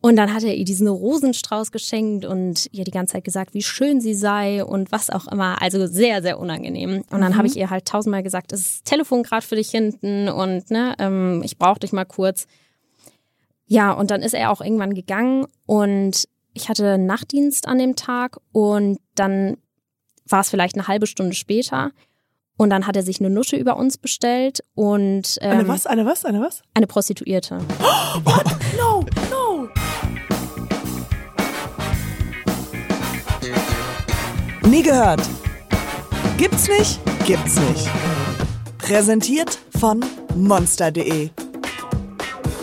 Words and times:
Und 0.00 0.14
dann 0.14 0.32
hat 0.32 0.44
er 0.44 0.54
ihr 0.54 0.64
diesen 0.64 0.86
Rosenstrauß 0.86 1.72
geschenkt 1.72 2.24
und 2.24 2.68
ihr 2.70 2.84
die 2.84 2.92
ganze 2.92 3.14
Zeit 3.14 3.24
gesagt, 3.24 3.52
wie 3.54 3.62
schön 3.62 4.00
sie 4.00 4.14
sei 4.14 4.64
und 4.64 4.92
was 4.92 5.10
auch 5.10 5.26
immer. 5.26 5.60
Also 5.60 5.86
sehr, 5.86 6.22
sehr 6.22 6.38
unangenehm. 6.38 7.02
Und 7.10 7.20
dann 7.20 7.32
mhm. 7.32 7.36
habe 7.36 7.48
ich 7.48 7.56
ihr 7.56 7.68
halt 7.68 7.84
tausendmal 7.84 8.22
gesagt, 8.22 8.52
es 8.52 8.60
ist 8.60 8.84
Telefon 8.84 9.24
gerade 9.24 9.44
für 9.44 9.56
dich 9.56 9.70
hinten 9.70 10.28
und 10.28 10.70
ne, 10.70 10.94
ähm, 11.00 11.42
ich 11.44 11.58
brauche 11.58 11.80
dich 11.80 11.92
mal 11.92 12.04
kurz. 12.04 12.46
Ja, 13.66 13.90
und 13.92 14.12
dann 14.12 14.22
ist 14.22 14.34
er 14.34 14.52
auch 14.52 14.60
irgendwann 14.60 14.94
gegangen 14.94 15.46
und 15.66 16.28
ich 16.54 16.68
hatte 16.68 16.96
Nachtdienst 16.96 17.66
an 17.66 17.78
dem 17.78 17.96
Tag 17.96 18.38
und 18.52 18.98
dann 19.16 19.56
war 20.26 20.40
es 20.40 20.50
vielleicht 20.50 20.76
eine 20.76 20.86
halbe 20.86 21.06
Stunde 21.06 21.34
später. 21.34 21.90
Und 22.56 22.70
dann 22.70 22.88
hat 22.88 22.96
er 22.96 23.04
sich 23.04 23.20
eine 23.20 23.30
Nutte 23.30 23.56
über 23.56 23.76
uns 23.76 23.98
bestellt 23.98 24.64
und 24.74 25.38
ähm, 25.40 25.52
eine 25.52 25.68
was, 25.68 25.86
eine 25.86 26.04
was, 26.04 26.24
eine 26.24 26.40
was? 26.40 26.62
Eine 26.74 26.88
Prostituierte. 26.88 27.58
Oh, 27.80 28.20
what? 28.24 28.44
No. 28.76 29.04
Nie 34.78 34.84
gehört. 34.84 35.28
Gibt's 36.36 36.68
nicht? 36.68 37.00
Gibt's 37.26 37.56
nicht. 37.56 37.88
Präsentiert 38.78 39.58
von 39.76 40.04
monster.de. 40.36 41.30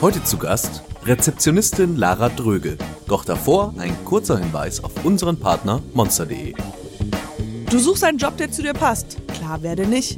Heute 0.02 0.24
zu 0.24 0.38
Gast 0.38 0.82
Rezeptionistin 1.04 1.98
Lara 1.98 2.30
Dröge. 2.30 2.78
Doch 3.10 3.26
davor 3.26 3.74
ein 3.80 3.94
kurzer 4.06 4.38
Hinweis 4.38 4.82
auf 4.82 5.04
unseren 5.04 5.38
Partner 5.38 5.82
monster.de. 5.94 6.54
Du 7.70 7.80
suchst 7.80 8.06
einen 8.06 8.18
Job, 8.18 8.38
der 8.38 8.50
zu 8.50 8.62
dir 8.62 8.74
passt. 8.74 9.18
Klar 9.34 9.62
werde 9.62 9.86
nicht. 9.86 10.18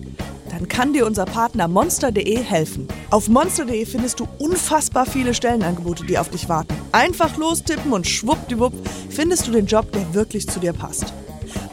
Dann 0.52 0.68
kann 0.68 0.94
dir 0.94 1.08
unser 1.08 1.26
Partner 1.26 1.68
monster.de 1.68 2.44
helfen. 2.44 2.88
Auf 3.10 3.28
monster.de 3.28 3.88
findest 3.88 4.20
du 4.20 4.28
unfassbar 4.38 5.08
viele 5.08 5.34
Stellenangebote, 5.34 6.06
die 6.06 6.20
auf 6.20 6.30
dich 6.30 6.48
warten. 6.48 6.76
Einfach 6.92 7.38
lostippen 7.38 7.92
und 7.92 8.06
schwuppdiwupp 8.06 8.74
findest 9.10 9.48
du 9.48 9.52
den 9.52 9.66
Job, 9.66 9.92
der 9.94 10.14
wirklich 10.14 10.48
zu 10.48 10.60
dir 10.60 10.74
passt. 10.74 11.12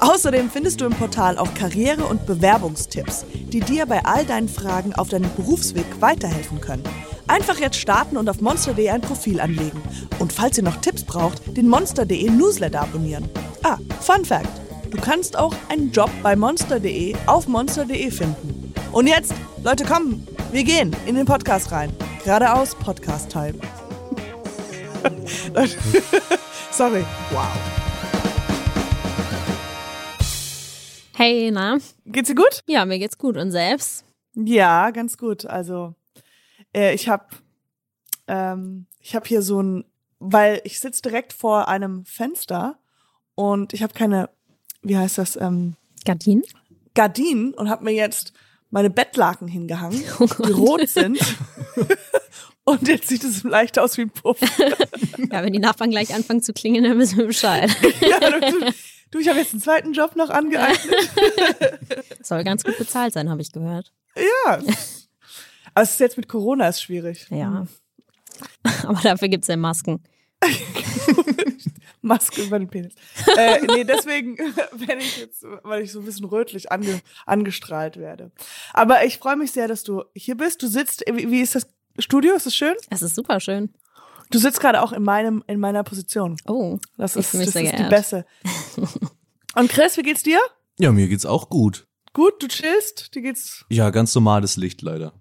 Außerdem 0.00 0.50
findest 0.50 0.80
du 0.80 0.86
im 0.86 0.92
Portal 0.92 1.38
auch 1.38 1.52
Karriere- 1.54 2.04
und 2.04 2.26
Bewerbungstipps, 2.26 3.24
die 3.52 3.60
dir 3.60 3.86
bei 3.86 4.04
all 4.04 4.24
deinen 4.24 4.48
Fragen 4.48 4.94
auf 4.94 5.08
deinem 5.08 5.30
Berufsweg 5.34 5.86
weiterhelfen 6.00 6.60
können. 6.60 6.84
Einfach 7.26 7.58
jetzt 7.58 7.76
starten 7.76 8.16
und 8.16 8.28
auf 8.28 8.40
monster.de 8.40 8.90
ein 8.90 9.00
Profil 9.00 9.40
anlegen. 9.40 9.80
Und 10.18 10.32
falls 10.32 10.58
ihr 10.58 10.64
noch 10.64 10.76
Tipps 10.76 11.04
braucht, 11.04 11.56
den 11.56 11.68
monster.de 11.68 12.30
Newsletter 12.30 12.82
abonnieren. 12.82 13.28
Ah, 13.62 13.78
Fun 14.00 14.24
Fact! 14.24 14.60
Du 14.90 15.00
kannst 15.00 15.36
auch 15.36 15.54
einen 15.68 15.90
Job 15.90 16.10
bei 16.22 16.36
monster.de 16.36 17.16
auf 17.26 17.48
monster.de 17.48 18.10
finden. 18.10 18.72
Und 18.92 19.08
jetzt, 19.08 19.34
Leute, 19.64 19.84
kommen, 19.84 20.26
wir 20.52 20.62
gehen 20.62 20.94
in 21.06 21.16
den 21.16 21.26
Podcast 21.26 21.72
rein. 21.72 21.92
Geradeaus 22.24 22.76
Podcast 22.76 23.30
Time. 23.30 23.54
Sorry. 26.70 27.04
Wow. 27.32 27.73
Hey, 31.14 31.50
na? 31.50 31.78
Geht's 32.06 32.28
dir 32.28 32.34
gut? 32.34 32.62
Ja, 32.66 32.84
mir 32.84 32.98
geht's 32.98 33.18
gut. 33.18 33.36
Und 33.36 33.50
selbst? 33.50 34.04
Ja, 34.34 34.90
ganz 34.90 35.16
gut. 35.16 35.46
Also, 35.46 35.94
äh, 36.74 36.94
ich 36.94 37.08
habe 37.08 37.26
ähm, 38.26 38.86
ich 39.00 39.14
habe 39.14 39.26
hier 39.26 39.42
so 39.42 39.62
ein, 39.62 39.84
weil 40.18 40.60
ich 40.64 40.80
sitze 40.80 41.02
direkt 41.02 41.32
vor 41.32 41.68
einem 41.68 42.04
Fenster 42.04 42.78
und 43.34 43.72
ich 43.72 43.82
habe 43.82 43.94
keine 43.94 44.30
wie 44.84 44.96
heißt 44.96 45.18
das? 45.18 45.36
Ähm, 45.36 45.74
Gardinen? 46.04 46.44
Gardinen 46.94 47.54
und 47.54 47.68
habe 47.68 47.84
mir 47.84 47.92
jetzt 47.92 48.32
meine 48.70 48.90
Bettlaken 48.90 49.48
hingehangen, 49.48 50.02
oh 50.20 50.26
die 50.46 50.52
rot 50.52 50.88
sind. 50.88 51.18
und 52.64 52.86
jetzt 52.86 53.08
sieht 53.08 53.24
es 53.24 53.42
leicht 53.42 53.78
aus 53.78 53.96
wie 53.96 54.02
ein 54.02 54.10
Puff. 54.10 54.38
ja, 55.32 55.42
wenn 55.42 55.52
die 55.52 55.58
Nachbarn 55.58 55.90
gleich 55.90 56.14
anfangen 56.14 56.42
zu 56.42 56.52
klingeln, 56.52 56.84
dann 56.84 56.98
wissen 56.98 57.18
wir 57.18 57.26
Bescheid. 57.26 57.70
ja, 58.00 58.20
du, 59.14 59.20
ich 59.20 59.28
habe 59.28 59.38
jetzt 59.38 59.52
einen 59.52 59.62
zweiten 59.62 59.92
Job 59.92 60.16
noch 60.16 60.30
angeeignet. 60.30 61.10
Soll 62.22 62.44
ganz 62.44 62.64
gut 62.64 62.76
bezahlt 62.78 63.12
sein, 63.14 63.30
habe 63.30 63.40
ich 63.40 63.52
gehört. 63.52 63.92
Ja. 64.16 64.58
Aber 65.74 65.82
es 65.82 65.92
ist 65.92 66.00
jetzt 66.00 66.16
mit 66.16 66.28
Corona 66.28 66.68
ist 66.68 66.82
schwierig. 66.82 67.26
Ja. 67.30 67.60
Hm. 67.60 67.68
Aber 68.88 69.00
dafür 69.00 69.28
gibt's 69.28 69.46
ja 69.46 69.56
Masken. 69.56 70.02
Maske 72.02 72.42
über 72.42 72.58
den 72.58 72.68
Penis. 72.68 72.94
äh, 73.38 73.62
nee, 73.62 73.84
deswegen 73.84 74.36
wenn 74.72 74.98
ich 74.98 75.18
jetzt, 75.18 75.42
weil 75.62 75.82
ich 75.82 75.92
so 75.92 76.00
ein 76.00 76.04
bisschen 76.04 76.26
rötlich 76.26 76.70
ange, 76.70 77.00
angestrahlt 77.24 77.96
werde. 77.96 78.30
Aber 78.74 79.06
ich 79.06 79.18
freue 79.18 79.36
mich 79.36 79.52
sehr, 79.52 79.68
dass 79.68 79.84
du 79.84 80.04
hier 80.14 80.36
bist. 80.36 80.62
Du 80.62 80.66
sitzt, 80.66 81.04
wie, 81.10 81.30
wie 81.30 81.40
ist 81.40 81.54
das 81.54 81.66
Studio? 81.98 82.34
Ist 82.34 82.46
es 82.46 82.56
schön? 82.56 82.74
Es 82.90 83.00
ist 83.00 83.14
super 83.14 83.40
schön. 83.40 83.72
Du 84.34 84.40
sitzt 84.40 84.58
gerade 84.58 84.82
auch 84.82 84.90
in 84.90 85.04
meinem, 85.04 85.44
in 85.46 85.60
meiner 85.60 85.84
Position. 85.84 86.36
Oh, 86.48 86.78
das 86.98 87.14
ist, 87.14 87.32
das 87.34 87.54
ist 87.54 87.54
die 87.54 87.88
beste. 87.88 88.26
Und 89.54 89.70
Chris, 89.70 89.96
wie 89.96 90.02
geht's 90.02 90.24
dir? 90.24 90.40
Ja, 90.76 90.90
mir 90.90 91.06
geht's 91.06 91.24
auch 91.24 91.48
gut. 91.48 91.86
Gut, 92.14 92.42
du 92.42 92.48
chillst? 92.48 93.14
Dir 93.14 93.22
geht's? 93.22 93.64
Ja, 93.68 93.90
ganz 93.90 94.12
normales 94.12 94.56
Licht 94.56 94.82
leider. 94.82 95.12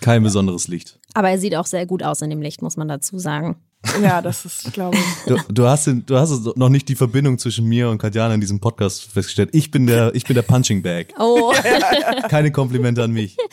Kein 0.00 0.22
besonderes 0.22 0.68
Licht. 0.68 0.98
Aber 1.12 1.28
er 1.28 1.38
sieht 1.38 1.54
auch 1.54 1.66
sehr 1.66 1.84
gut 1.84 2.02
aus 2.02 2.22
in 2.22 2.30
dem 2.30 2.40
Licht, 2.40 2.62
muss 2.62 2.78
man 2.78 2.88
dazu 2.88 3.18
sagen. 3.18 3.56
Ja, 4.02 4.22
das 4.22 4.46
ist, 4.46 4.72
glaube 4.72 4.96
ich. 4.96 5.04
Du, 5.26 5.36
du, 5.52 5.66
hast, 5.66 5.86
du 5.86 6.16
hast 6.16 6.56
noch 6.56 6.70
nicht 6.70 6.88
die 6.88 6.96
Verbindung 6.96 7.36
zwischen 7.36 7.66
mir 7.66 7.90
und 7.90 7.98
Katjana 7.98 8.32
in 8.32 8.40
diesem 8.40 8.58
Podcast 8.58 9.02
festgestellt. 9.02 9.50
Ich 9.52 9.70
bin 9.70 9.86
der, 9.86 10.14
ich 10.14 10.24
bin 10.24 10.34
der 10.34 10.42
Punching 10.42 10.80
Bag. 10.80 11.08
Oh. 11.18 11.52
Keine 12.30 12.50
Komplimente 12.52 13.02
an 13.02 13.10
mich. 13.10 13.36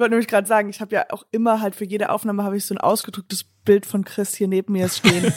Ich 0.00 0.02
wollte 0.02 0.14
nämlich 0.14 0.28
gerade 0.28 0.48
sagen, 0.48 0.70
ich 0.70 0.80
habe 0.80 0.94
ja 0.94 1.04
auch 1.10 1.26
immer 1.30 1.60
halt 1.60 1.76
für 1.76 1.84
jede 1.84 2.08
Aufnahme 2.08 2.42
habe 2.42 2.56
ich 2.56 2.64
so 2.64 2.72
ein 2.74 2.78
ausgedrücktes 2.78 3.44
Bild 3.44 3.84
von 3.84 4.02
Chris 4.02 4.34
hier 4.34 4.48
neben 4.48 4.72
mir 4.72 4.88
stehen. 4.88 5.30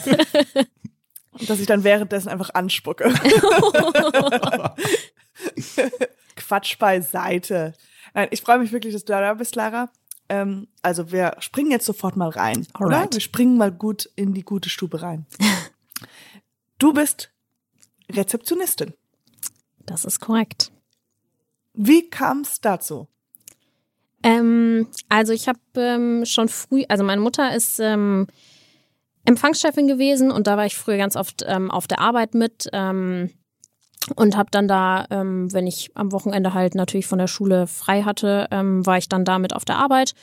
dass 1.48 1.60
ich 1.60 1.66
dann 1.66 1.84
währenddessen 1.84 2.30
einfach 2.30 2.52
anspucke. 2.54 3.14
Quatsch 6.38 6.80
beiseite. 6.80 7.74
Nein, 8.14 8.30
ich 8.32 8.40
freue 8.40 8.58
mich 8.58 8.72
wirklich, 8.72 8.94
dass 8.94 9.04
du 9.04 9.12
da 9.12 9.34
bist, 9.34 9.58
Lara. 9.58 9.92
Ähm, 10.30 10.70
also 10.82 11.12
wir 11.12 11.36
springen 11.40 11.72
jetzt 11.72 11.86
sofort 11.86 12.16
mal 12.16 12.30
rein, 12.30 12.66
Alright. 12.72 13.08
oder? 13.08 13.16
Wir 13.16 13.20
springen 13.20 13.58
mal 13.58 13.74
gut 13.74 14.10
in 14.16 14.34
die 14.34 14.44
gute 14.44 14.70
Stube 14.70 15.02
rein. 15.02 15.26
du 16.78 16.94
bist 16.94 17.34
Rezeptionistin. 18.10 18.94
Das 19.80 20.06
ist 20.06 20.22
korrekt. 20.22 20.72
Wie 21.74 22.10
kam 22.10 22.44
es 22.44 22.62
dazu? 22.62 23.10
Ähm, 24.24 24.88
also 25.10 25.34
ich 25.34 25.48
habe 25.48 25.60
ähm, 25.76 26.26
schon 26.26 26.48
früh, 26.50 26.84
also 26.88 27.04
meine 27.04 27.22
Mutter 27.22 27.54
ist 27.56 27.80
ähm, 27.80 28.28
Empfangschefin 29.26 29.88
gewesen 29.88 30.32
und 30.32 30.48
da 30.48 30.58
war 30.58 30.66
ich 30.66 30.76
früher 30.76 30.98
ganz 30.98 31.16
oft 31.16 31.44
ähm, 31.46 31.70
auf 31.70 31.88
der 31.88 32.00
Arbeit 32.00 32.34
mit. 32.34 32.70
Ähm, 32.74 33.30
und 34.16 34.36
habe 34.36 34.50
dann 34.52 34.68
da, 34.68 35.06
ähm, 35.12 35.52
wenn 35.54 35.68
ich 35.68 35.92
am 35.96 36.12
Wochenende 36.12 36.54
halt 36.54 36.76
natürlich 36.76 37.08
von 37.08 37.20
der 37.20 37.28
Schule 37.28 37.68
frei 37.68 38.04
hatte, 38.04 38.48
ähm, 38.52 38.86
war 38.86 38.98
ich 38.98 39.08
dann 39.08 39.24
damit 39.24 39.56
auf 39.56 39.64
der 39.66 39.78
Arbeit. 39.78 40.14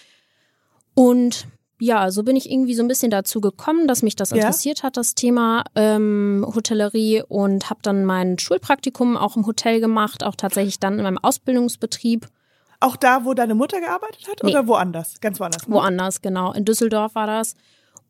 Und 0.94 1.46
ja, 1.78 2.10
so 2.10 2.22
bin 2.22 2.36
ich 2.36 2.50
irgendwie 2.50 2.74
so 2.74 2.82
ein 2.82 2.88
bisschen 2.88 3.10
dazu 3.10 3.40
gekommen, 3.40 3.88
dass 3.88 4.02
mich 4.02 4.16
das 4.16 4.32
interessiert 4.32 4.80
ja. 4.80 4.84
hat, 4.84 4.98
das 4.98 5.14
Thema 5.14 5.64
ähm, 5.74 6.44
Hotellerie 6.54 7.22
und 7.26 7.70
habe 7.70 7.80
dann 7.82 8.04
mein 8.04 8.38
Schulpraktikum 8.38 9.16
auch 9.16 9.36
im 9.36 9.46
Hotel 9.46 9.80
gemacht, 9.80 10.22
auch 10.22 10.36
tatsächlich 10.36 10.78
dann 10.78 10.98
in 10.98 11.04
meinem 11.04 11.18
Ausbildungsbetrieb. 11.18 12.26
Auch 12.80 12.96
da, 12.96 13.24
wo 13.24 13.34
deine 13.34 13.54
Mutter 13.54 13.80
gearbeitet 13.80 14.26
hat 14.28 14.42
nee. 14.42 14.50
oder 14.50 14.66
woanders? 14.66 15.20
Ganz 15.20 15.38
woanders? 15.38 15.68
Ne? 15.68 15.74
Woanders, 15.74 16.22
genau. 16.22 16.52
In 16.52 16.64
Düsseldorf 16.64 17.14
war 17.14 17.26
das. 17.26 17.54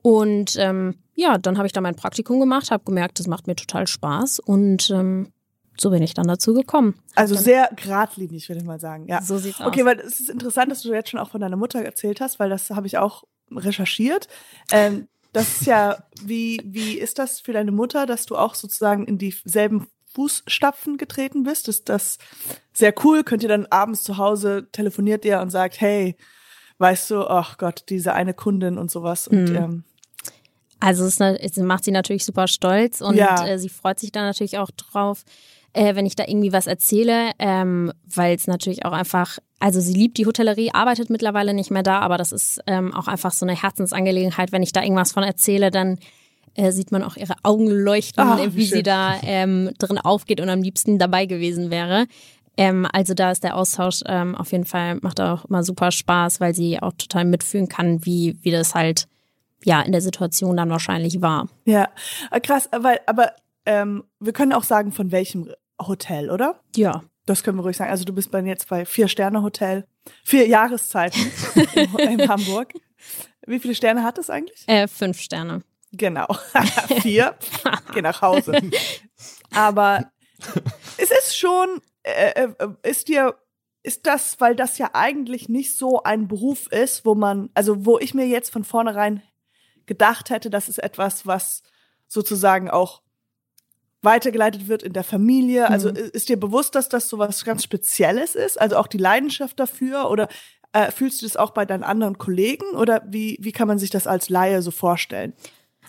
Und 0.02 0.56
ähm, 0.58 0.94
ja, 1.14 1.38
dann 1.38 1.58
habe 1.58 1.66
ich 1.66 1.72
da 1.72 1.80
mein 1.80 1.96
Praktikum 1.96 2.40
gemacht, 2.40 2.70
habe 2.70 2.84
gemerkt, 2.84 3.18
das 3.18 3.26
macht 3.26 3.46
mir 3.46 3.56
total 3.56 3.86
Spaß 3.86 4.38
und 4.38 4.88
ähm, 4.90 5.32
so 5.76 5.90
bin 5.90 6.02
ich 6.02 6.14
dann 6.14 6.26
dazu 6.26 6.54
gekommen. 6.54 6.94
Also 7.14 7.34
sehr 7.34 7.70
geradlinig, 7.74 8.48
würde 8.48 8.60
ich 8.60 8.66
mal 8.66 8.80
sagen. 8.80 9.06
Ja. 9.06 9.20
So 9.22 9.38
sieht's 9.38 9.60
aus. 9.60 9.66
Okay, 9.66 9.84
weil 9.84 9.98
es 9.98 10.20
ist 10.20 10.30
interessant, 10.30 10.70
dass 10.70 10.82
du 10.82 10.92
jetzt 10.92 11.10
schon 11.10 11.20
auch 11.20 11.30
von 11.30 11.40
deiner 11.40 11.56
Mutter 11.56 11.82
erzählt 11.82 12.20
hast, 12.20 12.38
weil 12.38 12.48
das 12.48 12.70
habe 12.70 12.86
ich 12.86 12.98
auch 12.98 13.24
recherchiert. 13.50 14.28
Ähm, 14.72 15.08
das 15.32 15.60
ist 15.60 15.66
ja, 15.66 16.04
wie, 16.22 16.60
wie 16.64 16.98
ist 16.98 17.18
das 17.18 17.40
für 17.40 17.52
deine 17.52 17.72
Mutter, 17.72 18.06
dass 18.06 18.26
du 18.26 18.36
auch 18.36 18.54
sozusagen 18.54 19.06
in 19.06 19.16
dieselben 19.18 19.86
Fußstapfen 20.14 20.96
getreten 20.96 21.44
bist? 21.44 21.68
Ist 21.68 21.88
das 21.88 22.18
sehr 22.72 22.94
cool? 23.04 23.24
Könnt 23.24 23.42
ihr 23.42 23.48
dann 23.48 23.66
abends 23.66 24.02
zu 24.02 24.16
Hause 24.16 24.68
telefoniert 24.72 25.24
ihr 25.24 25.40
und 25.40 25.50
sagt, 25.50 25.80
hey, 25.80 26.16
weißt 26.78 27.10
du, 27.10 27.26
ach 27.26 27.58
Gott, 27.58 27.84
diese 27.88 28.14
eine 28.14 28.34
Kundin 28.34 28.78
und 28.78 28.90
sowas. 28.90 29.28
Und 29.28 29.50
mhm. 29.50 29.56
ähm, 29.56 29.84
also 30.80 31.04
es, 31.04 31.20
es, 31.20 31.56
macht 31.58 31.84
sie 31.84 31.90
natürlich 31.90 32.24
super 32.24 32.48
stolz 32.48 33.02
und 33.02 33.14
ja. 33.14 33.46
äh, 33.46 33.58
sie 33.58 33.68
freut 33.68 34.00
sich 34.00 34.12
dann 34.12 34.24
natürlich 34.24 34.56
auch 34.56 34.70
drauf, 34.70 35.24
äh, 35.74 35.94
wenn 35.94 36.06
ich 36.06 36.16
da 36.16 36.24
irgendwie 36.26 36.52
was 36.52 36.66
erzähle, 36.66 37.32
ähm, 37.38 37.92
weil 38.06 38.34
es 38.34 38.46
natürlich 38.46 38.86
auch 38.86 38.92
einfach, 38.92 39.38
also 39.58 39.78
sie 39.78 39.92
liebt 39.92 40.16
die 40.16 40.24
Hotellerie, 40.24 40.72
arbeitet 40.72 41.10
mittlerweile 41.10 41.52
nicht 41.52 41.70
mehr 41.70 41.82
da, 41.82 42.00
aber 42.00 42.16
das 42.16 42.32
ist 42.32 42.60
ähm, 42.66 42.94
auch 42.94 43.08
einfach 43.08 43.32
so 43.32 43.44
eine 43.44 43.54
Herzensangelegenheit. 43.54 44.52
Wenn 44.52 44.62
ich 44.62 44.72
da 44.72 44.82
irgendwas 44.82 45.12
von 45.12 45.22
erzähle, 45.22 45.70
dann 45.70 45.98
äh, 46.60 46.72
sieht 46.72 46.92
man 46.92 47.02
auch 47.02 47.16
ihre 47.16 47.34
Augen 47.42 47.68
leuchten, 47.68 48.22
Ach, 48.26 48.38
wie, 48.38 48.56
wie 48.56 48.66
sie 48.66 48.82
da 48.82 49.14
ähm, 49.22 49.70
drin 49.78 49.98
aufgeht 49.98 50.40
und 50.40 50.48
am 50.48 50.62
liebsten 50.62 50.98
dabei 50.98 51.26
gewesen 51.26 51.70
wäre. 51.70 52.06
Ähm, 52.56 52.86
also 52.92 53.14
da 53.14 53.30
ist 53.30 53.42
der 53.44 53.56
Austausch 53.56 54.02
ähm, 54.06 54.34
auf 54.34 54.52
jeden 54.52 54.64
Fall, 54.64 54.96
macht 55.00 55.20
auch 55.20 55.46
immer 55.46 55.62
super 55.62 55.90
Spaß, 55.90 56.40
weil 56.40 56.54
sie 56.54 56.80
auch 56.80 56.92
total 56.92 57.24
mitfühlen 57.24 57.68
kann, 57.68 58.04
wie, 58.04 58.38
wie 58.42 58.50
das 58.50 58.74
halt 58.74 59.06
ja 59.64 59.80
in 59.80 59.92
der 59.92 60.00
Situation 60.00 60.56
dann 60.56 60.70
wahrscheinlich 60.70 61.22
war. 61.22 61.48
Ja, 61.64 61.88
äh, 62.30 62.40
krass, 62.40 62.68
weil, 62.76 63.00
aber 63.06 63.32
ähm, 63.64 64.04
wir 64.18 64.32
können 64.32 64.52
auch 64.52 64.64
sagen, 64.64 64.92
von 64.92 65.12
welchem 65.12 65.50
Hotel, 65.80 66.30
oder? 66.30 66.60
Ja. 66.76 67.02
Das 67.26 67.42
können 67.42 67.58
wir 67.58 67.62
ruhig 67.62 67.76
sagen. 67.76 67.90
Also 67.90 68.04
du 68.04 68.12
bist 68.12 68.30
bei 68.30 68.40
jetzt 68.40 68.68
bei 68.68 68.84
Vier-Sterne-Hotel, 68.84 69.84
vier 70.24 70.48
Jahreszeiten 70.48 71.20
in, 71.74 72.20
in 72.20 72.28
Hamburg. 72.28 72.72
Wie 73.46 73.58
viele 73.58 73.74
Sterne 73.74 74.02
hat 74.02 74.18
es 74.18 74.30
eigentlich? 74.30 74.66
Äh, 74.66 74.88
fünf 74.88 75.20
Sterne. 75.20 75.62
Genau. 75.92 76.26
Vier. 77.02 77.36
Geh 77.92 78.02
nach 78.02 78.22
Hause. 78.22 78.60
Aber 79.52 80.10
es 80.98 81.10
ist 81.10 81.36
schon, 81.36 81.80
äh, 82.02 82.44
äh, 82.44 82.68
ist 82.82 83.08
dir, 83.08 83.34
ist 83.82 84.06
das, 84.06 84.40
weil 84.40 84.54
das 84.54 84.78
ja 84.78 84.90
eigentlich 84.92 85.48
nicht 85.48 85.76
so 85.76 86.02
ein 86.02 86.28
Beruf 86.28 86.66
ist, 86.70 87.04
wo 87.04 87.14
man, 87.14 87.50
also 87.54 87.84
wo 87.86 87.98
ich 87.98 88.14
mir 88.14 88.26
jetzt 88.26 88.50
von 88.50 88.64
vornherein 88.64 89.22
gedacht 89.86 90.30
hätte, 90.30 90.50
das 90.50 90.68
ist 90.68 90.78
etwas, 90.78 91.26
was 91.26 91.62
sozusagen 92.06 92.70
auch 92.70 93.02
weitergeleitet 94.02 94.68
wird 94.68 94.82
in 94.82 94.92
der 94.92 95.04
Familie. 95.04 95.68
Also 95.68 95.90
Mhm. 95.90 95.96
ist 95.96 96.28
dir 96.28 96.38
bewusst, 96.38 96.74
dass 96.74 96.88
das 96.88 97.08
so 97.08 97.18
was 97.18 97.44
ganz 97.44 97.64
Spezielles 97.64 98.34
ist? 98.34 98.60
Also 98.60 98.76
auch 98.76 98.86
die 98.86 98.98
Leidenschaft 98.98 99.58
dafür? 99.60 100.10
Oder 100.10 100.28
äh, 100.72 100.90
fühlst 100.90 101.20
du 101.20 101.26
das 101.26 101.36
auch 101.36 101.50
bei 101.50 101.66
deinen 101.66 101.82
anderen 101.82 102.16
Kollegen? 102.16 102.64
Oder 102.76 103.02
wie, 103.06 103.36
wie 103.40 103.52
kann 103.52 103.68
man 103.68 103.78
sich 103.78 103.90
das 103.90 104.06
als 104.06 104.28
Laie 104.30 104.62
so 104.62 104.70
vorstellen? 104.70 105.34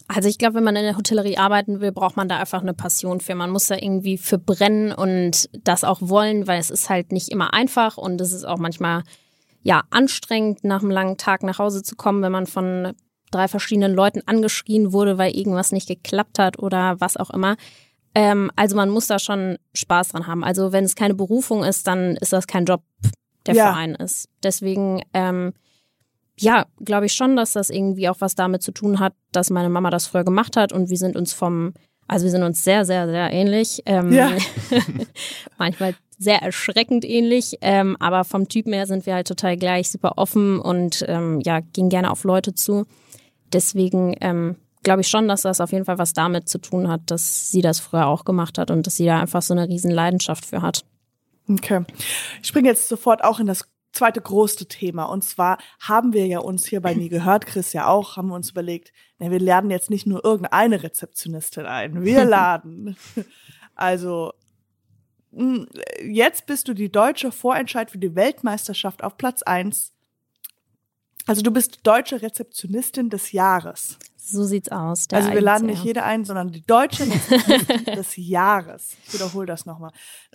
Also 0.07 0.27
ich 0.27 0.37
glaube, 0.37 0.55
wenn 0.55 0.63
man 0.63 0.75
in 0.75 0.83
der 0.83 0.97
Hotellerie 0.97 1.37
arbeiten 1.37 1.79
will, 1.79 1.91
braucht 1.91 2.17
man 2.17 2.27
da 2.27 2.37
einfach 2.37 2.61
eine 2.61 2.73
Passion 2.73 3.19
für. 3.19 3.35
Man 3.35 3.49
muss 3.49 3.67
da 3.67 3.75
irgendwie 3.75 4.17
für 4.17 4.37
brennen 4.37 4.91
und 4.91 5.49
das 5.63 5.83
auch 5.83 5.99
wollen, 6.01 6.47
weil 6.47 6.59
es 6.59 6.69
ist 6.69 6.89
halt 6.89 7.11
nicht 7.11 7.29
immer 7.29 7.53
einfach 7.53 7.97
und 7.97 8.19
es 8.19 8.33
ist 8.33 8.45
auch 8.45 8.57
manchmal 8.57 9.03
ja 9.63 9.83
anstrengend, 9.89 10.63
nach 10.63 10.81
einem 10.81 10.91
langen 10.91 11.17
Tag 11.17 11.43
nach 11.43 11.59
Hause 11.59 11.83
zu 11.83 11.95
kommen, 11.95 12.21
wenn 12.23 12.31
man 12.31 12.47
von 12.47 12.93
drei 13.31 13.47
verschiedenen 13.47 13.93
Leuten 13.93 14.21
angeschrien 14.25 14.91
wurde, 14.91 15.17
weil 15.17 15.35
irgendwas 15.35 15.71
nicht 15.71 15.87
geklappt 15.87 16.39
hat 16.39 16.59
oder 16.59 16.99
was 16.99 17.15
auch 17.15 17.29
immer. 17.29 17.55
Ähm, 18.13 18.51
also 18.55 18.75
man 18.75 18.89
muss 18.89 19.07
da 19.07 19.19
schon 19.19 19.57
Spaß 19.73 20.09
dran 20.09 20.27
haben. 20.27 20.43
Also 20.43 20.73
wenn 20.73 20.83
es 20.83 20.95
keine 20.95 21.13
Berufung 21.13 21.63
ist, 21.63 21.87
dann 21.87 22.17
ist 22.17 22.33
das 22.33 22.47
kein 22.47 22.65
Job, 22.65 22.83
der 23.45 23.55
Ja. 23.55 23.71
Verein 23.71 23.95
ist. 23.95 24.27
Deswegen 24.43 25.01
ähm, 25.13 25.53
ja, 26.39 26.65
glaube 26.83 27.05
ich 27.05 27.13
schon, 27.13 27.35
dass 27.35 27.53
das 27.53 27.69
irgendwie 27.69 28.09
auch 28.09 28.17
was 28.19 28.35
damit 28.35 28.63
zu 28.63 28.71
tun 28.71 28.99
hat, 28.99 29.13
dass 29.31 29.49
meine 29.49 29.69
Mama 29.69 29.89
das 29.89 30.07
früher 30.07 30.23
gemacht 30.23 30.57
hat 30.57 30.73
und 30.73 30.89
wir 30.89 30.97
sind 30.97 31.15
uns 31.15 31.33
vom, 31.33 31.73
also 32.07 32.25
wir 32.25 32.31
sind 32.31 32.43
uns 32.43 32.63
sehr, 32.63 32.85
sehr, 32.85 33.07
sehr 33.07 33.31
ähnlich. 33.31 33.83
Ähm, 33.85 34.11
Ja. 34.11 34.31
manchmal 35.57 35.95
sehr 36.17 36.41
erschreckend 36.41 37.03
ähnlich, 37.03 37.57
ähm, 37.61 37.97
aber 37.99 38.23
vom 38.23 38.47
Typen 38.47 38.73
her 38.73 38.85
sind 38.85 39.05
wir 39.05 39.15
halt 39.15 39.27
total 39.27 39.57
gleich, 39.57 39.89
super 39.89 40.13
offen 40.17 40.59
und 40.59 41.03
ähm, 41.07 41.41
ja, 41.43 41.61
gehen 41.61 41.89
gerne 41.89 42.11
auf 42.11 42.23
Leute 42.23 42.53
zu. 42.53 42.85
Deswegen 43.51 44.15
ähm, 44.21 44.55
glaube 44.83 45.01
ich 45.01 45.07
schon, 45.07 45.27
dass 45.27 45.41
das 45.41 45.61
auf 45.61 45.71
jeden 45.71 45.85
Fall 45.85 45.97
was 45.97 46.13
damit 46.13 46.47
zu 46.47 46.59
tun 46.59 46.87
hat, 46.87 47.01
dass 47.07 47.49
sie 47.49 47.61
das 47.61 47.79
früher 47.79 48.07
auch 48.07 48.23
gemacht 48.23 48.57
hat 48.57 48.71
und 48.71 48.85
dass 48.85 48.95
sie 48.95 49.05
da 49.05 49.19
einfach 49.19 49.41
so 49.41 49.53
eine 49.53 49.67
riesen 49.67 49.91
Leidenschaft 49.91 50.45
für 50.45 50.61
hat. 50.61 50.85
Okay. 51.49 51.83
Ich 52.41 52.47
springe 52.47 52.69
jetzt 52.69 52.87
sofort 52.87 53.23
auch 53.23 53.39
in 53.39 53.47
das 53.47 53.65
zweite 53.91 54.21
große 54.21 54.67
Thema. 54.67 55.05
Und 55.05 55.23
zwar 55.23 55.57
haben 55.79 56.13
wir 56.13 56.25
ja 56.27 56.39
uns 56.39 56.65
hier 56.65 56.81
bei 56.81 56.93
Nie 56.95 57.09
gehört, 57.09 57.45
Chris 57.45 57.73
ja 57.73 57.87
auch, 57.87 58.17
haben 58.17 58.29
wir 58.29 58.35
uns 58.35 58.51
überlegt, 58.51 58.93
na, 59.19 59.31
wir 59.31 59.39
laden 59.39 59.69
jetzt 59.69 59.89
nicht 59.89 60.05
nur 60.05 60.23
irgendeine 60.23 60.83
Rezeptionistin 60.83 61.65
ein. 61.65 62.03
Wir 62.03 62.25
laden. 62.25 62.95
Also, 63.75 64.33
mh, 65.31 65.65
jetzt 66.03 66.45
bist 66.45 66.67
du 66.67 66.73
die 66.73 66.91
deutsche 66.91 67.31
Vorentscheid 67.31 67.91
für 67.91 67.99
die 67.99 68.15
Weltmeisterschaft 68.15 69.03
auf 69.03 69.17
Platz 69.17 69.41
eins. 69.43 69.93
Also 71.27 71.41
du 71.41 71.51
bist 71.51 71.79
deutsche 71.83 72.21
Rezeptionistin 72.21 73.09
des 73.09 73.31
Jahres. 73.31 73.97
So 74.17 74.43
sieht's 74.43 74.69
aus. 74.69 75.07
Also 75.11 75.31
wir 75.31 75.41
laden 75.41 75.67
nicht 75.67 75.83
jede 75.83 76.03
ein, 76.03 76.25
sondern 76.25 76.51
die 76.51 76.61
deutsche 76.65 77.03
Rezeptionistin 77.05 77.85
des 77.95 78.15
Jahres. 78.15 78.95
Ich 79.07 79.13
wiederhole 79.15 79.45
das 79.45 79.65
nochmal. 79.65 79.91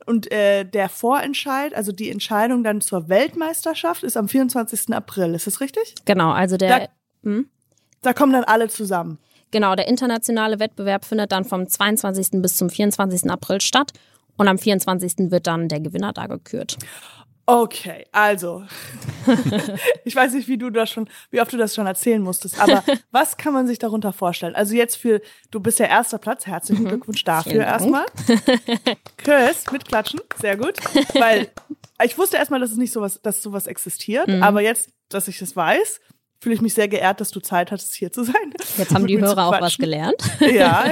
Und 0.06 0.30
äh, 0.30 0.64
der 0.64 0.88
Vorentscheid, 0.88 1.74
also 1.74 1.92
die 1.92 2.10
Entscheidung 2.10 2.62
dann 2.62 2.80
zur 2.80 3.08
Weltmeisterschaft, 3.08 4.02
ist 4.02 4.16
am 4.16 4.28
24. 4.28 4.92
April. 4.92 5.34
Ist 5.34 5.46
das 5.46 5.60
richtig? 5.60 5.94
Genau, 6.04 6.30
also 6.32 6.56
der, 6.56 6.68
Ja. 6.82 6.88
hm? 7.22 7.48
Da 8.02 8.12
kommen 8.12 8.32
dann 8.32 8.44
alle 8.44 8.68
zusammen. 8.68 9.18
Genau, 9.50 9.74
der 9.76 9.88
internationale 9.88 10.58
Wettbewerb 10.58 11.04
findet 11.04 11.32
dann 11.32 11.44
vom 11.44 11.66
22. 11.68 12.42
bis 12.42 12.56
zum 12.56 12.68
24. 12.68 13.30
April 13.30 13.60
statt 13.60 13.92
und 14.36 14.48
am 14.48 14.58
24. 14.58 15.30
wird 15.30 15.46
dann 15.46 15.68
der 15.68 15.80
Gewinner 15.80 16.12
da 16.12 16.26
gekürt. 16.26 16.76
Okay, 17.48 18.04
also 18.10 18.64
ich 20.04 20.16
weiß 20.16 20.32
nicht, 20.34 20.48
wie 20.48 20.58
du 20.58 20.70
das 20.70 20.90
schon, 20.90 21.08
wie 21.30 21.40
oft 21.40 21.52
du 21.52 21.56
das 21.56 21.76
schon 21.76 21.86
erzählen 21.86 22.20
musstest, 22.20 22.58
aber 22.60 22.82
was 23.12 23.36
kann 23.36 23.52
man 23.52 23.68
sich 23.68 23.78
darunter 23.78 24.12
vorstellen? 24.12 24.56
Also 24.56 24.74
jetzt 24.74 24.96
für, 24.96 25.20
du 25.52 25.60
bist 25.60 25.78
ja 25.78 25.86
erster 25.86 26.18
Platz, 26.18 26.46
herzlichen 26.46 26.86
Glückwunsch 26.86 27.22
dafür 27.22 27.52
Mhm. 27.52 27.78
Vielen 27.78 27.92
Dank. 27.92 28.08
erstmal. 28.26 28.96
Chris, 29.16 29.70
mitklatschen, 29.70 30.20
sehr 30.40 30.56
gut, 30.56 30.74
weil 31.14 31.48
ich 32.02 32.18
wusste 32.18 32.36
erstmal, 32.36 32.58
dass 32.60 32.72
es 32.72 32.76
nicht 32.78 32.92
sowas, 32.92 33.20
dass 33.22 33.40
sowas 33.42 33.66
existiert, 33.68 34.26
Mhm. 34.28 34.42
aber 34.42 34.60
jetzt, 34.62 34.90
dass 35.08 35.28
ich 35.28 35.38
das 35.38 35.54
weiß, 35.54 36.00
fühle 36.40 36.54
ich 36.56 36.60
mich 36.60 36.74
sehr 36.74 36.88
geehrt, 36.88 37.20
dass 37.20 37.30
du 37.30 37.38
Zeit 37.40 37.70
hattest, 37.70 37.94
hier 37.94 38.10
zu 38.10 38.24
sein. 38.24 38.34
Jetzt 38.76 38.92
haben 38.92 39.06
die 39.06 39.20
Hörer 39.20 39.46
auch 39.46 39.60
was 39.60 39.78
gelernt. 39.78 40.20
Ja. 40.40 40.84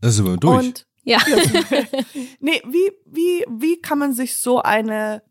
Das 0.00 0.14
sind 0.16 0.26
wir 0.26 0.36
durch. 0.36 0.66
Und 0.66 0.86
Ja. 1.04 1.18
nee, 2.40 2.62
wie, 2.66 2.90
wie, 3.06 3.44
wie 3.48 3.80
kann 3.80 3.98
man 3.98 4.12
sich 4.12 4.36
so 4.36 4.60
eine 4.60 5.22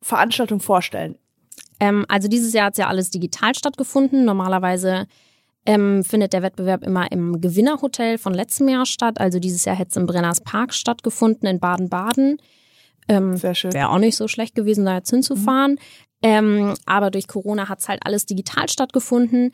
Veranstaltung 0.00 0.60
vorstellen? 0.60 1.16
Ähm, 1.80 2.04
also 2.08 2.28
dieses 2.28 2.52
Jahr 2.52 2.66
hat 2.66 2.78
ja 2.78 2.88
alles 2.88 3.10
digital 3.10 3.54
stattgefunden. 3.54 4.24
Normalerweise 4.24 5.06
ähm, 5.66 6.02
findet 6.02 6.32
der 6.32 6.42
Wettbewerb 6.42 6.82
immer 6.82 7.10
im 7.12 7.40
Gewinnerhotel 7.40 8.18
von 8.18 8.34
letztem 8.34 8.68
Jahr 8.68 8.86
statt. 8.86 9.20
Also 9.20 9.38
dieses 9.38 9.64
Jahr 9.64 9.76
hätte 9.76 9.90
es 9.90 9.96
im 9.96 10.06
Brenners 10.06 10.40
Park 10.40 10.74
stattgefunden 10.74 11.48
in 11.48 11.60
Baden-Baden. 11.60 12.38
Ähm, 13.08 13.36
Sehr 13.36 13.54
schön. 13.54 13.72
Wäre 13.72 13.90
auch 13.90 13.98
nicht 13.98 14.16
so 14.16 14.28
schlecht 14.28 14.54
gewesen, 14.54 14.84
da 14.84 14.96
jetzt 14.96 15.10
hinzufahren. 15.10 15.78
Ähm, 16.22 16.74
aber 16.86 17.10
durch 17.10 17.26
Corona 17.26 17.68
hat 17.68 17.80
es 17.80 17.88
halt 17.88 18.00
alles 18.04 18.26
digital 18.26 18.68
stattgefunden. 18.68 19.52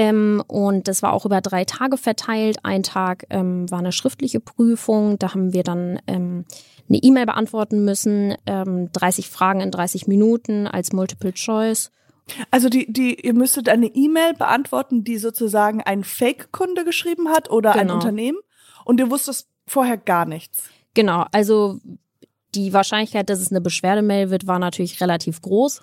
Ähm, 0.00 0.42
und 0.46 0.88
das 0.88 1.02
war 1.02 1.12
auch 1.12 1.26
über 1.26 1.42
drei 1.42 1.66
Tage 1.66 1.98
verteilt. 1.98 2.60
Ein 2.62 2.82
Tag 2.82 3.26
ähm, 3.28 3.70
war 3.70 3.80
eine 3.80 3.92
schriftliche 3.92 4.40
Prüfung. 4.40 5.18
Da 5.18 5.34
haben 5.34 5.52
wir 5.52 5.62
dann 5.62 6.00
ähm, 6.06 6.46
eine 6.88 6.98
E-Mail 7.02 7.26
beantworten 7.26 7.84
müssen. 7.84 8.34
Ähm, 8.46 8.90
30 8.94 9.28
Fragen 9.28 9.60
in 9.60 9.70
30 9.70 10.06
Minuten 10.06 10.66
als 10.66 10.94
Multiple 10.94 11.34
Choice. 11.34 11.90
Also 12.50 12.70
die, 12.70 12.90
die, 12.90 13.20
ihr 13.20 13.34
müsstet 13.34 13.68
eine 13.68 13.88
E-Mail 13.88 14.32
beantworten, 14.32 15.04
die 15.04 15.18
sozusagen 15.18 15.82
ein 15.82 16.02
Fake-Kunde 16.02 16.86
geschrieben 16.86 17.28
hat 17.28 17.50
oder 17.50 17.72
ein 17.72 17.88
Genau. 17.88 17.94
Unternehmen 17.96 18.38
und 18.86 19.00
ihr 19.00 19.10
wusstet 19.10 19.44
vorher 19.66 19.98
gar 19.98 20.24
nichts. 20.24 20.62
Genau, 20.94 21.26
also 21.30 21.78
die 22.54 22.72
Wahrscheinlichkeit, 22.72 23.28
dass 23.28 23.40
es 23.40 23.50
eine 23.50 23.60
Beschwerdemail 23.60 24.30
wird, 24.30 24.46
war 24.46 24.58
natürlich 24.58 25.02
relativ 25.02 25.42
groß. 25.42 25.82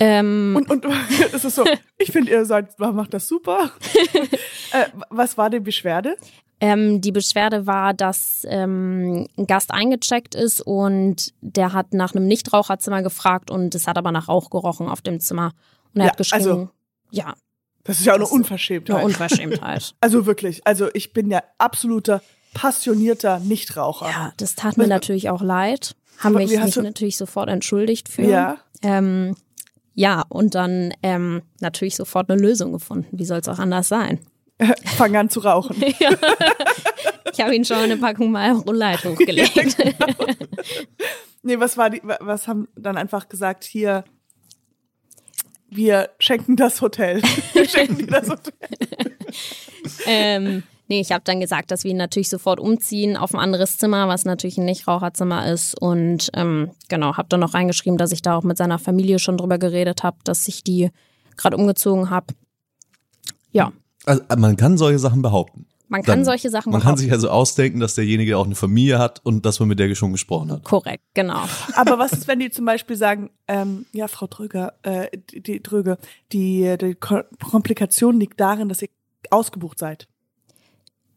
Ähm, 0.00 0.54
Und, 0.56 0.70
und 0.70 0.86
es 1.32 1.44
ist 1.44 1.54
so, 1.56 1.64
ich 1.98 2.12
finde, 2.12 2.30
ihr 2.30 2.44
seid, 2.44 2.78
macht 2.78 3.12
das 3.14 3.26
super. 3.28 3.70
äh, 4.72 4.84
was 5.10 5.36
war 5.36 5.50
die 5.50 5.60
Beschwerde? 5.60 6.16
Ähm, 6.60 7.00
die 7.00 7.12
Beschwerde 7.12 7.66
war, 7.66 7.94
dass 7.94 8.42
ähm, 8.48 9.28
ein 9.36 9.46
Gast 9.46 9.72
eingecheckt 9.72 10.34
ist 10.34 10.60
und 10.60 11.32
der 11.40 11.72
hat 11.72 11.94
nach 11.94 12.14
einem 12.14 12.26
Nichtraucherzimmer 12.26 13.02
gefragt 13.02 13.50
und 13.50 13.74
es 13.76 13.86
hat 13.86 13.96
aber 13.96 14.10
nach 14.10 14.28
Rauch 14.28 14.50
gerochen 14.50 14.88
auf 14.88 15.00
dem 15.00 15.20
Zimmer. 15.20 15.52
Und 15.94 16.00
er 16.00 16.06
Ja, 16.06 16.10
hat 16.10 16.16
geschrieben, 16.18 16.44
also- 16.44 16.68
ja, 17.10 17.34
Das 17.84 18.00
ist 18.00 18.06
ja 18.06 18.12
auch 18.12 18.16
eine 18.16 18.26
Unverschämtheit. 18.26 18.96
eine 18.96 19.04
Unverschämtheit. 19.04 19.94
also 20.00 20.26
wirklich, 20.26 20.66
also 20.66 20.88
ich 20.94 21.12
bin 21.12 21.30
ja 21.30 21.42
absoluter, 21.58 22.22
passionierter 22.54 23.38
Nichtraucher. 23.38 24.08
ja, 24.10 24.32
das 24.36 24.54
tat 24.56 24.76
mir 24.78 24.88
natürlich 24.88 25.30
auch 25.30 25.42
leid. 25.42 25.94
Haben 26.18 26.34
mich, 26.34 26.50
mich 26.50 26.76
natürlich 26.76 27.16
sofort 27.16 27.48
entschuldigt 27.48 28.08
für. 28.08 28.22
Ja. 28.22 28.56
Ähm, 28.82 29.36
ja, 29.98 30.22
und 30.28 30.54
dann 30.54 30.92
ähm, 31.02 31.42
natürlich 31.60 31.96
sofort 31.96 32.30
eine 32.30 32.40
Lösung 32.40 32.72
gefunden. 32.72 33.08
Wie 33.10 33.24
soll 33.24 33.38
es 33.40 33.48
auch 33.48 33.58
anders 33.58 33.88
sein? 33.88 34.20
Fang 34.96 35.16
an 35.16 35.28
zu 35.28 35.40
rauchen. 35.40 35.76
Ich 37.32 37.44
habe 37.44 37.54
ihn 37.54 37.64
schon 37.64 37.76
eine 37.76 37.96
Packung 37.96 38.32
mal 38.32 38.50
Roulette 38.52 39.10
hochgelegt. 39.12 39.76
Nee, 41.42 41.60
was 41.60 41.76
war 41.76 41.90
die, 41.90 42.00
wa- 42.02 42.18
was 42.20 42.48
haben 42.48 42.66
dann 42.74 42.96
einfach 42.96 43.28
gesagt, 43.28 43.62
hier, 43.64 44.02
wir 45.68 46.08
schenken 46.18 46.56
das 46.56 46.80
Hotel. 46.80 47.22
Wir 47.52 47.68
schenken 47.68 47.98
dir 47.98 48.06
das 48.08 48.28
Hotel. 48.30 48.52
ähm, 50.06 50.62
nee, 50.88 51.00
ich 51.00 51.12
habe 51.12 51.22
dann 51.24 51.40
gesagt, 51.40 51.70
dass 51.70 51.84
wir 51.84 51.90
ihn 51.90 51.96
natürlich 51.96 52.28
sofort 52.28 52.58
umziehen 52.60 53.16
auf 53.16 53.34
ein 53.34 53.40
anderes 53.40 53.78
Zimmer, 53.78 54.08
was 54.08 54.24
natürlich 54.24 54.58
ein 54.58 54.64
Nichtraucherzimmer 54.64 55.50
ist. 55.52 55.80
Und 55.80 56.30
ähm, 56.34 56.70
genau, 56.88 57.16
habe 57.16 57.28
dann 57.28 57.40
noch 57.40 57.54
reingeschrieben, 57.54 57.98
dass 57.98 58.12
ich 58.12 58.22
da 58.22 58.36
auch 58.36 58.42
mit 58.42 58.56
seiner 58.56 58.78
Familie 58.78 59.18
schon 59.18 59.36
drüber 59.36 59.58
geredet 59.58 60.02
habe, 60.02 60.16
dass 60.24 60.48
ich 60.48 60.64
die 60.64 60.90
gerade 61.36 61.56
umgezogen 61.56 62.10
habe. 62.10 62.26
Ja, 63.52 63.72
Also, 64.04 64.22
man 64.36 64.56
kann 64.56 64.76
solche 64.78 64.98
Sachen 64.98 65.22
behaupten. 65.22 65.66
Man 65.90 66.02
kann 66.02 66.18
Dann- 66.18 66.24
solche 66.26 66.50
Sachen 66.50 66.70
Man 66.70 66.82
kann 66.82 66.98
sich 66.98 67.10
also 67.10 67.30
ausdenken, 67.30 67.80
dass 67.80 67.94
derjenige 67.94 68.36
auch 68.36 68.44
eine 68.44 68.54
Familie 68.54 68.98
hat 68.98 69.24
und 69.24 69.46
dass 69.46 69.58
man 69.58 69.68
mit 69.70 69.78
der 69.78 69.94
schon 69.94 70.12
gesprochen 70.12 70.52
hat. 70.52 70.64
Korrekt, 70.64 71.02
genau. 71.14 71.40
Aber 71.76 71.98
was 71.98 72.12
ist, 72.12 72.28
wenn 72.28 72.40
die 72.40 72.50
zum 72.50 72.66
Beispiel 72.66 72.94
sagen, 72.96 73.30
ähm, 73.46 73.86
ja, 73.92 74.06
Frau 74.06 74.26
Dröger, 74.26 74.74
äh, 74.82 75.06
die, 75.30 75.42
die 75.42 75.62
Dröge, 75.62 75.96
die, 76.32 76.76
die 76.78 76.94
Ko- 76.94 77.22
Komplikation 77.42 78.20
liegt 78.20 78.38
darin, 78.38 78.68
dass 78.68 78.82
ihr 78.82 78.88
ausgebucht 79.30 79.78
seid. 79.78 80.08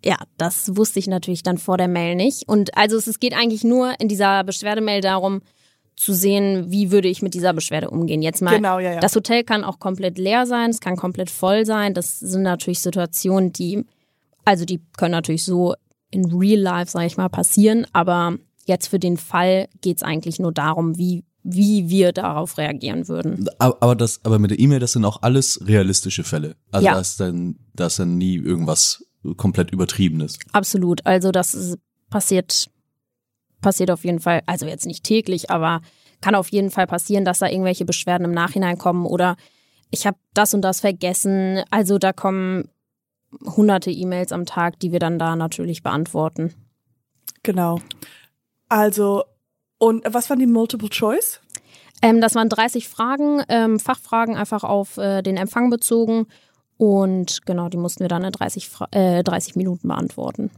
Ja, 0.04 0.18
das 0.38 0.76
wusste 0.76 1.00
ich 1.00 1.08
natürlich 1.08 1.44
dann 1.44 1.58
vor 1.58 1.78
der 1.78 1.88
Mail 1.88 2.16
nicht. 2.16 2.48
Und 2.48 2.76
also 2.78 2.98
es, 2.98 3.08
es 3.08 3.20
geht 3.20 3.34
eigentlich 3.34 3.64
nur 3.64 3.94
in 4.00 4.08
dieser 4.08 4.44
Beschwerdemail 4.44 5.02
darum, 5.02 5.42
zu 5.96 6.14
sehen, 6.14 6.72
wie 6.72 6.92
würde 6.92 7.08
ich 7.10 7.22
mit 7.22 7.34
dieser 7.36 7.54
Beschwerde 7.54 7.90
umgehen. 7.92 8.22
Jetzt 8.24 8.42
mal, 8.42 8.56
Genau, 8.56 8.80
ja, 8.80 8.94
ja. 8.94 9.00
das 9.00 9.16
Hotel 9.16 9.44
kann 9.44 9.64
auch 9.64 9.78
komplett 9.78 10.18
leer 10.18 10.48
sein, 10.48 10.72
es 10.72 10.80
kann 10.80 10.96
komplett 10.96 11.30
voll 11.30 11.66
sein. 11.66 11.94
Das 11.94 12.20
sind 12.20 12.42
natürlich 12.42 12.80
Situationen, 12.80 13.54
die, 13.54 13.86
also 14.44 14.66
die 14.66 14.82
können 14.98 15.12
natürlich 15.12 15.44
so 15.44 15.76
in 16.10 16.26
Real 16.34 16.60
Life, 16.60 16.92
sage 16.92 17.06
ich 17.06 17.18
mal, 17.18 17.30
passieren. 17.30 17.86
Aber 17.94 18.36
jetzt 18.66 18.88
für 18.88 18.98
den 19.00 19.18
Fall 19.18 19.68
geht 19.82 19.98
es 19.98 20.04
eigentlich 20.04 20.40
nur 20.40 20.52
darum, 20.52 20.98
wie, 20.98 21.24
wie 21.44 21.90
wir 21.90 22.14
darauf 22.14 22.58
reagieren 22.58 23.08
würden. 23.08 23.48
Aber, 23.60 23.78
aber 23.82 23.96
das, 23.96 24.22
aber 24.24 24.40
mit 24.40 24.50
der 24.52 24.60
E-Mail, 24.60 24.80
das 24.80 24.94
sind 24.94 25.06
auch 25.06 25.22
alles 25.22 25.60
realistische 25.68 26.24
Fälle. 26.24 26.56
Also 26.72 26.88
Ja. 26.88 26.94
da 26.96 27.00
ist 27.00 27.20
dann, 27.20 27.58
da 27.76 27.88
ist 27.88 28.00
dann 28.00 28.18
nie 28.18 28.38
irgendwas 28.38 29.06
komplett 29.38 29.72
übertriebenes. 29.72 30.40
Absolut. 30.52 31.06
Also 31.06 31.32
das 31.32 31.54
ist, 31.54 31.78
passiert, 32.10 32.70
passiert 33.62 33.92
auf 33.92 34.04
jeden 34.04 34.20
Fall, 34.20 34.42
also 34.46 34.66
jetzt 34.66 34.86
nicht 34.86 35.04
täglich, 35.04 35.50
aber 35.50 35.82
kann 36.22 36.36
auf 36.36 36.50
jeden 36.50 36.70
Fall 36.70 36.88
passieren, 36.88 37.26
dass 37.26 37.40
da 37.40 37.48
irgendwelche 37.48 37.86
Beschwerden 37.86 38.26
im 38.26 38.32
Nachhinein 38.32 38.78
kommen 38.78 39.06
oder 39.06 39.36
ich 39.90 40.08
habe 40.08 40.18
das 40.34 40.54
und 40.54 40.62
das 40.62 40.80
vergessen. 40.80 41.64
Also 41.70 41.98
da 41.98 42.14
kommen 42.14 42.70
hunderte 43.44 43.92
E-Mails 43.92 44.32
am 44.32 44.46
Tag, 44.46 44.80
die 44.80 44.92
wir 44.92 45.00
dann 45.00 45.20
da 45.20 45.36
natürlich 45.36 45.84
beantworten. 45.84 46.54
Genau. 47.44 47.80
Also, 48.70 49.24
und 49.78 50.04
was 50.08 50.30
waren 50.30 50.40
die 50.40 50.48
Multiple 50.48 50.90
Choice? 50.90 51.42
Ähm, 52.02 52.22
das 52.22 52.36
waren 52.36 52.50
30 52.50 52.88
Fragen, 52.88 53.44
ähm, 53.50 53.80
Fachfragen 53.80 54.36
einfach 54.36 54.64
auf 54.64 54.98
äh, 54.98 55.22
den 55.22 55.38
Empfang 55.38 55.70
bezogen. 55.70 56.28
Und 56.82 57.46
genau, 57.46 57.70
die 57.70 57.78
mussten 57.78 58.00
wir 58.00 58.08
dann 58.08 58.24
in 58.24 58.32
30, 58.32 58.68
Fra 58.68 58.88
äh, 58.90 59.24
30 59.24 59.56
Minuten 59.56 59.88
beantworten. 59.88 60.50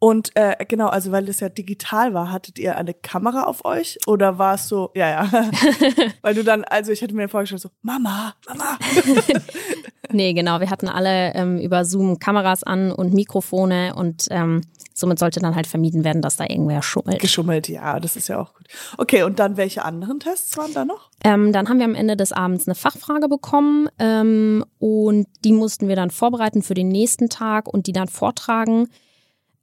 Und 0.00 0.30
äh, 0.36 0.64
genau, 0.66 0.88
also 0.88 1.10
weil 1.10 1.26
das 1.26 1.40
ja 1.40 1.48
digital 1.48 2.14
war, 2.14 2.30
hattet 2.30 2.58
ihr 2.58 2.76
eine 2.76 2.94
Kamera 2.94 3.44
auf 3.44 3.64
euch 3.64 3.98
oder 4.06 4.38
war 4.38 4.54
es 4.54 4.68
so, 4.68 4.90
ja, 4.94 5.08
ja, 5.08 5.30
weil 6.22 6.34
du 6.34 6.44
dann, 6.44 6.64
also 6.64 6.92
ich 6.92 7.02
hätte 7.02 7.14
mir 7.14 7.28
vorgestellt 7.28 7.62
so, 7.62 7.70
Mama, 7.82 8.34
Mama. 8.46 8.78
Nee, 10.10 10.32
genau. 10.32 10.60
Wir 10.60 10.70
hatten 10.70 10.88
alle 10.88 11.34
ähm, 11.34 11.58
über 11.58 11.84
Zoom 11.84 12.18
Kameras 12.18 12.62
an 12.62 12.92
und 12.92 13.12
Mikrofone 13.12 13.94
und 13.94 14.26
ähm, 14.30 14.62
somit 14.94 15.18
sollte 15.18 15.40
dann 15.40 15.54
halt 15.54 15.66
vermieden 15.66 16.04
werden, 16.04 16.22
dass 16.22 16.36
da 16.36 16.44
irgendwer 16.48 16.82
schummelt. 16.82 17.20
Geschummelt, 17.20 17.68
ja, 17.68 18.00
das 18.00 18.16
ist 18.16 18.28
ja 18.28 18.40
auch 18.40 18.54
gut. 18.54 18.66
Okay, 18.96 19.22
und 19.22 19.38
dann 19.38 19.56
welche 19.56 19.84
anderen 19.84 20.20
Tests 20.20 20.56
waren 20.56 20.72
da 20.72 20.84
noch? 20.84 21.10
Ähm, 21.24 21.52
dann 21.52 21.68
haben 21.68 21.78
wir 21.78 21.84
am 21.84 21.94
Ende 21.94 22.16
des 22.16 22.32
Abends 22.32 22.66
eine 22.66 22.74
Fachfrage 22.74 23.28
bekommen 23.28 23.88
ähm, 23.98 24.64
und 24.78 25.26
die 25.44 25.52
mussten 25.52 25.88
wir 25.88 25.96
dann 25.96 26.10
vorbereiten 26.10 26.62
für 26.62 26.74
den 26.74 26.88
nächsten 26.88 27.28
Tag 27.28 27.68
und 27.68 27.86
die 27.86 27.92
dann 27.92 28.08
vortragen. 28.08 28.88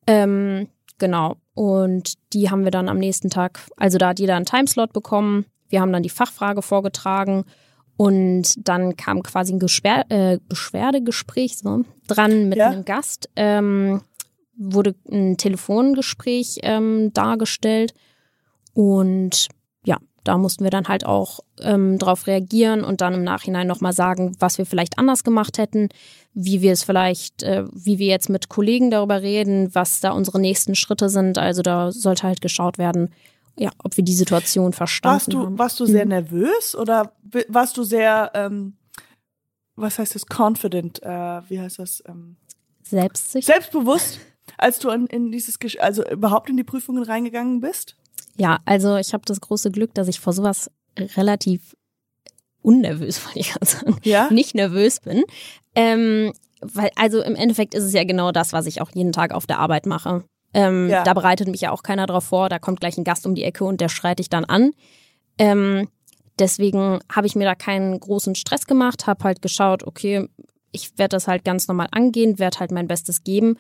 Ähm, 0.07 0.67
genau. 0.97 1.35
Und 1.53 2.13
die 2.33 2.49
haben 2.49 2.63
wir 2.63 2.71
dann 2.71 2.89
am 2.89 2.97
nächsten 2.97 3.29
Tag, 3.29 3.59
also 3.77 3.97
da 3.97 4.09
hat 4.09 4.19
jeder 4.19 4.35
einen 4.35 4.45
Timeslot 4.45 4.91
bekommen. 4.93 5.45
Wir 5.69 5.81
haben 5.81 5.93
dann 5.93 6.03
die 6.03 6.09
Fachfrage 6.09 6.61
vorgetragen 6.61 7.45
und 7.97 8.67
dann 8.67 8.97
kam 8.97 9.23
quasi 9.23 9.53
ein 9.53 9.59
Gesper 9.59 10.03
äh, 10.09 10.39
Beschwerdegespräch 10.49 11.57
so, 11.57 11.85
dran 12.07 12.49
mit 12.49 12.57
Ja. 12.57 12.69
einem 12.69 12.83
Gast. 12.85 13.29
Ähm, 13.35 14.01
wurde 14.57 14.95
ein 15.11 15.37
Telefongespräch 15.37 16.59
ähm, 16.63 17.11
dargestellt 17.13 17.93
und 18.73 19.47
ja, 19.85 19.97
da 20.25 20.37
mussten 20.37 20.63
wir 20.65 20.71
dann 20.71 20.87
halt 20.89 21.05
auch 21.05 21.39
ähm, 21.61 21.97
drauf 21.97 22.27
reagieren 22.27 22.83
und 22.83 22.99
dann 23.01 23.13
im 23.13 23.23
Nachhinein 23.23 23.67
nochmal 23.67 23.93
sagen, 23.93 24.35
was 24.39 24.57
wir 24.57 24.65
vielleicht 24.65 24.97
anders 24.99 25.23
gemacht 25.23 25.57
hätten, 25.57 25.87
wie 26.33 26.61
wir 26.61 26.73
es 26.73 26.83
vielleicht, 26.83 27.43
äh, 27.43 27.63
wie 27.71 27.97
wir 27.99 28.07
jetzt 28.07 28.29
mit 28.29 28.49
Kollegen 28.49 28.91
darüber 28.91 29.21
reden, 29.21 29.73
was 29.73 30.01
da 30.01 30.11
unsere 30.11 30.39
nächsten 30.41 30.75
Schritte 30.75 31.07
sind. 31.09 31.37
Also 31.37 31.61
da 31.61 31.91
sollte 31.93 32.23
halt 32.23 32.41
geschaut 32.41 32.77
werden, 32.77 33.13
ja, 33.57 33.71
ob 33.81 33.95
wir 33.95 34.03
die 34.03 34.13
Situation 34.15 34.73
verstanden 34.73 35.13
Warst 35.15 35.31
du, 35.33 35.39
haben. 35.45 35.57
warst 35.57 35.79
du 35.79 35.85
sehr 35.85 36.03
Mhm. 36.05 36.09
nervös 36.09 36.75
oder 36.75 37.13
warst 37.47 37.77
du 37.77 37.83
sehr, 37.83 38.31
ähm, 38.33 38.73
was 39.77 39.97
heißt 39.99 40.15
das, 40.15 40.25
confident, 40.27 41.01
äh, 41.03 41.07
wie 41.49 41.59
heißt 41.61 41.79
das, 41.79 42.03
ähm, 42.07 42.35
Selbstsicher? 42.83 43.45
selbstbewusst, 43.53 44.19
als 44.57 44.79
du 44.79 44.89
in, 44.89 45.07
in 45.07 45.31
dieses, 45.31 45.57
also 45.79 46.05
überhaupt 46.09 46.49
in 46.49 46.57
die 46.57 46.63
Prüfungen 46.63 47.03
reingegangen 47.03 47.61
bist? 47.61 47.95
Ja, 48.37 48.59
also 48.65 48.97
ich 48.97 49.13
habe 49.13 49.23
das 49.25 49.41
große 49.41 49.71
Glück, 49.71 49.93
dass 49.93 50.07
ich 50.07 50.19
vor 50.19 50.33
sowas 50.33 50.69
relativ 51.15 51.75
unnervös, 52.61 53.23
wollte 53.25 53.39
ich 53.39 53.51
gerade 53.51 53.65
sagen, 53.65 53.97
Ja? 54.03 54.29
nicht 54.31 54.55
nervös 54.55 54.99
bin. 54.99 55.23
Ähm, 55.75 56.33
weil, 56.61 56.89
also 56.95 57.21
im 57.21 57.35
Endeffekt 57.35 57.73
ist 57.73 57.83
es 57.83 57.93
ja 57.93 58.03
genau 58.03 58.31
das, 58.31 58.53
was 58.53 58.65
ich 58.65 58.81
auch 58.81 58.89
jeden 58.93 59.11
Tag 59.11 59.33
auf 59.33 59.45
der 59.45 59.59
Arbeit 59.59 59.85
mache. 59.85 60.23
Ähm, 60.53 60.89
Ja. 60.89 61.03
Da 61.03 61.13
bereitet 61.13 61.47
mich 61.47 61.61
ja 61.61 61.71
auch 61.71 61.83
keiner 61.83 62.07
drauf 62.07 62.23
vor, 62.25 62.49
da 62.49 62.59
kommt 62.59 62.79
gleich 62.79 62.97
ein 62.97 63.03
Gast 63.03 63.25
um 63.25 63.35
die 63.35 63.43
Ecke 63.43 63.65
und 63.65 63.81
der 63.81 63.89
schreit 63.89 64.19
dich 64.19 64.29
dann 64.29 64.45
an. 64.45 64.71
Ähm, 65.37 65.89
deswegen 66.39 66.99
habe 67.13 67.27
ich 67.27 67.35
mir 67.35 67.43
da 67.45 67.55
keinen 67.55 67.99
großen 67.99 68.35
Stress 68.35 68.65
gemacht, 68.65 69.05
habe 69.05 69.23
halt 69.25 69.41
geschaut, 69.41 69.83
okay, 69.83 70.27
ich 70.71 70.97
werde 70.97 71.15
das 71.15 71.27
halt 71.27 71.43
ganz 71.45 71.67
normal 71.67 71.87
angehen, 71.91 72.39
werde 72.39 72.59
halt 72.59 72.71
mein 72.71 72.87
Bestes 72.87 73.23
geben. 73.23 73.57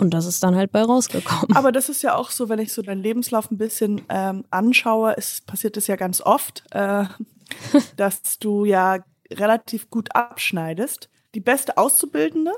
Und 0.00 0.10
das 0.14 0.24
ist 0.26 0.42
dann 0.42 0.54
halt 0.56 0.72
bei 0.72 0.82
rausgekommen. 0.82 1.54
Aber 1.54 1.72
das 1.72 1.88
ist 1.88 2.02
ja 2.02 2.14
auch 2.14 2.30
so, 2.30 2.48
wenn 2.48 2.58
ich 2.58 2.72
so 2.72 2.80
deinen 2.82 3.02
Lebenslauf 3.02 3.50
ein 3.50 3.58
bisschen 3.58 4.00
ähm, 4.08 4.44
anschaue, 4.50 5.12
ist, 5.12 5.46
passiert 5.46 5.76
es 5.76 5.86
ja 5.86 5.96
ganz 5.96 6.20
oft, 6.20 6.64
äh, 6.70 7.04
dass 7.96 8.38
du 8.38 8.64
ja 8.64 8.98
relativ 9.30 9.90
gut 9.90 10.14
abschneidest. 10.14 11.08
Die 11.34 11.40
beste 11.40 11.76
Auszubildende, 11.76 12.52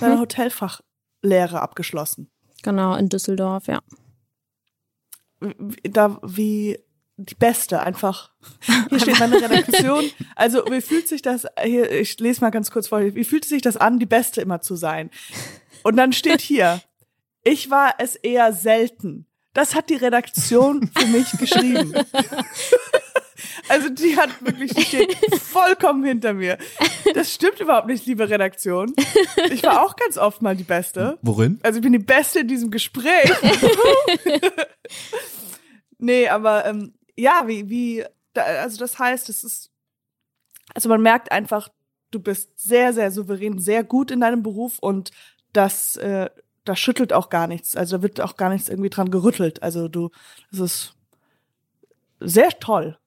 deine 0.00 0.18
Hotelfachlehre 0.20 1.60
abgeschlossen. 1.60 2.30
Genau, 2.62 2.94
in 2.94 3.08
Düsseldorf, 3.08 3.66
ja. 3.66 3.80
Wie- 5.40 5.90
Da 5.90 6.18
wie 6.22 6.78
die 7.16 7.34
beste 7.36 7.80
einfach. 7.80 8.32
Hier 8.88 8.98
steht 9.00 9.20
meine 9.20 9.36
Redaktion. 9.36 10.04
Also 10.36 10.64
wie 10.68 10.80
fühlt 10.80 11.06
sich 11.06 11.22
das 11.22 11.46
hier? 11.62 11.88
Ich 11.92 12.18
lese 12.18 12.40
mal 12.40 12.50
ganz 12.50 12.70
kurz 12.72 12.88
vor. 12.88 13.00
Wie 13.00 13.22
fühlt 13.24 13.44
sich 13.44 13.62
das 13.62 13.76
an, 13.76 14.00
die 14.00 14.06
Beste 14.06 14.40
immer 14.40 14.60
zu 14.62 14.74
sein? 14.74 15.10
Und 15.84 15.96
dann 15.96 16.12
steht 16.12 16.40
hier: 16.40 16.82
Ich 17.44 17.70
war 17.70 17.94
es 17.98 18.16
eher 18.16 18.52
selten. 18.52 19.26
Das 19.52 19.76
hat 19.76 19.88
die 19.88 19.94
Redaktion 19.94 20.90
für 20.92 21.06
mich 21.06 21.30
geschrieben. 21.38 21.94
Also 23.68 23.88
die 23.88 24.16
hat 24.16 24.30
wirklich 24.44 24.72
die 24.74 24.82
steht 24.82 25.16
vollkommen 25.40 26.04
hinter 26.04 26.34
mir. 26.34 26.58
Das 27.14 27.32
stimmt 27.32 27.60
überhaupt 27.60 27.86
nicht, 27.86 28.06
liebe 28.06 28.28
Redaktion. 28.28 28.94
Ich 29.50 29.62
war 29.62 29.84
auch 29.84 29.96
ganz 29.96 30.18
oft 30.18 30.42
mal 30.42 30.56
die 30.56 30.64
Beste. 30.64 31.18
Worin? 31.22 31.58
Also 31.62 31.78
ich 31.78 31.82
bin 31.82 31.92
die 31.92 31.98
Beste 31.98 32.40
in 32.40 32.48
diesem 32.48 32.70
Gespräch. 32.70 33.30
nee, 35.98 36.28
aber 36.28 36.66
ähm, 36.66 36.94
ja, 37.16 37.44
wie, 37.46 37.68
wie, 37.68 38.04
da, 38.34 38.42
also 38.42 38.78
das 38.78 38.98
heißt, 38.98 39.28
es 39.28 39.44
ist, 39.44 39.70
also 40.74 40.88
man 40.88 41.02
merkt 41.02 41.32
einfach, 41.32 41.68
du 42.10 42.20
bist 42.20 42.50
sehr, 42.56 42.92
sehr 42.92 43.10
souverän, 43.10 43.58
sehr 43.58 43.84
gut 43.84 44.10
in 44.10 44.20
deinem 44.20 44.42
Beruf 44.42 44.78
und 44.78 45.10
das, 45.54 45.96
äh, 45.96 46.28
da 46.64 46.76
schüttelt 46.76 47.12
auch 47.14 47.30
gar 47.30 47.46
nichts. 47.46 47.74
Also 47.76 47.96
da 47.96 48.02
wird 48.02 48.20
auch 48.20 48.36
gar 48.36 48.50
nichts 48.50 48.68
irgendwie 48.68 48.90
dran 48.90 49.10
gerüttelt. 49.10 49.62
Also 49.62 49.88
du, 49.88 50.10
das 50.50 50.60
ist 50.60 50.94
sehr 52.20 52.50
toll. 52.60 52.98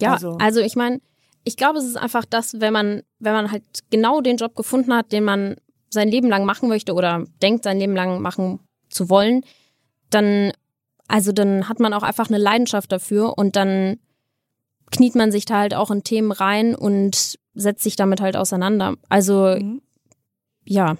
Ja, 0.00 0.12
Also- 0.14 0.36
also, 0.38 0.60
ich 0.60 0.76
meine, 0.76 1.00
ich 1.44 1.56
glaube, 1.56 1.78
es 1.78 1.84
ist 1.84 1.96
einfach 1.96 2.24
das, 2.24 2.60
wenn 2.60 2.72
man, 2.72 3.02
wenn 3.18 3.32
man 3.32 3.50
halt 3.50 3.64
genau 3.90 4.20
den 4.20 4.36
Job 4.36 4.54
gefunden 4.56 4.94
hat, 4.94 5.12
den 5.12 5.24
man 5.24 5.56
sein 5.90 6.08
Leben 6.08 6.28
lang 6.28 6.44
machen 6.44 6.68
möchte 6.68 6.94
oder 6.94 7.24
denkt, 7.42 7.64
sein 7.64 7.78
Leben 7.78 7.94
lang 7.96 8.20
machen 8.20 8.60
zu 8.88 9.08
wollen, 9.10 9.42
dann, 10.10 10.52
also 11.08 11.32
dann 11.32 11.68
hat 11.68 11.80
man 11.80 11.92
auch 11.92 12.02
einfach 12.02 12.28
eine 12.28 12.38
Leidenschaft 12.38 12.92
dafür 12.92 13.36
und 13.38 13.56
dann 13.56 13.98
kniet 14.90 15.14
man 15.14 15.32
sich 15.32 15.44
da 15.44 15.58
halt 15.58 15.74
auch 15.74 15.90
in 15.90 16.02
Themen 16.04 16.32
rein 16.32 16.74
und 16.74 17.38
setzt 17.54 17.82
sich 17.82 17.96
damit 17.96 18.20
halt 18.20 18.36
auseinander. 18.36 18.96
Also, 19.08 19.56
Mhm. 19.58 19.82
ja, 20.64 20.96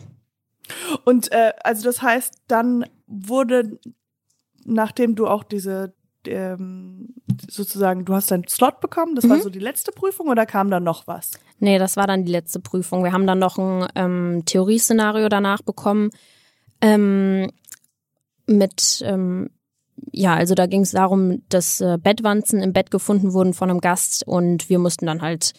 Und 1.04 1.32
äh, 1.32 1.52
also 1.64 1.84
das 1.84 2.02
heißt, 2.02 2.34
dann 2.48 2.84
wurde, 3.06 3.78
nachdem 4.64 5.14
du 5.14 5.26
auch 5.26 5.44
diese 5.44 5.94
ähm, 6.26 7.14
sozusagen, 7.48 8.04
du 8.04 8.14
hast 8.14 8.30
deinen 8.30 8.46
Slot 8.46 8.80
bekommen, 8.80 9.14
das 9.14 9.28
war 9.28 9.38
Mhm. 9.38 9.42
so 9.42 9.48
die 9.50 9.58
letzte 9.58 9.90
Prüfung 9.90 10.28
oder 10.28 10.44
kam 10.44 10.70
da 10.70 10.78
noch 10.78 11.06
was? 11.06 11.30
Nee, 11.60 11.78
das 11.78 11.96
war 11.96 12.06
dann 12.06 12.24
die 12.24 12.32
letzte 12.32 12.60
Prüfung. 12.60 13.04
Wir 13.04 13.12
haben 13.12 13.26
dann 13.26 13.38
noch 13.38 13.56
ein 13.58 13.86
ähm, 13.94 14.42
Theorieszenario 14.44 15.28
danach 15.30 15.62
bekommen. 15.62 16.10
Ähm, 16.82 17.50
mit, 18.46 19.02
ähm, 19.06 19.50
ja, 20.12 20.34
also 20.34 20.54
da 20.54 20.66
ging 20.66 20.82
es 20.82 20.90
darum, 20.90 21.42
dass 21.48 21.80
äh, 21.80 21.98
Bettwanzen 21.98 22.62
im 22.62 22.72
Bett 22.72 22.90
gefunden 22.90 23.32
wurden 23.32 23.54
von 23.54 23.70
einem 23.70 23.80
Gast 23.80 24.26
und 24.26 24.68
wir 24.68 24.78
mussten 24.78 25.06
dann 25.06 25.22
halt 25.22 25.52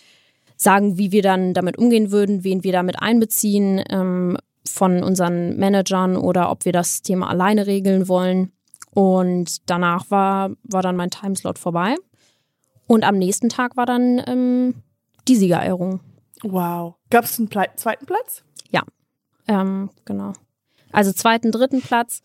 sagen, 0.58 0.98
wie 0.98 1.12
wir 1.12 1.24
dann 1.24 1.54
damit 1.54 1.78
umgehen 1.78 2.12
würden, 2.12 2.44
wen 2.44 2.64
wir 2.64 2.72
damit 2.72 3.02
einbeziehen. 3.02 3.84
Ähm, 3.90 4.38
von 4.66 5.04
unseren 5.04 5.58
Managern 5.58 6.16
oder 6.16 6.52
ob 6.52 6.66
wir 6.66 6.72
das 6.72 7.02
Thema 7.02 7.30
alleine 7.30 7.68
regeln 7.68 8.08
wollen. 8.08 8.52
Und 8.94 9.70
danach 9.70 10.10
war, 10.12 10.52
war 10.64 10.82
dann 10.82 10.96
mein 10.96 11.10
Timeslot 11.10 11.58
vorbei. 11.58 11.96
Und 12.88 13.04
am 13.06 13.18
nächsten 13.18 13.50
Tag 13.50 13.78
war 13.78 13.86
dann 13.86 14.22
ähm, 14.28 14.76
die 15.28 15.36
Siegerehrung. 15.36 16.02
Wow. 16.44 16.96
Gab 17.10 17.26
es 17.26 17.40
einen 17.40 17.48
Ple 17.48 17.68
zweiten 17.76 18.06
Platz? 18.06 18.44
Ja, 18.70 18.84
ähm, 19.48 19.90
genau. 20.06 20.34
Also 20.92 21.14
zweiten, 21.14 21.52
dritten 21.52 21.82
Platz. 21.82 22.22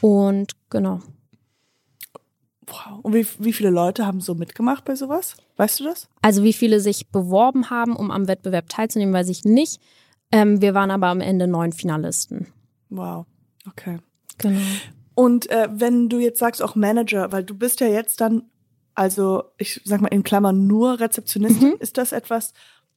Und 0.00 0.52
genau. 0.70 1.00
Wow. 2.66 3.00
Und 3.02 3.14
wie, 3.14 3.26
wie 3.38 3.52
viele 3.52 3.70
Leute 3.70 4.06
haben 4.06 4.20
so 4.20 4.34
mitgemacht 4.34 4.84
bei 4.84 4.94
sowas? 4.94 5.36
Weißt 5.56 5.80
du 5.80 5.84
das? 5.84 6.08
Also 6.22 6.42
wie 6.42 6.52
viele 6.52 6.80
sich 6.80 7.08
beworben 7.08 7.70
haben, 7.70 7.96
um 7.96 8.10
am 8.10 8.28
Wettbewerb 8.28 8.68
teilzunehmen, 8.68 9.14
weiß 9.14 9.28
ich 9.30 9.44
nicht. 9.44 9.80
Ähm, 10.32 10.60
wir 10.60 10.74
waren 10.74 10.90
aber 10.90 11.08
am 11.08 11.20
Ende 11.20 11.46
neun 11.46 11.72
Finalisten. 11.72 12.46
Wow. 12.90 13.26
Okay. 13.66 13.98
Genau. 14.38 14.60
Und 15.14 15.50
äh, 15.50 15.68
wenn 15.72 16.08
du 16.08 16.18
jetzt 16.18 16.38
sagst 16.38 16.62
auch 16.62 16.74
Manager, 16.76 17.32
weil 17.32 17.44
du 17.44 17.54
bist 17.54 17.80
ja 17.80 17.88
jetzt 17.88 18.20
dann, 18.20 18.44
also 18.94 19.44
ich 19.58 19.80
sag 19.84 20.00
mal 20.00 20.08
in 20.08 20.22
Klammern 20.22 20.66
nur 20.66 21.00
Rezeptionistin, 21.00 21.70
Mhm. 21.70 21.76
ist 21.80 21.98
das 21.98 22.12
etwas, 22.12 22.52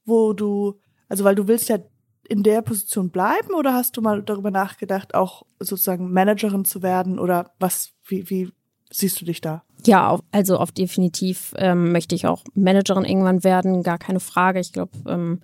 wo 0.06 0.34
du, 0.34 0.80
also 1.10 1.24
weil 1.24 1.36
du 1.36 1.48
willst 1.48 1.70
ja 1.70 1.80
in 2.28 2.44
der 2.44 2.62
Position 2.62 3.10
bleiben 3.10 3.54
oder 3.56 3.74
hast 3.74 3.98
du 3.98 4.02
mal 4.02 4.22
darüber 4.24 4.52
nachgedacht, 4.52 5.16
auch 5.16 5.44
sozusagen 5.60 6.12
Managerin 6.14 6.64
zu 6.64 6.82
werden 6.82 7.20
oder 7.20 7.52
was, 7.60 7.92
wie, 8.06 8.30
wie 8.30 8.52
siehst 8.92 9.20
du 9.20 9.26
dich 9.26 9.42
da? 9.42 9.64
Ja, 9.86 10.20
also 10.32 10.58
auf 10.58 10.72
definitiv 10.72 11.54
ähm, 11.58 11.92
möchte 11.92 12.14
ich 12.16 12.28
auch 12.28 12.44
Managerin 12.54 13.04
irgendwann 13.04 13.44
werden, 13.44 13.84
gar 13.84 13.98
keine 13.98 14.20
Frage. 14.20 14.60
Ich 14.60 14.72
glaube, 14.72 14.92
ähm, 15.08 15.42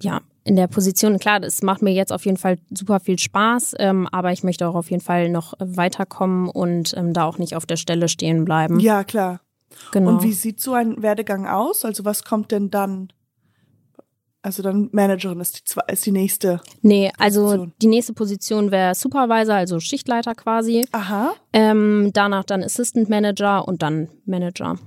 ja, 0.00 0.20
in 0.48 0.56
der 0.56 0.66
Position, 0.66 1.18
klar, 1.18 1.40
das 1.40 1.62
macht 1.62 1.82
mir 1.82 1.92
jetzt 1.92 2.10
auf 2.10 2.24
jeden 2.24 2.38
Fall 2.38 2.58
super 2.70 3.00
viel 3.00 3.18
Spaß, 3.18 3.74
ähm, 3.78 4.08
aber 4.10 4.32
ich 4.32 4.42
möchte 4.42 4.66
auch 4.66 4.74
auf 4.74 4.90
jeden 4.90 5.02
Fall 5.02 5.28
noch 5.28 5.52
weiterkommen 5.58 6.48
und 6.48 6.94
ähm, 6.96 7.12
da 7.12 7.24
auch 7.24 7.36
nicht 7.36 7.54
auf 7.54 7.66
der 7.66 7.76
Stelle 7.76 8.08
stehen 8.08 8.46
bleiben. 8.46 8.80
Ja, 8.80 9.04
klar. 9.04 9.40
genau. 9.92 10.12
Und 10.12 10.22
wie 10.22 10.32
sieht 10.32 10.60
so 10.60 10.72
ein 10.72 11.02
Werdegang 11.02 11.46
aus? 11.46 11.84
Also 11.84 12.06
was 12.06 12.24
kommt 12.24 12.50
denn 12.50 12.70
dann? 12.70 13.12
Also 14.40 14.62
dann 14.62 14.88
Managerin 14.92 15.38
ist 15.40 15.74
die, 15.74 15.92
ist 15.92 16.06
die 16.06 16.12
nächste. 16.12 16.62
nee, 16.80 17.12
also 17.18 17.42
Position? 17.42 17.72
die 17.82 17.86
nächste 17.88 18.12
Position 18.14 18.70
wäre 18.70 18.94
Supervisor, 18.94 19.56
also 19.56 19.80
Schichtleiter 19.80 20.34
quasi. 20.34 20.86
Aha. 20.92 21.34
Ähm, 21.52 22.10
danach 22.14 22.44
dann 22.44 22.62
Assistant 22.62 23.10
Manager 23.10 23.68
und 23.68 23.82
dann 23.82 24.08
Manager. 24.24 24.78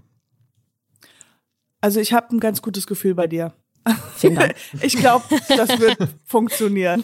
Also 1.82 2.00
ich 2.00 2.14
habe 2.14 2.36
ein 2.36 2.40
ganz 2.40 2.64
gutes 2.64 2.88
Gefühl 2.88 3.14
bei 3.14 3.28
dir. 3.28 3.54
Ich 4.82 4.96
glaube, 4.96 5.26
das 5.50 5.80
wird 5.80 5.98
funktionieren. 6.26 7.04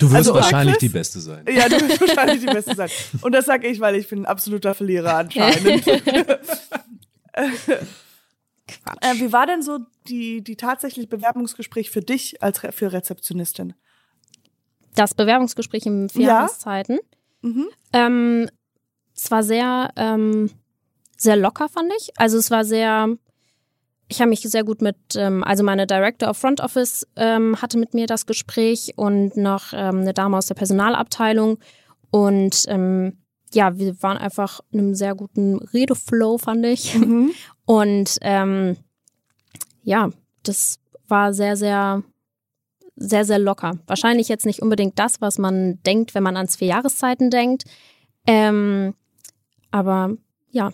Du 0.00 0.06
wirst 0.06 0.16
Also, 0.16 0.34
wahrscheinlich 0.34 0.74
Chris? 0.74 0.80
die 0.80 0.88
Beste 0.88 1.20
sein. 1.20 1.44
Ja, 1.48 1.68
du 1.68 1.76
wirst 1.88 2.00
wahrscheinlich 2.00 2.40
die 2.40 2.46
Beste 2.46 2.74
sein. 2.74 2.90
Und 3.22 3.32
das 3.32 3.46
sage 3.46 3.68
ich, 3.68 3.78
weil 3.80 3.94
ich 3.94 4.08
bin 4.08 4.20
ein 4.22 4.26
absoluter 4.26 4.74
Verlierer 4.74 5.14
anscheinend. 5.18 5.86
äh, 7.32 9.14
wie 9.14 9.32
war 9.32 9.46
denn 9.46 9.62
so 9.62 9.78
die, 10.08 10.42
die 10.42 10.56
tatsächliche 10.56 11.08
Bewerbungsgespräch 11.08 11.90
für 11.90 12.00
dich 12.02 12.42
als 12.42 12.62
Re 12.62 12.72
für 12.72 12.92
Rezeptionistin? 12.92 13.74
Das 14.94 15.14
Bewerbungsgespräch 15.14 15.86
im 15.86 16.08
vier 16.08 16.22
Ja. 16.22 16.28
Jahreszeiten. 16.40 16.98
Mhm. 17.42 17.68
Ähm, 17.92 18.50
es 19.14 19.30
war 19.30 19.42
sehr, 19.42 19.90
ähm, 19.96 20.50
sehr 21.16 21.36
locker, 21.36 21.68
fand 21.68 21.92
ich. 21.98 22.10
Also 22.16 22.38
es 22.38 22.50
war 22.50 22.64
sehr, 22.64 23.08
ich 24.08 24.20
habe 24.20 24.30
mich 24.30 24.40
sehr 24.40 24.64
gut 24.64 24.82
mit, 24.82 24.96
ähm, 25.16 25.42
also 25.42 25.64
meine 25.64 25.86
Director 25.86 26.30
of 26.30 26.36
Front 26.36 26.60
Office 26.60 27.06
ähm, 27.16 27.60
hatte 27.60 27.78
mit 27.78 27.94
mir 27.94 28.06
das 28.06 28.26
Gespräch 28.26 28.92
und 28.96 29.36
noch 29.36 29.72
ähm, 29.72 30.00
eine 30.00 30.14
Dame 30.14 30.36
aus 30.36 30.46
der 30.46 30.54
Personalabteilung. 30.54 31.58
Und 32.10 32.64
ähm, 32.68 33.18
ja, 33.52 33.76
wir 33.78 34.00
waren 34.02 34.16
einfach 34.16 34.60
in 34.70 34.80
einem 34.80 34.94
sehr 34.94 35.14
guten 35.14 35.56
Redeflow, 35.58 36.38
fand 36.38 36.64
ich. 36.66 36.96
Mhm. 36.96 37.32
Und 37.64 38.18
ähm, 38.20 38.76
ja, 39.82 40.10
das 40.44 40.78
war 41.08 41.32
sehr, 41.32 41.56
sehr, 41.56 42.02
sehr, 42.94 43.24
sehr 43.24 43.38
locker. 43.40 43.78
Wahrscheinlich 43.86 44.28
jetzt 44.28 44.46
nicht 44.46 44.62
unbedingt 44.62 44.98
das, 44.98 45.20
was 45.20 45.38
man 45.38 45.82
denkt, 45.82 46.14
wenn 46.14 46.22
man 46.22 46.36
ans 46.36 46.56
vier 46.56 46.68
Jahreszeiten 46.68 47.30
denkt. 47.30 47.64
Ähm, 48.26 48.94
aber 49.72 50.16
ja, 50.50 50.72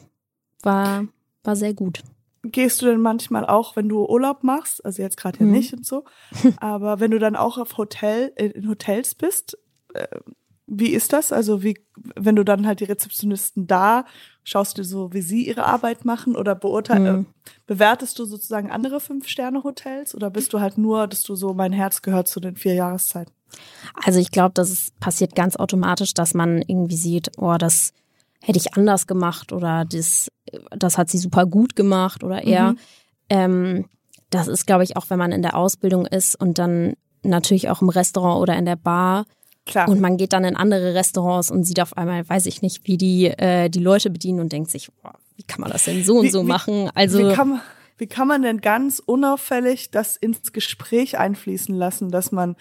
war, 0.63 1.07
war 1.45 1.57
sehr 1.57 1.73
gut. 1.73 2.03
Gehst 2.45 2.83
du 2.83 2.87
denn 2.87 3.01
manchmal 3.01 3.47
auch, 3.47 3.77
wenn 3.77 3.89
du 3.89 4.05
Urlaub 4.05 4.43
machst, 4.43 4.85
also 4.85 5.01
jetzt 5.03 5.17
gerade 5.17 5.39
ja 5.41 5.47
Mhm. 5.47 5.53
nicht 5.53 5.73
und 5.73 5.87
so, 5.87 6.05
aber 6.59 6.99
wenn 7.01 7.11
du 7.13 7.19
dann 7.19 7.37
auch 7.37 7.57
auf 7.59 7.77
Hotel, 7.79 8.33
in 8.37 8.51
in 8.51 8.69
Hotels 8.69 9.15
bist, 9.15 9.57
äh, 9.95 10.07
wie 10.67 10.89
ist 10.91 11.13
das? 11.13 11.33
Also 11.33 11.63
wie, 11.63 11.79
wenn 12.17 12.35
du 12.37 12.45
dann 12.45 12.67
halt 12.67 12.81
die 12.81 12.85
Rezeptionisten 12.85 13.67
da, 13.67 14.07
schaust 14.43 14.79
du 14.79 14.85
so, 14.85 15.13
wie 15.13 15.21
sie 15.21 15.47
ihre 15.47 15.65
Arbeit 15.67 16.05
machen 16.05 16.35
oder 16.35 16.55
beurteilst, 16.55 17.13
Mhm. 17.13 17.27
äh, 17.27 17.51
bewertest 17.67 18.19
du 18.19 18.25
sozusagen 18.25 18.71
andere 18.71 18.99
Fünf-Sterne-Hotels 19.01 20.15
oder 20.15 20.31
bist 20.31 20.53
du 20.53 20.61
halt 20.61 20.79
nur, 20.79 21.07
dass 21.09 21.23
du 21.25 21.35
so, 21.37 21.53
mein 21.53 21.73
Herz 21.73 22.01
gehört 22.03 22.27
zu 22.29 22.41
den 22.41 22.57
vier 22.57 22.75
Jahreszeiten? 22.75 23.33
Also 24.05 24.19
ich 24.19 24.31
glaube, 24.31 24.53
das 24.55 24.71
ist, 24.71 24.99
passiert 24.99 25.35
ganz 25.35 25.57
automatisch, 25.57 26.15
dass 26.15 26.33
man 26.33 26.63
irgendwie 26.63 26.97
sieht, 26.97 27.33
oh, 27.39 27.57
das 27.59 27.93
hätte 28.43 28.59
ich 28.59 28.75
anders 28.75 29.07
gemacht 29.07 29.53
oder 29.53 29.85
das, 29.85 30.29
das 30.71 30.99
hat 30.99 31.09
sie 31.11 31.19
super 31.19 31.47
gut 31.47 31.77
gemacht 31.77 32.25
oder 32.25 32.43
eher. 32.43 32.73
Mhm. 32.73 32.79
Ähm, 33.29 33.85
das 34.31 34.49
ist, 34.49 34.67
glaube 34.67 34.85
ich, 34.85 34.97
auch 34.97 35.11
wenn 35.11 35.19
man 35.19 35.33
in 35.33 35.43
der 35.43 35.57
Ausbildung 35.57 36.07
ist 36.07 36.35
und 36.41 36.59
dann 36.59 36.95
natürlich 37.23 37.69
auch 37.69 37.83
im 37.83 37.89
Restaurant 37.89 38.41
oder 38.41 38.57
in 38.57 38.65
der 38.65 38.77
Bar 38.77 39.27
Klar. 39.67 39.89
und 39.89 40.01
man 40.01 40.17
geht 40.17 40.33
dann 40.33 40.45
in 40.45 40.57
andere 40.57 40.95
Restaurants 40.95 41.51
und 41.51 41.65
sieht 41.65 41.81
auf 41.81 41.97
einmal, 41.97 42.29
weiß 42.29 42.47
ich 42.47 42.63
nicht, 42.63 42.87
wie 42.87 42.97
die 42.97 43.27
äh, 43.27 43.69
die 43.69 43.79
Leute 43.79 44.11
bedienen 44.11 44.41
und 44.41 44.53
denkt 44.53 44.71
sich, 44.71 44.91
boah, 45.03 45.15
wie 45.37 45.45
kann 45.45 45.61
man 45.61 45.71
das 45.71 45.85
denn 45.85 46.03
so 46.03 46.17
und 46.19 46.25
Wie- 46.25 46.31
so 46.31 46.43
wie- 46.43 46.47
machen? 46.49 46.91
Also 46.95 47.19
wie, 47.21 47.33
kann 47.35 47.49
man, 47.51 47.61
wie 47.99 48.07
kann 48.09 48.27
man 48.27 48.43
denn 48.43 48.61
ganz 48.61 49.01
unauffällig 49.05 49.91
das 49.93 50.17
ins 50.17 50.53
Gespräch 50.53 51.19
einfließen 51.19 51.75
lassen, 51.75 52.11
dass 52.11 52.33
man 52.33 52.57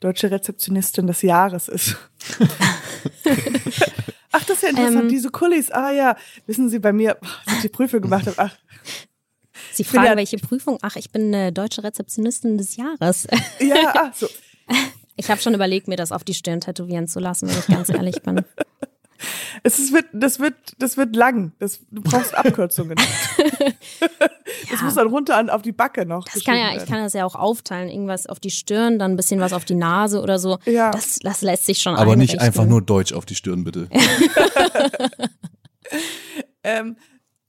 deutsche 0.00 0.30
Rezeptionistin 0.30 1.06
des 1.08 1.22
Jahres 1.22 1.66
ist? 1.68 1.96
Ja 4.66 4.70
interessant. 4.70 5.02
Ähm. 5.02 5.08
Diese 5.08 5.30
Kullis. 5.30 5.70
Ah 5.70 5.90
ja, 5.92 6.16
wissen 6.46 6.68
Sie, 6.68 6.78
bei 6.78 6.92
mir, 6.92 7.16
als 7.46 7.56
ich 7.56 7.62
die 7.62 7.68
Prüfung 7.68 8.00
gemacht 8.00 8.26
habe, 8.26 8.36
ach, 8.38 8.56
sie 9.72 9.84
fragen, 9.84 10.06
ja- 10.06 10.16
welche 10.16 10.38
Prüfung? 10.38 10.78
Ach, 10.82 10.96
ich 10.96 11.10
bin 11.10 11.32
äh, 11.32 11.52
deutsche 11.52 11.82
Rezeptionistin 11.84 12.58
des 12.58 12.76
Jahres. 12.76 13.26
ja, 13.60 13.92
ach 13.94 14.14
so. 14.14 14.28
Ich 15.18 15.30
habe 15.30 15.40
schon 15.40 15.54
überlegt, 15.54 15.88
mir 15.88 15.96
das 15.96 16.12
auf 16.12 16.24
die 16.24 16.34
Stirn 16.34 16.60
tätowieren 16.60 17.08
zu 17.08 17.20
lassen, 17.20 17.48
wenn 17.48 17.58
ich 17.58 17.66
ganz 17.68 17.88
ehrlich 17.88 18.20
bin. 18.22 18.44
Es 19.62 19.78
ist, 19.78 19.94
wird, 19.94 20.04
das 20.12 20.38
wird, 20.40 20.54
das 20.78 20.98
wird 20.98 21.16
lang. 21.16 21.52
Das, 21.58 21.80
du 21.90 22.02
brauchst 22.02 22.36
Abkürzungen. 22.36 22.96
Das 24.70 24.82
muss 24.82 24.94
dann 24.94 25.08
runter 25.08 25.36
an, 25.36 25.50
auf 25.50 25.62
die 25.62 25.72
Backe 25.72 26.06
noch. 26.06 26.24
Das 26.32 26.44
kann 26.44 26.56
ja, 26.56 26.76
ich 26.76 26.86
kann 26.86 27.02
das 27.02 27.12
ja 27.12 27.24
auch 27.24 27.34
aufteilen, 27.34 27.88
irgendwas 27.88 28.26
auf 28.26 28.40
die 28.40 28.50
Stirn, 28.50 28.98
dann 28.98 29.12
ein 29.12 29.16
bisschen 29.16 29.40
was 29.40 29.52
auf 29.52 29.64
die 29.64 29.74
Nase 29.74 30.20
oder 30.20 30.38
so. 30.38 30.58
Ja. 30.64 30.90
Das, 30.90 31.18
das 31.20 31.42
lässt 31.42 31.66
sich 31.66 31.78
schon 31.78 31.94
Aber 31.94 32.16
nicht 32.16 32.30
einrichten. 32.30 32.40
einfach 32.40 32.66
nur 32.66 32.82
Deutsch 32.82 33.12
auf 33.12 33.26
die 33.26 33.34
Stirn, 33.34 33.64
bitte. 33.64 33.88
Ähm, 36.66 36.96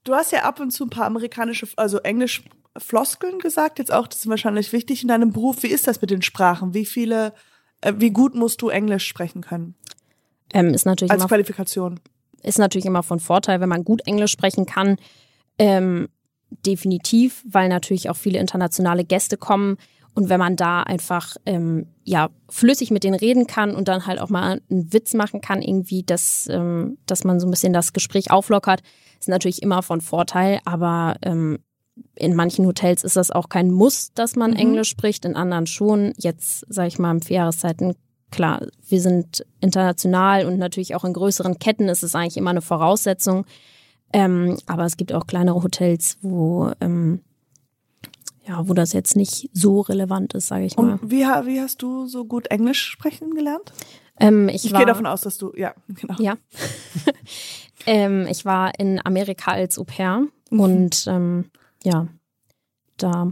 du 0.04 0.14
hast 0.14 0.32
ja 0.32 0.44
ab 0.44 0.60
und 0.60 0.72
zu 0.72 0.86
ein 0.86 0.90
paar 0.92 1.06
amerikanische, 1.06 1.68
also 1.76 1.98
Englisch 2.00 2.44
Floskeln 2.78 3.40
gesagt, 3.40 3.80
jetzt 3.80 3.92
auch, 3.92 4.08
das 4.08 4.20
ist 4.20 4.30
wahrscheinlich 4.30 4.72
wichtig 4.72 5.02
in 5.02 5.08
deinem 5.08 5.34
Beruf. 5.34 5.64
Wie 5.64 5.68
ist 5.68 5.88
das 5.88 6.00
mit 6.00 6.12
den 6.12 6.22
Sprachen? 6.22 6.76
Wie 6.76 6.86
viele, 6.86 7.34
äh, 7.82 7.94
wie 7.98 8.12
gut 8.12 8.36
musst 8.36 8.62
du 8.62 8.70
Englisch 8.70 9.08
sprechen 9.08 9.42
können? 9.42 9.74
Ähm, 10.54 10.74
ist 10.74 10.86
natürlich 10.86 11.12
Als 11.12 11.22
immer 11.22 11.28
Qualifikation. 11.28 12.00
ist 12.44 12.60
natürlich 12.60 12.86
immer 12.86 13.02
von 13.02 13.20
Vorteil, 13.20 13.60
wenn 13.60 13.70
man 13.70 13.84
gut 13.84 14.02
Englisch 14.06 14.32
sprechen 14.32 14.68
kann. 14.68 14.98
Ähm, 15.60 16.08
definitiv, 16.66 17.44
weil 17.48 17.68
natürlich 17.70 18.10
auch 18.10 18.16
viele 18.16 18.40
internationale 18.40 19.04
Gäste 19.04 19.38
kommen 19.38 19.78
und 20.18 20.30
wenn 20.30 20.40
man 20.40 20.56
da 20.56 20.82
einfach 20.82 21.36
ähm, 21.46 21.86
ja 22.04 22.30
flüssig 22.50 22.90
mit 22.90 23.04
denen 23.04 23.14
reden 23.14 23.46
kann 23.46 23.76
und 23.76 23.88
dann 23.88 24.08
halt 24.08 24.20
auch 24.20 24.30
mal 24.30 24.60
einen 24.68 24.92
Witz 24.92 25.14
machen 25.14 25.42
kann, 25.42 25.62
irgendwie, 25.62 26.02
dass, 26.02 26.48
ähm, 26.50 26.98
dass 27.06 27.24
man 27.24 27.40
so 27.40 27.46
ein 27.46 27.52
bisschen 27.52 27.72
das 27.72 27.94
Gespräch 27.94 28.32
auflockert, 28.32 28.82
ist 29.20 29.30
natürlich 29.30 29.62
immer 29.62 29.84
von 29.84 30.02
Vorteil. 30.02 30.60
Aber 30.66 31.18
ähm, 31.22 31.60
in 32.16 32.34
manchen 32.34 32.66
Hotels 32.66 33.04
ist 33.04 33.16
das 33.16 33.30
auch 33.30 33.48
kein 33.48 33.70
Muss, 33.70 34.12
dass 34.16 34.36
man 34.36 34.52
Mhm. 34.52 34.58
Englisch 34.58 34.90
spricht, 34.90 35.24
in 35.24 35.36
anderen 35.36 35.68
schon. 35.68 36.14
Jetzt 36.18 36.66
sage 36.68 36.88
ich 36.88 36.98
mal 36.98 37.12
im 37.12 37.22
Vierjahreszeiten 37.22 37.94
klar, 38.32 38.66
wir 38.90 39.02
sind 39.02 39.46
international 39.62 40.48
und 40.48 40.58
natürlich 40.58 40.96
auch 40.96 41.06
in 41.06 41.14
größeren 41.14 41.60
Ketten 41.60 41.90
ist 41.90 42.02
es 42.02 42.16
eigentlich 42.16 42.38
immer 42.38 42.50
eine 42.50 42.62
Voraussetzung. 42.62 43.46
Ähm, 44.14 44.58
aber 44.66 44.86
es 44.86 44.98
gibt 44.98 45.14
auch 45.14 45.28
kleinere 45.28 45.62
Hotels, 45.64 46.18
wo, 46.22 46.72
ähm, 46.80 47.22
ja, 48.48 48.68
wo 48.68 48.74
das 48.74 48.94
jetzt 48.94 49.16
nicht 49.16 49.50
so 49.54 49.82
relevant 49.82 50.34
ist, 50.34 50.48
sage 50.48 50.66
ich 50.66 50.78
mal. 50.78 50.94
Und 50.94 51.12
wie, 51.12 51.24
wie 51.24 51.60
hast 51.60 51.82
du 51.82 52.08
so 52.08 52.26
gut 52.26 52.48
Englisch 52.48 52.82
sprechen 52.86 53.36
gelernt? 53.36 53.74
Ähm, 54.20 54.50
ich 54.50 54.66
Ich 54.66 54.72
war, 54.72 54.80
gehe 54.80 54.88
davon 54.88 55.06
aus, 55.06 55.22
dass 55.22 55.38
du, 55.38 55.52
ja, 55.56 55.74
genau. 55.88 56.16
Ja. 56.20 56.36
ähm, 57.86 58.26
ich 58.30 58.46
war 58.46 58.78
in 58.80 59.06
Amerika 59.06 59.52
als 59.52 59.78
Au 59.78 59.84
pair 59.84 60.28
Mhm. 60.50 60.60
und 60.60 61.06
ähm, 61.08 61.46
ja, 61.84 62.08
da. 62.98 63.32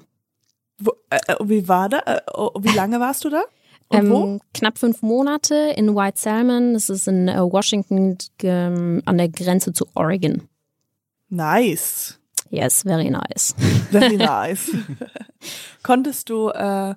Wo, 0.78 0.92
äh, 1.10 1.20
äh, 1.28 1.36
wie 1.44 1.68
war 1.68 1.90
da? 1.90 2.00
Äh, 2.06 2.22
oh, 2.34 2.52
wie 2.60 2.76
lange 2.76 3.00
warst 3.00 3.24
du 3.24 3.30
da? 3.30 3.44
Ähm, 3.92 4.10
wo? 4.10 4.40
knapp 4.54 4.78
fünf 4.78 5.02
Monate 5.02 5.56
in 5.78 5.96
White 5.96 6.20
Salmon. 6.20 6.74
Das 6.74 6.90
ist 6.90 7.08
in 7.08 7.28
äh, 7.28 7.40
Washington 7.40 8.18
ähm, 8.44 9.02
an 9.06 9.18
der 9.18 9.30
Grenze 9.30 9.74
zu 9.74 9.86
Oregon. 9.94 10.44
Nice. 11.36 12.18
Yes, 12.50 12.84
very 12.84 13.10
nice. 13.10 13.54
Very 13.92 14.16
nice. 14.18 14.72
Konntest 15.84 16.30
du 16.30 16.50
äh, 16.50 16.96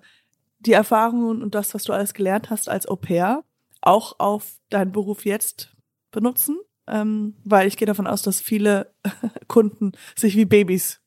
die 0.61 0.73
Erfahrungen 0.73 1.43
und 1.43 1.55
das, 1.57 1.75
was 1.75 1.83
du 1.85 1.93
alles 1.93 2.15
gelernt 2.15 2.49
hast 2.49 2.69
als 2.69 2.87
Au 2.87 2.95
pair, 2.95 3.43
auch 3.81 4.21
auf 4.21 4.59
deinen 4.71 4.93
Beruf 4.93 5.25
jetzt 5.25 5.75
benutzen? 6.13 6.57
Ähm, 6.87 7.35
weil 7.45 7.67
ich 7.67 7.77
gehe 7.77 7.87
davon 7.87 8.07
aus, 8.07 8.23
dass 8.23 8.41
viele 8.41 8.95
Kunden 9.49 9.93
sich 10.15 10.37
wie 10.37 10.45
Babys 10.45 11.01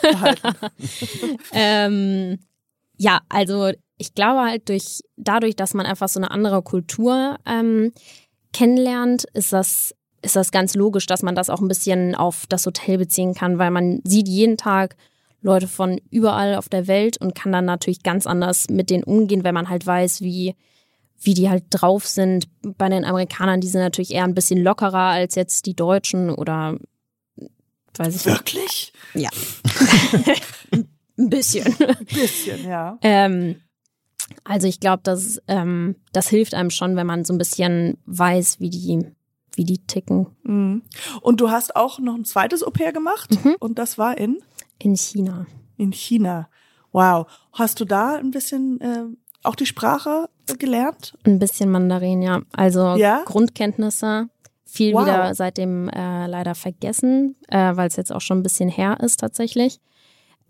verhalten. 0.00 0.54
ähm, 1.52 2.38
ja, 2.98 3.22
also 3.30 3.72
ich 3.96 4.14
glaube 4.14 4.42
halt 4.42 4.68
durch 4.68 5.00
dadurch, 5.16 5.56
dass 5.56 5.72
man 5.72 5.86
einfach 5.86 6.08
so 6.08 6.20
eine 6.20 6.30
andere 6.30 6.62
Kultur 6.62 7.38
ähm, 7.46 7.92
kennenlernt, 8.52 9.24
ist 9.32 9.52
das 9.52 9.94
ist 10.22 10.36
das 10.36 10.50
ganz 10.50 10.74
logisch, 10.74 11.06
dass 11.06 11.22
man 11.22 11.34
das 11.34 11.50
auch 11.50 11.60
ein 11.60 11.68
bisschen 11.68 12.14
auf 12.14 12.46
das 12.48 12.66
Hotel 12.66 12.98
beziehen 12.98 13.34
kann, 13.34 13.58
weil 13.58 13.70
man 13.70 14.00
sieht 14.04 14.28
jeden 14.28 14.56
Tag 14.56 14.96
Leute 15.40 15.68
von 15.68 16.00
überall 16.10 16.56
auf 16.56 16.68
der 16.68 16.86
Welt 16.88 17.16
und 17.18 17.34
kann 17.34 17.52
dann 17.52 17.64
natürlich 17.64 18.02
ganz 18.02 18.26
anders 18.26 18.68
mit 18.68 18.90
denen 18.90 19.04
umgehen, 19.04 19.44
wenn 19.44 19.54
man 19.54 19.68
halt 19.68 19.86
weiß, 19.86 20.20
wie 20.20 20.54
wie 21.20 21.34
die 21.34 21.48
halt 21.48 21.64
drauf 21.70 22.06
sind. 22.06 22.48
Bei 22.62 22.88
den 22.88 23.04
Amerikanern, 23.04 23.60
die 23.60 23.68
sind 23.68 23.80
natürlich 23.80 24.12
eher 24.12 24.24
ein 24.24 24.34
bisschen 24.34 24.62
lockerer 24.62 24.98
als 24.98 25.34
jetzt 25.34 25.66
die 25.66 25.74
Deutschen 25.74 26.30
oder 26.30 26.78
weiß 27.96 28.14
ich 28.14 28.24
nicht. 28.24 28.38
Wirklich? 28.38 28.92
Ja. 29.14 29.30
ein 30.70 31.30
bisschen. 31.30 31.66
Ein 31.80 32.06
bisschen, 32.06 32.68
ja. 32.68 32.98
Ähm, 33.02 33.56
also 34.44 34.68
ich 34.68 34.80
glaube, 34.80 35.00
das, 35.02 35.42
ähm, 35.48 35.96
das 36.12 36.28
hilft 36.28 36.54
einem 36.54 36.70
schon, 36.70 36.96
wenn 36.96 37.06
man 37.06 37.24
so 37.24 37.32
ein 37.32 37.38
bisschen 37.38 37.98
weiß, 38.06 38.60
wie 38.60 38.70
die, 38.70 39.04
wie 39.58 39.64
die 39.64 39.78
ticken. 39.86 40.26
Mhm. 40.44 40.82
Und 41.20 41.40
du 41.40 41.50
hast 41.50 41.76
auch 41.76 41.98
noch 41.98 42.14
ein 42.14 42.24
zweites 42.24 42.62
Au 42.66 42.70
pair 42.70 42.92
gemacht 42.92 43.44
Mhm. 43.44 43.56
und 43.60 43.78
das 43.78 43.98
war 43.98 44.16
in? 44.16 44.38
In 44.78 44.96
China. 44.96 45.46
In 45.76 45.92
China. 45.92 46.48
Wow. 46.92 47.26
Hast 47.52 47.80
du 47.80 47.84
da 47.84 48.14
ein 48.16 48.30
bisschen 48.30 48.80
äh, 48.80 49.04
auch 49.42 49.54
die 49.56 49.66
Sprache 49.66 50.28
gelernt? 50.58 51.16
Ein 51.24 51.38
bisschen 51.38 51.70
Mandarin, 51.70 52.22
ja. 52.22 52.40
Also 52.52 52.94
Ja? 52.96 53.22
Grundkenntnisse. 53.26 54.28
Viel 54.64 54.94
Wow. 54.94 55.02
wieder 55.02 55.34
seitdem 55.34 55.88
äh, 55.88 56.26
leider 56.26 56.54
vergessen, 56.54 57.36
äh, 57.48 57.74
weil 57.76 57.88
es 57.88 57.96
jetzt 57.96 58.12
auch 58.12 58.20
schon 58.20 58.38
ein 58.38 58.42
bisschen 58.42 58.68
her 58.68 58.98
ist 59.00 59.18
tatsächlich. 59.20 59.80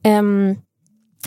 Ähm, 0.04 0.62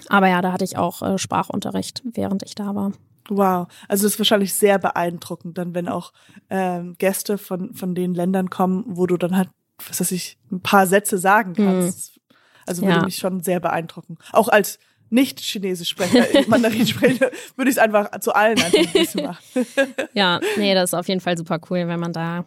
aber 0.10 0.28
ja, 0.28 0.42
da 0.42 0.52
hatte 0.54 0.64
ich 0.66 0.78
auch 0.78 1.02
äh, 1.02 1.18
Sprachunterricht, 1.18 2.02
während 2.06 2.44
ich 2.44 2.54
da 2.56 2.76
war. 2.76 2.92
Wow. 3.34 3.68
Also 3.88 4.04
das 4.04 4.14
ist 4.14 4.20
wahrscheinlich 4.20 4.54
sehr 4.54 4.78
beeindruckend, 4.78 5.58
dann 5.58 5.74
wenn 5.74 5.88
auch 5.88 6.12
ähm, 6.50 6.96
Gäste 6.98 7.38
von, 7.38 7.74
von 7.74 7.96
den 7.96 8.14
Ländern 8.14 8.50
kommen, 8.50 8.84
wo 8.88 9.08
du 9.08 9.16
dann 9.16 9.38
halt, 9.38 9.50
was 9.88 10.02
weiß 10.02 10.12
ich, 10.12 10.38
ein 10.52 10.60
paar 10.62 10.86
Sätze 10.86 11.18
sagen 11.18 11.54
kannst. 11.54 12.20
Also 12.68 12.82
würde 12.82 12.94
Mhm. 12.96 13.00
Ja. 13.00 13.06
mich 13.06 13.16
schon 13.18 13.42
sehr 13.42 13.60
beeindrucken. 13.62 14.18
Auch 14.34 14.50
als 14.50 14.80
nicht 15.10 15.40
Chinesisch 15.40 15.90
sprecher, 15.90 16.30
äh, 16.36 16.46
Mandarin 16.48 16.86
sprecher, 16.86 17.32
würde 17.56 17.70
ich 17.72 17.78
es 17.78 17.82
einfach 17.82 18.20
zu 18.20 18.34
allen 18.36 18.62
einfach 18.62 18.78
ein 18.80 18.92
bisschen 18.92 19.24
machen. 19.28 19.44
Ja, 20.14 20.40
nee, 20.58 20.74
das 20.74 20.90
ist 20.90 20.94
auf 20.94 21.08
jeden 21.08 21.22
Fall 21.22 21.38
super 21.38 21.60
cool, 21.70 21.88
wenn 21.88 22.00
man 22.00 22.14
da 22.14 22.46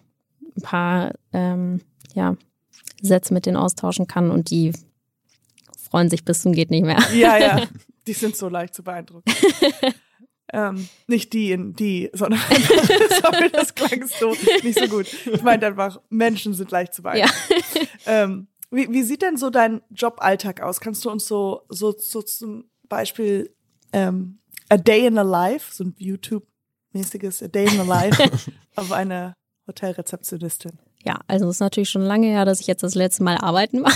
ein 0.57 0.63
paar 0.63 1.13
ähm, 1.33 1.81
ja, 2.15 2.37
Sätze 3.03 3.33
mit 3.35 3.47
denen 3.47 3.57
austauschen 3.57 4.07
kann 4.07 4.31
und 4.31 4.51
die 4.51 4.73
freuen 5.91 6.11
sich 6.11 6.25
bis 6.25 6.43
zum 6.43 6.53
geht 6.53 6.71
nicht 6.71 6.85
mehr. 6.85 7.03
Ja, 7.15 7.37
ja. 7.39 7.63
Die 8.07 8.13
sind 8.13 8.37
so 8.37 8.49
leicht 8.51 8.75
zu 8.75 8.83
beeindrucken. 8.83 9.31
Ähm, 10.53 10.89
nicht 11.07 11.33
die 11.33 11.53
in 11.53 11.75
die, 11.75 12.11
sondern 12.13 12.41
sorry, 13.23 13.51
das 13.51 13.75
klang 13.75 14.07
so 14.07 14.37
nicht 14.63 14.79
so 14.79 14.87
gut. 14.89 15.07
Ich 15.27 15.43
meinte 15.43 15.67
einfach, 15.67 16.01
Menschen 16.11 16.55
sind 16.55 16.71
leicht 16.71 16.95
zu 16.95 17.03
Ja. 17.03 17.11
beeindrucken. 17.13 17.89
Ähm, 18.07 18.47
wie, 18.71 18.91
wie 18.91 19.03
sieht 19.03 19.23
denn 19.23 19.37
so 19.37 19.51
dein 19.51 19.81
Joballtag 19.91 20.61
aus? 20.61 20.81
Kannst 20.81 21.05
du 21.05 21.11
uns 21.11 21.27
so, 21.27 21.63
so, 21.69 21.93
so 21.97 22.23
zum 22.23 22.65
Beispiel 22.89 23.55
ähm, 23.93 24.39
A 24.69 24.77
Day 24.77 25.07
in 25.07 25.17
a 25.19 25.23
Life, 25.23 25.73
so 25.75 25.85
ein 25.85 25.95
YouTube-mäßiges 25.99 27.43
A 27.43 27.49
Day 27.49 27.67
in 27.67 27.81
a 27.81 27.85
Life 27.85 28.23
auf 28.77 28.93
eine 28.93 29.35
Hotelrezeptionistin? 29.67 30.73
Ja, 31.05 31.21
also 31.27 31.49
es 31.49 31.57
ist 31.57 31.61
natürlich 31.61 31.91
schon 31.91 32.03
lange 32.03 32.29
her, 32.29 32.45
dass 32.47 32.61
ich 32.61 32.67
jetzt 32.67 32.83
das 32.83 32.95
letzte 32.95 33.23
Mal 33.25 33.37
arbeiten 33.37 33.83
war. 33.85 33.93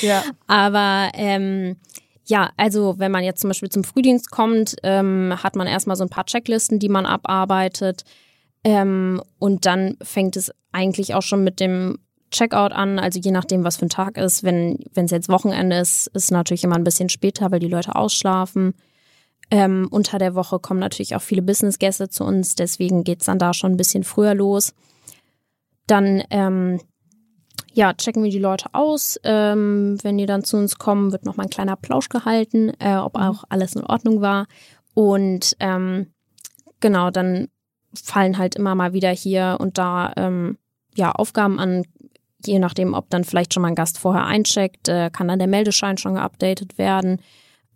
Ja. 0.00 0.24
Aber 0.46 1.10
ähm, 1.14 1.76
ja, 2.28 2.50
also 2.58 2.98
wenn 2.98 3.10
man 3.10 3.24
jetzt 3.24 3.40
zum 3.40 3.48
Beispiel 3.48 3.70
zum 3.70 3.84
Frühdienst 3.84 4.30
kommt, 4.30 4.76
ähm, 4.82 5.34
hat 5.42 5.56
man 5.56 5.66
erstmal 5.66 5.96
so 5.96 6.04
ein 6.04 6.10
paar 6.10 6.26
Checklisten, 6.26 6.78
die 6.78 6.90
man 6.90 7.06
abarbeitet. 7.06 8.04
Ähm, 8.64 9.22
und 9.38 9.64
dann 9.64 9.96
fängt 10.02 10.36
es 10.36 10.52
eigentlich 10.70 11.14
auch 11.14 11.22
schon 11.22 11.42
mit 11.42 11.58
dem 11.58 11.98
Checkout 12.30 12.72
an, 12.72 12.98
also 12.98 13.18
je 13.18 13.30
nachdem, 13.30 13.64
was 13.64 13.78
für 13.78 13.86
ein 13.86 13.90
Tag 13.90 14.18
ist. 14.18 14.44
Wenn 14.44 14.78
es 14.94 15.10
jetzt 15.10 15.30
Wochenende 15.30 15.78
ist, 15.78 16.08
ist 16.08 16.30
natürlich 16.30 16.64
immer 16.64 16.76
ein 16.76 16.84
bisschen 16.84 17.08
später, 17.08 17.50
weil 17.50 17.60
die 17.60 17.68
Leute 17.68 17.96
ausschlafen. 17.96 18.74
Ähm, 19.50 19.88
unter 19.90 20.18
der 20.18 20.34
Woche 20.34 20.58
kommen 20.58 20.80
natürlich 20.80 21.16
auch 21.16 21.22
viele 21.22 21.40
Businessgäste 21.40 22.10
zu 22.10 22.24
uns, 22.24 22.54
deswegen 22.54 23.04
geht's 23.04 23.24
dann 23.24 23.38
da 23.38 23.54
schon 23.54 23.72
ein 23.72 23.78
bisschen 23.78 24.04
früher 24.04 24.34
los. 24.34 24.74
Dann 25.86 26.22
ähm, 26.28 26.80
ja, 27.78 27.94
checken 27.94 28.24
wir 28.24 28.30
die 28.32 28.40
Leute 28.40 28.70
aus. 28.72 29.20
Ähm, 29.22 29.98
wenn 30.02 30.18
die 30.18 30.26
dann 30.26 30.42
zu 30.42 30.56
uns 30.56 30.78
kommen, 30.78 31.12
wird 31.12 31.24
nochmal 31.24 31.46
ein 31.46 31.50
kleiner 31.50 31.76
Plausch 31.76 32.08
gehalten, 32.08 32.72
äh, 32.80 32.96
ob 32.96 33.16
auch 33.16 33.44
alles 33.50 33.76
in 33.76 33.84
Ordnung 33.84 34.20
war. 34.20 34.48
Und 34.94 35.54
ähm, 35.60 36.08
genau, 36.80 37.12
dann 37.12 37.46
fallen 37.94 38.36
halt 38.36 38.56
immer 38.56 38.74
mal 38.74 38.94
wieder 38.94 39.10
hier 39.10 39.58
und 39.60 39.78
da 39.78 40.12
ähm, 40.16 40.58
ja, 40.96 41.12
Aufgaben 41.12 41.60
an, 41.60 41.84
je 42.44 42.58
nachdem, 42.58 42.94
ob 42.94 43.10
dann 43.10 43.22
vielleicht 43.22 43.54
schon 43.54 43.62
mal 43.62 43.68
ein 43.68 43.76
Gast 43.76 43.98
vorher 43.98 44.24
eincheckt, 44.24 44.88
äh, 44.88 45.08
kann 45.12 45.28
dann 45.28 45.38
der 45.38 45.46
Meldeschein 45.46 45.98
schon 45.98 46.16
geupdatet 46.16 46.78
werden. 46.78 47.20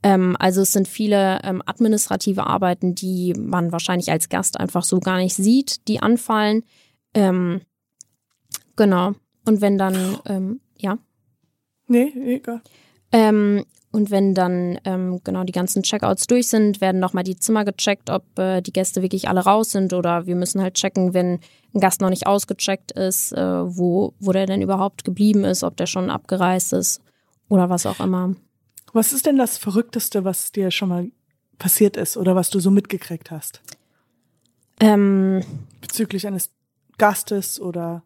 Ähm, 0.03 0.37
also 0.41 0.63
es 0.63 0.73
sind 0.73 0.89
viele 0.89 1.41
ähm, 1.45 1.63
administrative 1.65 2.45
Arbeiten, 2.45 2.97
die 2.97 3.35
man 3.39 3.71
wahrscheinlich 3.71 4.11
als 4.11 4.29
Gast 4.29 4.59
einfach 4.59 4.83
so 4.83 4.99
gar 4.99 5.19
nicht 5.19 5.37
sieht, 5.37 5.87
die 5.87 6.03
anfallen. 6.03 6.65
Ähm, 7.15 7.61
genau. 8.75 9.13
Und 9.45 9.61
wenn 9.61 9.79
dann, 9.79 10.19
ähm, 10.27 10.61
ja. 10.79 10.99
Nee, 11.89 12.13
egal. 12.25 12.63
Ähm, 13.13 13.65
und 13.93 14.11
wenn 14.11 14.35
dann 14.35 14.81
ähm, 14.85 15.21
genau 15.23 15.45
die 15.45 15.53
ganzen 15.53 15.83
Checkouts 15.83 16.27
durch 16.27 16.49
sind, 16.49 16.81
werden 16.81 16.99
nochmal 16.99 17.25
die 17.25 17.37
Zimmer 17.37 17.65
gecheckt, 17.67 18.09
ob 18.09 18.39
äh, 18.39 18.63
die 18.63 18.73
Gäste 18.73 19.03
wirklich 19.03 19.29
alle 19.29 19.41
raus 19.41 19.71
sind 19.71 19.93
oder 19.93 20.27
wir 20.27 20.35
müssen 20.35 20.63
halt 20.63 20.75
checken, 20.75 21.13
wenn 21.13 21.41
ein 21.75 21.81
Gast 21.81 22.01
noch 22.01 22.09
nicht 22.09 22.27
ausgecheckt 22.27 22.93
ist, 22.93 23.33
äh, 23.33 23.77
wo, 23.77 24.15
wo 24.19 24.33
der 24.33 24.47
denn 24.47 24.63
überhaupt 24.63 25.05
geblieben 25.05 25.45
ist, 25.45 25.63
ob 25.63 25.77
der 25.77 25.87
schon 25.87 26.09
abgereist 26.09 26.73
ist 26.73 27.03
oder 27.51 27.69
was 27.69 27.85
auch 27.85 28.01
immer. 28.01 28.35
Was 28.95 29.13
ist 29.13 29.27
denn 29.27 29.37
das 29.37 29.59
Verrückteste, 29.59 30.25
was 30.25 30.53
dir 30.53 30.71
schon 30.71 30.89
mal 30.89 31.11
passiert 31.59 31.99
ist 31.99 32.17
oder 32.17 32.35
was 32.35 32.49
du 32.49 32.61
so 32.61 32.71
mitgekriegt 32.71 33.31
hast? 33.31 33.61
Ähm, 34.81 35.43
Bezüglich 35.83 36.27
eines 36.27 36.51
Gastes 36.97 37.61
oder 37.61 38.03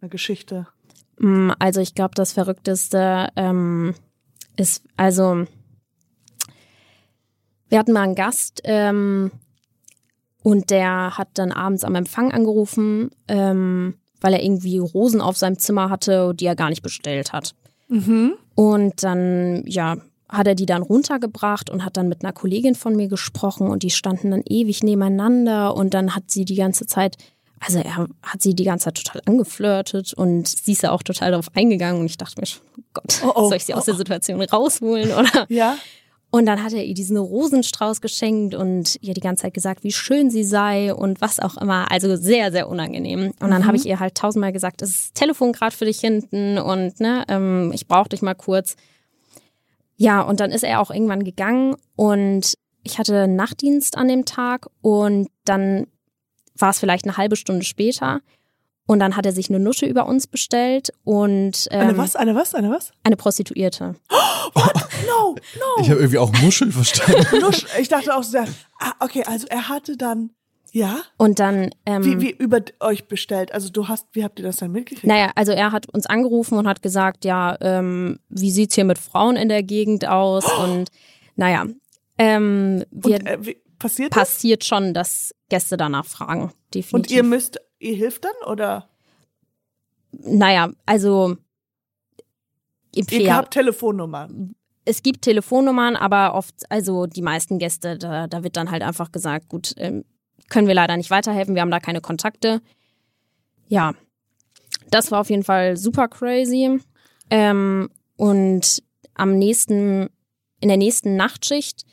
einer 0.00 0.08
Geschichte? 0.08 0.66
Mm, 1.18 1.50
Also 1.58 1.80
ich 1.80 1.94
glaube, 1.94 2.14
das 2.14 2.32
Verrückteste 2.32 3.28
ähm, 3.36 3.94
ist, 4.56 4.82
also 4.96 5.44
wir 7.68 7.78
hatten 7.78 7.92
mal 7.92 8.02
einen 8.02 8.14
Gast 8.14 8.62
ähm, 8.64 9.30
und 10.42 10.70
der 10.70 11.16
hat 11.16 11.28
dann 11.34 11.52
abends 11.52 11.84
am 11.84 11.94
Empfang 11.94 12.32
angerufen, 12.32 13.10
ähm, 13.28 13.94
weil 14.20 14.34
er 14.34 14.42
irgendwie 14.42 14.78
Rosen 14.78 15.20
auf 15.20 15.36
seinem 15.36 15.58
Zimmer 15.58 15.88
hatte, 15.90 16.34
die 16.34 16.46
er 16.46 16.56
gar 16.56 16.68
nicht 16.68 16.82
bestellt 16.82 17.32
hat. 17.32 17.54
Mhm. 17.88 18.34
Und 18.54 19.02
dann, 19.02 19.64
ja, 19.66 19.96
hat 20.28 20.46
er 20.46 20.54
die 20.54 20.66
dann 20.66 20.82
runtergebracht 20.82 21.70
und 21.70 21.84
hat 21.84 21.96
dann 21.96 22.08
mit 22.08 22.22
einer 22.22 22.32
Kollegin 22.32 22.74
von 22.74 22.94
mir 22.94 23.08
gesprochen 23.08 23.68
und 23.68 23.82
die 23.82 23.90
standen 23.90 24.30
dann 24.30 24.42
ewig 24.46 24.82
nebeneinander 24.82 25.74
und 25.74 25.92
dann 25.92 26.14
hat 26.14 26.30
sie 26.30 26.44
die 26.44 26.54
ganze 26.54 26.86
Zeit, 26.86 27.16
also 27.60 27.78
er 27.78 28.08
hat 28.22 28.42
sie 28.42 28.54
die 28.54 28.64
ganze 28.64 28.86
Zeit 28.86 29.04
total 29.04 29.22
angeflirtet 29.26 30.14
und 30.14 30.48
sie 30.48 30.72
ist 30.72 30.82
ja 30.82 30.92
auch 30.92 31.02
total 31.02 31.30
darauf 31.30 31.54
eingegangen 31.54 32.00
und 32.00 32.06
ich 32.06 32.16
dachte 32.16 32.40
mir, 32.40 32.46
oh 32.78 32.82
Gott, 32.94 33.20
Oh, 33.22 33.32
oh. 33.34 33.48
soll 33.48 33.58
ich 33.58 33.66
sie 33.66 33.74
aus 33.74 33.84
der 33.84 33.94
Situation 33.94 34.40
rausholen 34.40 35.12
oder? 35.12 35.46
Ja? 35.48 35.76
Und 36.32 36.46
dann 36.46 36.62
hat 36.62 36.72
er 36.72 36.84
ihr 36.84 36.94
diesen 36.94 37.16
Rosenstrauß 37.16 38.00
geschenkt 38.00 38.54
und 38.54 38.96
ihr 39.00 39.14
die 39.14 39.20
ganze 39.20 39.42
Zeit 39.42 39.54
gesagt, 39.54 39.82
wie 39.82 39.90
schön 39.90 40.30
sie 40.30 40.44
sei 40.44 40.94
und 40.94 41.20
was 41.20 41.40
auch 41.40 41.56
immer. 41.56 41.90
Also 41.90 42.14
sehr, 42.14 42.52
sehr 42.52 42.68
unangenehm. 42.68 43.32
Und 43.40 43.50
dann 43.50 43.66
habe 43.66 43.76
ich 43.76 43.84
ihr 43.84 43.98
halt 43.98 44.14
tausendmal 44.14 44.52
gesagt, 44.52 44.80
es 44.80 44.90
ist 44.90 45.14
Telefon 45.16 45.52
gerade 45.52 45.74
für 45.74 45.86
dich 45.86 45.98
hinten 45.98 46.56
und 46.58 47.00
ne, 47.00 47.24
ähm, 47.28 47.72
ich 47.74 47.88
brauche 47.88 48.08
dich 48.08 48.22
mal 48.22 48.34
kurz. 48.34 48.76
Ja, 49.96 50.22
und 50.22 50.38
dann 50.38 50.52
ist 50.52 50.62
er 50.62 50.80
auch 50.80 50.92
irgendwann 50.92 51.24
gegangen 51.24 51.74
und 51.96 52.54
ich 52.84 52.98
hatte 52.98 53.26
Nachtdienst 53.26 53.98
an 53.98 54.06
dem 54.06 54.24
Tag 54.24 54.68
und 54.82 55.28
dann 55.44 55.88
war 56.56 56.70
es 56.70 56.78
vielleicht 56.78 57.04
eine 57.06 57.16
halbe 57.16 57.36
Stunde 57.36 57.64
später 57.64 58.20
und 58.86 58.98
dann 58.98 59.16
hat 59.16 59.24
er 59.24 59.32
sich 59.32 59.48
eine 59.48 59.60
Nusche 59.60 59.86
über 59.86 60.06
uns 60.06 60.26
bestellt 60.26 60.92
und 61.04 61.68
ähm, 61.70 61.80
Eine 61.80 61.98
was? 61.98 62.16
Eine 62.16 62.34
was? 62.34 62.54
Eine 62.54 62.70
was? 62.70 62.90
eine 63.04 63.16
Prostituierte. 63.16 63.94
no, 64.54 65.34
no. 65.34 65.82
Ich 65.82 65.90
habe 65.90 66.00
irgendwie 66.00 66.18
auch 66.18 66.32
Muschel 66.42 66.72
verstanden. 66.72 67.24
Nusch. 67.40 67.66
Ich 67.80 67.88
dachte 67.88 68.14
auch 68.14 68.24
so, 68.24 68.38
ah, 68.38 68.92
okay, 69.00 69.22
also 69.26 69.46
er 69.48 69.68
hatte 69.68 69.96
dann, 69.96 70.30
ja, 70.72 71.02
Und 71.16 71.38
dann, 71.40 71.70
ähm, 71.86 72.04
wie, 72.04 72.20
wie 72.20 72.30
über 72.30 72.60
euch 72.80 73.06
bestellt. 73.06 73.52
Also 73.52 73.70
du 73.70 73.88
hast, 73.88 74.06
wie 74.12 74.22
habt 74.24 74.38
ihr 74.38 74.44
das 74.44 74.56
dann 74.56 74.72
mitgekriegt? 74.72 75.06
naja, 75.06 75.30
also 75.34 75.52
er 75.52 75.72
hat 75.72 75.88
uns 75.88 76.06
angerufen 76.06 76.58
und 76.58 76.66
hat 76.68 76.82
gesagt, 76.82 77.24
ja, 77.24 77.56
ähm, 77.60 78.18
wie 78.28 78.50
sieht's 78.50 78.74
hier 78.74 78.84
mit 78.84 78.98
Frauen 78.98 79.36
in 79.36 79.48
der 79.48 79.62
Gegend 79.62 80.06
aus? 80.06 80.44
Und 80.62 80.90
naja, 81.36 81.64
ähm, 82.18 82.84
wir, 82.90 83.16
Und 83.16 83.26
äh, 83.26 83.38
wie, 83.40 83.56
passiert 83.80 84.12
das? 84.12 84.18
passiert 84.18 84.64
schon, 84.64 84.94
dass 84.94 85.34
Gäste 85.48 85.76
danach 85.76 86.06
fragen. 86.06 86.52
Definitiv. 86.72 86.92
Und 86.92 87.10
ihr 87.10 87.24
müsst, 87.24 87.60
ihr 87.80 87.96
hilft 87.96 88.24
dann 88.24 88.32
oder 88.46 88.88
naja, 90.12 90.70
also 90.86 91.36
ihr 92.94 93.04
ja, 93.20 93.36
habt 93.36 93.52
Telefonnummer? 93.52 94.28
es 94.84 95.02
gibt 95.02 95.22
Telefonnummern, 95.22 95.96
aber 95.96 96.34
oft, 96.34 96.70
also 96.70 97.06
die 97.06 97.22
meisten 97.22 97.58
Gäste, 97.58 97.98
da, 97.98 98.26
da 98.26 98.42
wird 98.42 98.56
dann 98.56 98.70
halt 98.70 98.82
einfach 98.82 99.12
gesagt, 99.12 99.48
gut, 99.48 99.74
ähm, 99.76 100.04
können 100.48 100.66
wir 100.66 100.74
leider 100.74 100.96
nicht 100.96 101.10
weiterhelfen, 101.10 101.54
wir 101.54 101.62
haben 101.62 101.70
da 101.70 101.80
keine 101.80 102.00
Kontakte. 102.00 102.60
Ja, 103.68 103.94
das 104.90 105.10
war 105.10 105.20
auf 105.20 105.30
jeden 105.30 105.44
Fall 105.44 105.76
super 105.76 106.08
crazy. 106.08 106.80
Ähm, 107.30 107.90
und 108.16 108.82
am 109.14 109.38
nächsten, 109.38 110.08
in 110.60 110.68
der 110.68 110.76
nächsten 110.76 111.14
Nachtschicht 111.16 111.84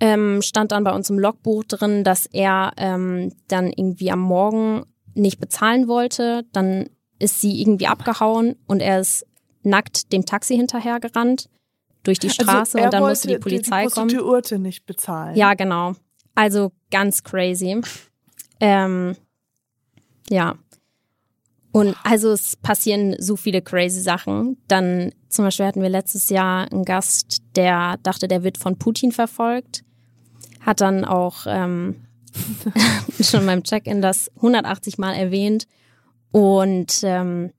ähm, 0.00 0.42
stand 0.42 0.72
dann 0.72 0.84
bei 0.84 0.92
uns 0.92 1.10
im 1.10 1.18
Logbuch 1.18 1.64
drin, 1.64 2.04
dass 2.04 2.26
er 2.26 2.72
ähm, 2.76 3.32
dann 3.48 3.70
irgendwie 3.70 4.10
am 4.10 4.20
Morgen 4.20 4.84
nicht 5.14 5.38
bezahlen 5.38 5.88
wollte. 5.88 6.44
Dann 6.52 6.90
ist 7.18 7.40
sie 7.40 7.60
irgendwie 7.60 7.86
abgehauen 7.86 8.56
und 8.66 8.80
er 8.80 9.00
ist 9.00 9.26
nackt 9.62 10.12
dem 10.12 10.26
Taxi 10.26 10.56
hinterhergerannt 10.56 11.48
durch 12.02 12.18
die 12.18 12.30
Straße 12.30 12.76
also, 12.76 12.84
und 12.84 12.92
dann 12.92 13.02
musste 13.02 13.28
die 13.28 13.38
Polizei 13.38 13.84
die 13.84 13.90
kommen. 13.90 14.08
Prostituierte 14.08 14.58
nicht 14.58 14.84
bezahlen. 14.86 15.36
Ja, 15.36 15.54
genau. 15.54 15.94
Also 16.34 16.72
ganz 16.90 17.22
crazy. 17.22 17.80
Ähm, 18.60 19.16
ja. 20.28 20.56
Und 21.74 21.96
also 22.04 22.30
es 22.30 22.54
passieren 22.54 23.16
so 23.18 23.34
viele 23.34 23.60
crazy 23.60 24.00
Sachen. 24.00 24.58
Dann 24.68 25.10
zum 25.28 25.44
Beispiel 25.44 25.66
hatten 25.66 25.82
wir 25.82 25.88
letztes 25.88 26.28
Jahr 26.30 26.70
einen 26.70 26.84
Gast, 26.84 27.42
der 27.56 27.96
dachte, 28.04 28.28
der 28.28 28.44
wird 28.44 28.58
von 28.58 28.78
Putin 28.78 29.10
verfolgt. 29.10 29.82
Hat 30.60 30.80
dann 30.80 31.04
auch 31.04 31.46
ähm, 31.48 31.96
schon 33.20 33.44
beim 33.44 33.64
Check-in 33.64 34.00
das 34.00 34.30
180 34.36 34.98
Mal 34.98 35.14
erwähnt. 35.14 35.66
Und 36.30 37.00
ähm, 37.02 37.50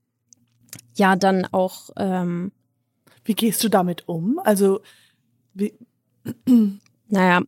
ja, 0.94 1.14
dann 1.14 1.44
auch 1.44 1.90
ähm, 1.98 2.52
Wie 3.22 3.34
gehst 3.34 3.62
du 3.64 3.68
damit 3.68 4.08
um? 4.08 4.40
Also 4.42 4.80
wie, 5.52 5.74
naja, 7.08 7.42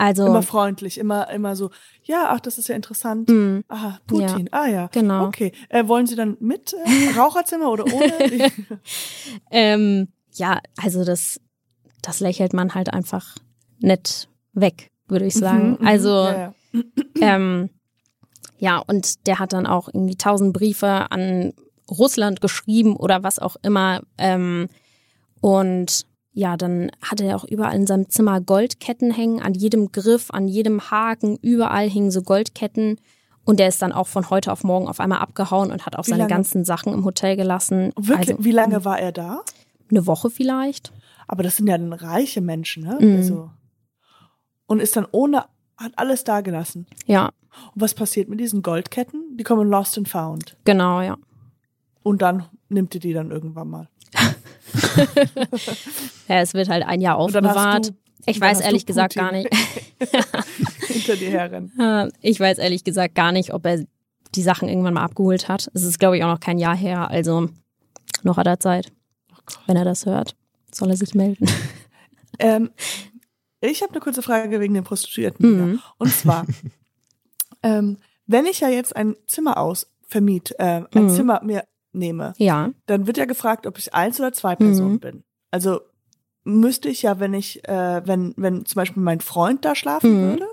also 0.00 0.26
immer 0.26 0.42
freundlich, 0.42 0.98
immer 0.98 1.28
immer 1.30 1.54
so. 1.56 1.70
Ja, 2.04 2.26
ach, 2.30 2.40
das 2.40 2.58
ist 2.58 2.68
ja 2.68 2.74
interessant. 2.74 3.28
mh, 3.28 3.62
Ah, 3.68 3.98
Putin. 4.06 4.48
Ah 4.52 4.66
ja. 4.66 4.86
Genau. 4.92 5.26
Okay. 5.26 5.52
Äh, 5.68 5.86
wollen 5.88 6.06
Sie 6.06 6.16
dann 6.16 6.36
mit 6.40 6.72
äh, 6.74 7.18
Raucherzimmer 7.18 7.70
oder 7.70 7.84
ohne? 7.86 8.50
Ähm, 9.50 10.08
ja, 10.34 10.60
also 10.76 11.04
das, 11.04 11.40
das 12.02 12.20
lächelt 12.20 12.52
man 12.52 12.74
halt 12.74 12.92
einfach 12.92 13.36
nett 13.80 14.28
weg, 14.52 14.90
würde 15.08 15.26
ich 15.26 15.34
sagen. 15.34 15.72
Mhm, 15.72 15.76
mhm, 15.80 15.86
also, 15.86 16.08
ja, 16.08 16.54
ja. 16.72 16.82
ähm, 17.20 17.70
ja, 18.58 18.78
und 18.78 19.26
der 19.26 19.38
hat 19.38 19.52
dann 19.52 19.66
auch 19.66 19.88
irgendwie 19.88 20.16
tausend 20.16 20.52
Briefe 20.52 21.10
an 21.10 21.52
Russland 21.90 22.40
geschrieben 22.40 22.96
oder 22.96 23.22
was 23.22 23.38
auch 23.38 23.56
immer. 23.62 24.02
Ähm, 24.18 24.68
und 25.40 26.04
ja, 26.32 26.56
dann 26.56 26.90
hatte 27.02 27.24
er 27.24 27.36
auch 27.36 27.44
überall 27.44 27.74
in 27.74 27.86
seinem 27.86 28.08
Zimmer 28.08 28.40
Goldketten 28.40 29.10
hängen, 29.10 29.40
an 29.40 29.54
jedem 29.54 29.90
Griff, 29.92 30.30
an 30.30 30.46
jedem 30.48 30.90
Haken, 30.90 31.36
überall 31.42 31.88
hingen 31.88 32.10
so 32.10 32.22
Goldketten. 32.22 33.00
Und 33.44 33.58
der 33.58 33.68
ist 33.68 33.82
dann 33.82 33.92
auch 33.92 34.06
von 34.06 34.30
heute 34.30 34.52
auf 34.52 34.62
morgen 34.62 34.86
auf 34.86 35.00
einmal 35.00 35.18
abgehauen 35.18 35.72
und 35.72 35.86
hat 35.86 35.96
auch 35.96 36.06
Wie 36.06 36.10
seine 36.10 36.22
lange? 36.24 36.32
ganzen 36.34 36.64
Sachen 36.64 36.92
im 36.92 37.04
Hotel 37.04 37.36
gelassen. 37.36 37.92
Wirklich? 37.96 38.30
Also 38.30 38.44
Wie 38.44 38.52
lange 38.52 38.84
war 38.84 38.98
er 39.00 39.12
da? 39.12 39.42
eine 39.90 40.06
Woche 40.06 40.30
vielleicht. 40.30 40.92
Aber 41.26 41.42
das 41.42 41.56
sind 41.56 41.66
ja 41.66 41.76
dann 41.76 41.92
reiche 41.92 42.40
Menschen, 42.40 42.84
ne? 42.84 42.96
Mhm. 43.00 43.16
Also, 43.16 43.50
und 44.66 44.80
ist 44.80 44.94
dann 44.94 45.06
ohne, 45.10 45.46
hat 45.76 45.92
alles 45.96 46.22
da 46.22 46.42
gelassen. 46.42 46.86
Ja, 47.06 47.30
Und 47.74 47.82
was 47.82 47.94
passiert 47.94 48.28
mit 48.28 48.38
diesen 48.38 48.62
Goldketten? 48.62 49.36
Die 49.36 49.42
kommen 49.42 49.68
lost 49.68 49.98
and 49.98 50.08
found. 50.08 50.56
genau, 50.64 51.00
ja. 51.00 51.16
Und 52.04 52.22
dann 52.22 52.44
nimmt 52.68 52.94
ihr 52.94 53.00
die 53.00 53.12
dann 53.12 53.30
irgendwann 53.32 53.68
mal. 53.68 53.88
Ja, 56.28 56.40
es 56.40 56.54
wird 56.54 56.68
halt 56.68 56.84
ein 56.84 57.00
Jahr 57.00 57.16
aufbewahrt. 57.16 57.92
Ich 58.26 58.40
weiß 58.40 58.60
ehrlich 58.60 58.86
gesagt 58.86 59.14
gar 59.14 59.32
nicht. 59.32 59.48
Hinter 60.86 61.16
dir 61.16 61.30
herrennen. 61.30 61.72
Äh, 61.78 62.08
Ich 62.20 62.38
weiß 62.38 62.58
ehrlich 62.58 62.84
gesagt 62.84 63.14
gar 63.14 63.32
nicht, 63.32 63.52
ob 63.52 63.66
er 63.66 63.84
die 64.34 64.42
Sachen 64.42 64.68
irgendwann 64.68 64.94
mal 64.94 65.02
abgeholt 65.04 65.48
hat. 65.48 65.70
Es 65.74 65.82
ist, 65.82 65.98
glaube 65.98 66.16
ich, 66.16 66.22
auch 66.24 66.28
noch 66.32 66.40
kein 66.40 66.58
Jahr 66.58 66.76
her, 66.76 67.10
also 67.10 67.48
noch 68.22 68.36
hat 68.36 68.46
er 68.46 68.60
Zeit. 68.60 68.92
Wenn 69.66 69.76
er 69.76 69.84
das 69.84 70.06
hört, 70.06 70.36
soll 70.72 70.90
er 70.90 70.96
sich 70.96 71.14
melden. 71.14 71.48
Ähm, 72.38 72.70
ich 73.60 73.82
habe 73.82 73.92
eine 73.92 74.00
kurze 74.00 74.22
Frage 74.22 74.60
wegen 74.60 74.74
den 74.74 74.84
Prostituierten. 74.84 75.70
Mhm. 75.72 75.80
Und 75.98 76.12
zwar, 76.14 76.46
ähm, 77.62 77.96
wenn 78.26 78.46
ich 78.46 78.60
ja 78.60 78.68
jetzt 78.68 78.94
ein 78.94 79.16
Zimmer 79.26 79.58
aus 79.58 79.90
vermiet, 80.06 80.54
äh, 80.58 80.82
ein 80.94 81.04
Mhm. 81.04 81.08
Zimmer 81.10 81.40
mir 81.42 81.64
nehme, 81.92 82.34
Ja, 82.38 82.70
dann 82.86 83.06
wird 83.06 83.16
ja 83.16 83.24
gefragt, 83.24 83.66
ob 83.66 83.78
ich 83.78 83.94
eins 83.94 84.18
oder 84.20 84.32
zwei 84.32 84.56
Personen 84.56 84.94
Mhm. 84.94 85.00
bin. 85.00 85.24
Also 85.50 85.80
müsste 86.44 86.88
ich 86.88 87.02
ja, 87.02 87.20
wenn 87.20 87.34
ich, 87.34 87.66
äh, 87.68 88.02
wenn, 88.06 88.34
wenn 88.36 88.64
zum 88.64 88.76
Beispiel 88.76 89.02
mein 89.02 89.20
Freund 89.20 89.64
da 89.64 89.74
schlafen 89.74 90.16
Mhm. 90.18 90.22
würde, 90.22 90.46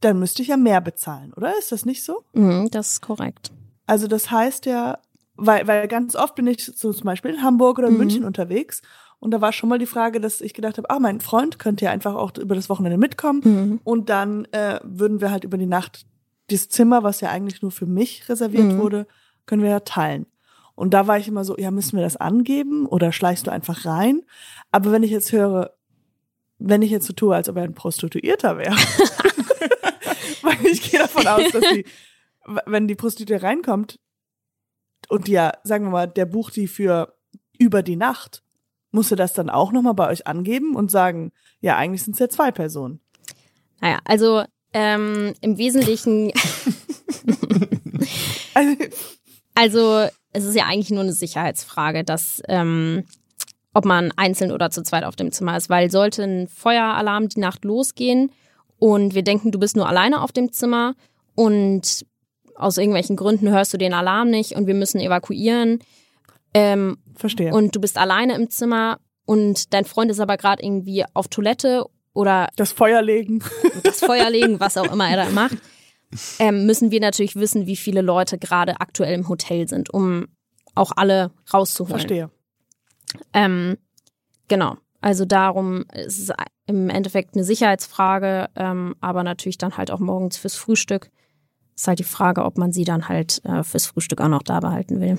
dann 0.00 0.18
müsste 0.18 0.42
ich 0.42 0.48
ja 0.48 0.56
mehr 0.56 0.80
bezahlen, 0.80 1.32
oder? 1.34 1.56
Ist 1.58 1.72
das 1.72 1.84
nicht 1.84 2.04
so? 2.04 2.24
mhm, 2.32 2.68
das 2.70 2.92
ist 2.92 3.02
korrekt. 3.02 3.52
Also 3.86 4.06
das 4.06 4.30
heißt 4.30 4.66
ja, 4.66 4.98
weil, 5.36 5.66
weil 5.66 5.88
ganz 5.88 6.14
oft 6.16 6.34
bin 6.34 6.46
ich 6.46 6.64
so 6.64 6.92
zum 6.92 7.04
Beispiel 7.04 7.32
in 7.32 7.42
Hamburg 7.42 7.78
oder 7.78 7.88
in 7.88 7.94
Mhm. 7.94 7.98
München 8.00 8.24
unterwegs 8.24 8.82
und 9.18 9.30
da 9.30 9.40
war 9.40 9.52
schon 9.52 9.68
mal 9.68 9.78
die 9.78 9.86
Frage, 9.86 10.20
dass 10.20 10.40
ich 10.40 10.54
gedacht 10.54 10.78
habe, 10.78 10.90
ah, 10.90 10.98
mein 10.98 11.20
Freund 11.20 11.58
könnte 11.58 11.84
ja 11.86 11.90
einfach 11.90 12.14
auch 12.14 12.36
über 12.38 12.54
das 12.54 12.68
Wochenende 12.68 12.98
mitkommen 12.98 13.40
Mhm. 13.44 13.80
und 13.84 14.08
dann 14.08 14.44
äh, 14.46 14.80
würden 14.82 15.20
wir 15.20 15.30
halt 15.30 15.44
über 15.44 15.58
die 15.58 15.66
Nacht 15.66 16.04
das 16.50 16.68
Zimmer, 16.68 17.02
was 17.02 17.20
ja 17.20 17.30
eigentlich 17.30 17.62
nur 17.62 17.70
für 17.70 17.86
mich 17.86 18.28
reserviert 18.28 18.74
Mhm. 18.74 18.78
wurde, 18.78 19.06
können 19.46 19.62
wir 19.62 19.70
ja 19.70 19.80
teilen. 19.80 20.26
Und 20.74 20.94
da 20.94 21.06
war 21.06 21.18
ich 21.18 21.28
immer 21.28 21.44
so, 21.44 21.56
ja, 21.58 21.70
müssen 21.70 21.96
wir 21.96 22.02
das 22.02 22.16
angeben 22.16 22.86
oder 22.86 23.12
schleichst 23.12 23.46
du 23.46 23.50
einfach 23.50 23.84
rein? 23.84 24.22
Aber 24.70 24.90
wenn 24.92 25.02
ich 25.02 25.10
jetzt 25.10 25.32
höre, 25.32 25.72
wenn 26.58 26.82
ich 26.82 26.90
jetzt 26.90 27.06
so 27.06 27.12
tue, 27.12 27.34
als 27.34 27.48
ob 27.48 27.56
er 27.56 27.64
ein 27.64 27.74
Prostituierter 27.74 28.58
wäre, 28.58 28.74
weil 30.42 30.66
ich 30.66 30.90
gehe 30.90 31.00
davon 31.00 31.26
aus, 31.26 31.50
dass 31.52 31.64
die, 31.72 31.84
wenn 32.66 32.88
die 32.88 32.94
Prostituierte 32.94 33.44
reinkommt 33.44 33.98
und 35.08 35.28
ja, 35.28 35.52
sagen 35.64 35.84
wir 35.86 35.90
mal, 35.90 36.06
der 36.06 36.26
bucht 36.26 36.56
die 36.56 36.68
für 36.68 37.14
über 37.58 37.82
die 37.82 37.96
Nacht, 37.96 38.42
musst 38.92 39.10
du 39.10 39.16
das 39.16 39.34
dann 39.34 39.50
auch 39.50 39.72
nochmal 39.72 39.94
bei 39.94 40.08
euch 40.08 40.26
angeben 40.26 40.74
und 40.74 40.90
sagen, 40.90 41.32
ja, 41.60 41.76
eigentlich 41.76 42.02
sind 42.02 42.14
es 42.14 42.20
ja 42.20 42.28
zwei 42.28 42.50
Personen. 42.50 43.00
Naja, 43.80 43.98
also 44.04 44.44
ähm, 44.72 45.34
im 45.40 45.58
Wesentlichen, 45.58 46.32
also 49.54 50.08
es 50.32 50.44
ist 50.44 50.56
ja 50.56 50.64
eigentlich 50.64 50.90
nur 50.90 51.02
eine 51.02 51.12
Sicherheitsfrage, 51.12 52.04
dass 52.04 52.42
ähm, 52.48 53.04
ob 53.74 53.84
man 53.84 54.12
einzeln 54.16 54.52
oder 54.52 54.70
zu 54.70 54.82
zweit 54.82 55.04
auf 55.04 55.16
dem 55.16 55.32
Zimmer 55.32 55.56
ist, 55.56 55.70
weil 55.70 55.90
sollte 55.90 56.24
ein 56.24 56.48
Feueralarm 56.48 57.28
die 57.28 57.40
Nacht 57.40 57.64
losgehen 57.64 58.30
und 58.78 59.14
wir 59.14 59.22
denken, 59.22 59.50
du 59.50 59.58
bist 59.58 59.76
nur 59.76 59.88
alleine 59.88 60.22
auf 60.22 60.32
dem 60.32 60.52
Zimmer 60.52 60.94
und 61.34 62.04
aus 62.54 62.76
irgendwelchen 62.76 63.16
Gründen 63.16 63.48
hörst 63.50 63.72
du 63.72 63.78
den 63.78 63.94
Alarm 63.94 64.28
nicht 64.28 64.52
und 64.52 64.66
wir 64.66 64.74
müssen 64.74 65.00
evakuieren 65.00 65.78
ähm, 66.54 66.98
verstehe. 67.14 67.52
und 67.52 67.74
du 67.74 67.80
bist 67.80 67.96
alleine 67.96 68.34
im 68.34 68.50
Zimmer 68.50 68.98
und 69.24 69.72
dein 69.72 69.84
Freund 69.84 70.10
ist 70.10 70.20
aber 70.20 70.36
gerade 70.36 70.62
irgendwie 70.62 71.04
auf 71.14 71.28
Toilette 71.28 71.86
oder 72.12 72.48
das 72.56 72.72
Feuer 72.72 73.00
legen. 73.00 73.42
das 73.84 74.00
Feuer 74.00 74.28
legen, 74.28 74.60
was 74.60 74.76
auch 74.76 74.92
immer 74.92 75.08
er 75.08 75.24
da 75.24 75.30
macht, 75.30 75.56
ähm, 76.38 76.66
müssen 76.66 76.90
wir 76.90 77.00
natürlich 77.00 77.36
wissen, 77.36 77.66
wie 77.66 77.76
viele 77.76 78.00
Leute 78.02 78.38
gerade 78.38 78.80
aktuell 78.80 79.14
im 79.14 79.28
Hotel 79.28 79.68
sind, 79.68 79.92
um 79.92 80.28
auch 80.74 80.92
alle 80.96 81.30
rauszuholen. 81.52 81.98
Verstehe. 81.98 82.30
Ähm, 83.32 83.76
genau. 84.48 84.76
Also 85.00 85.24
darum 85.24 85.84
ist 85.92 86.18
es 86.18 86.32
im 86.66 86.88
Endeffekt 86.88 87.34
eine 87.34 87.44
Sicherheitsfrage, 87.44 88.48
ähm, 88.56 88.94
aber 89.00 89.24
natürlich 89.24 89.58
dann 89.58 89.76
halt 89.76 89.90
auch 89.90 89.98
morgens 89.98 90.36
fürs 90.36 90.54
Frühstück. 90.56 91.10
Ist 91.74 91.88
halt 91.88 91.98
die 91.98 92.04
Frage, 92.04 92.44
ob 92.44 92.56
man 92.58 92.72
sie 92.72 92.84
dann 92.84 93.08
halt 93.08 93.44
äh, 93.44 93.64
fürs 93.64 93.86
Frühstück 93.86 94.20
auch 94.20 94.28
noch 94.28 94.42
da 94.42 94.60
behalten 94.60 95.00
will. 95.00 95.18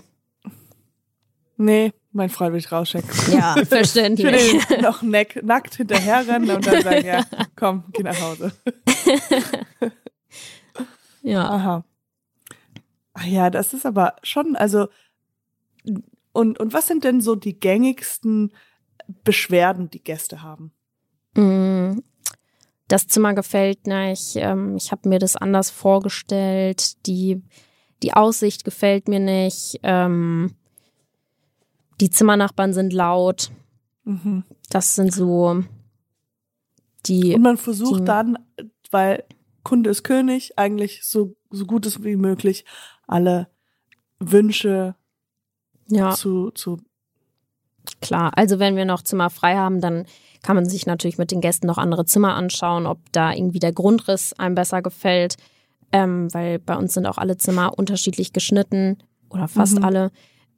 Nee, 1.57 1.91
mein 2.11 2.29
Freund 2.29 2.53
will 2.53 2.59
ich 2.59 2.71
rausschicken. 2.71 3.09
Ja, 3.31 3.55
Ich 3.61 3.67
verständlich. 3.67 4.25
will 4.25 4.61
den 4.69 4.81
noch 4.81 5.01
nack, 5.01 5.41
nackt 5.43 5.75
hinterherrennen 5.75 6.49
und 6.49 6.65
dann 6.65 6.81
sagen, 6.81 7.05
ja, 7.05 7.23
komm, 7.55 7.83
geh 7.91 8.03
nach 8.03 8.19
Hause. 8.19 8.53
Ja. 11.23 11.49
Aha. 11.49 11.85
Ach 13.13 13.25
ja, 13.25 13.49
das 13.49 13.73
ist 13.73 13.85
aber 13.85 14.15
schon, 14.23 14.55
also, 14.55 14.87
und, 16.31 16.59
und 16.59 16.73
was 16.73 16.87
sind 16.87 17.03
denn 17.03 17.21
so 17.21 17.35
die 17.35 17.59
gängigsten 17.59 18.53
Beschwerden 19.23 19.89
die 19.89 20.03
Gäste 20.03 20.41
haben? 20.41 20.71
Mm, 21.35 21.99
Das 22.87 23.07
Zimmer 23.07 23.33
gefällt 23.33 23.87
nicht. 23.87 24.35
Ähm, 24.35 24.75
ich 24.77 24.91
habe 24.91 25.09
mir 25.09 25.19
das 25.19 25.35
anders 25.35 25.69
vorgestellt. 25.69 27.05
Die, 27.07 27.41
die 28.01 28.13
Aussicht 28.13 28.63
gefällt 28.63 29.07
mir 29.07 29.19
nicht. 29.19 29.79
Ähm, 29.83 30.55
die 32.01 32.09
Zimmernachbarn 32.09 32.73
sind 32.73 32.93
laut. 32.93 33.51
Mhm. 34.03 34.43
Das 34.69 34.95
sind 34.95 35.13
so 35.13 35.63
die. 37.05 37.35
Und 37.35 37.41
man 37.41 37.57
versucht 37.57 38.01
die- 38.01 38.05
dann, 38.05 38.37
weil 38.91 39.23
Kunde 39.63 39.89
ist 39.89 40.03
König, 40.03 40.57
eigentlich 40.57 41.03
so, 41.03 41.35
so 41.49 41.65
gut 41.65 41.85
es 41.85 42.03
wie 42.03 42.15
möglich 42.15 42.65
alle 43.07 43.47
Wünsche 44.19 44.95
Ja, 45.87 46.11
zu, 46.11 46.51
zu 46.51 46.77
klar. 48.01 48.31
Also 48.35 48.59
wenn 48.59 48.75
wir 48.75 48.85
noch 48.85 49.01
Zimmer 49.01 49.29
frei 49.29 49.55
haben, 49.55 49.81
dann 49.81 50.05
kann 50.41 50.55
man 50.55 50.65
sich 50.65 50.85
natürlich 50.85 51.17
mit 51.17 51.31
den 51.31 51.41
Gästen 51.41 51.67
noch 51.67 51.77
andere 51.77 52.05
Zimmer 52.05 52.35
anschauen, 52.35 52.85
ob 52.85 52.99
da 53.11 53.31
irgendwie 53.31 53.59
der 53.59 53.71
Grundriss 53.73 54.33
einem 54.33 54.55
besser 54.55 54.81
gefällt. 54.81 55.37
Ähm, 55.91 56.33
weil 56.33 56.59
bei 56.59 56.75
uns 56.75 56.93
sind 56.95 57.05
auch 57.05 57.17
alle 57.17 57.37
Zimmer 57.37 57.77
unterschiedlich 57.77 58.33
geschnitten 58.33 58.97
oder 59.29 59.47
fast 59.47 59.77
Mhm. 59.77 59.85
alle. 59.85 60.11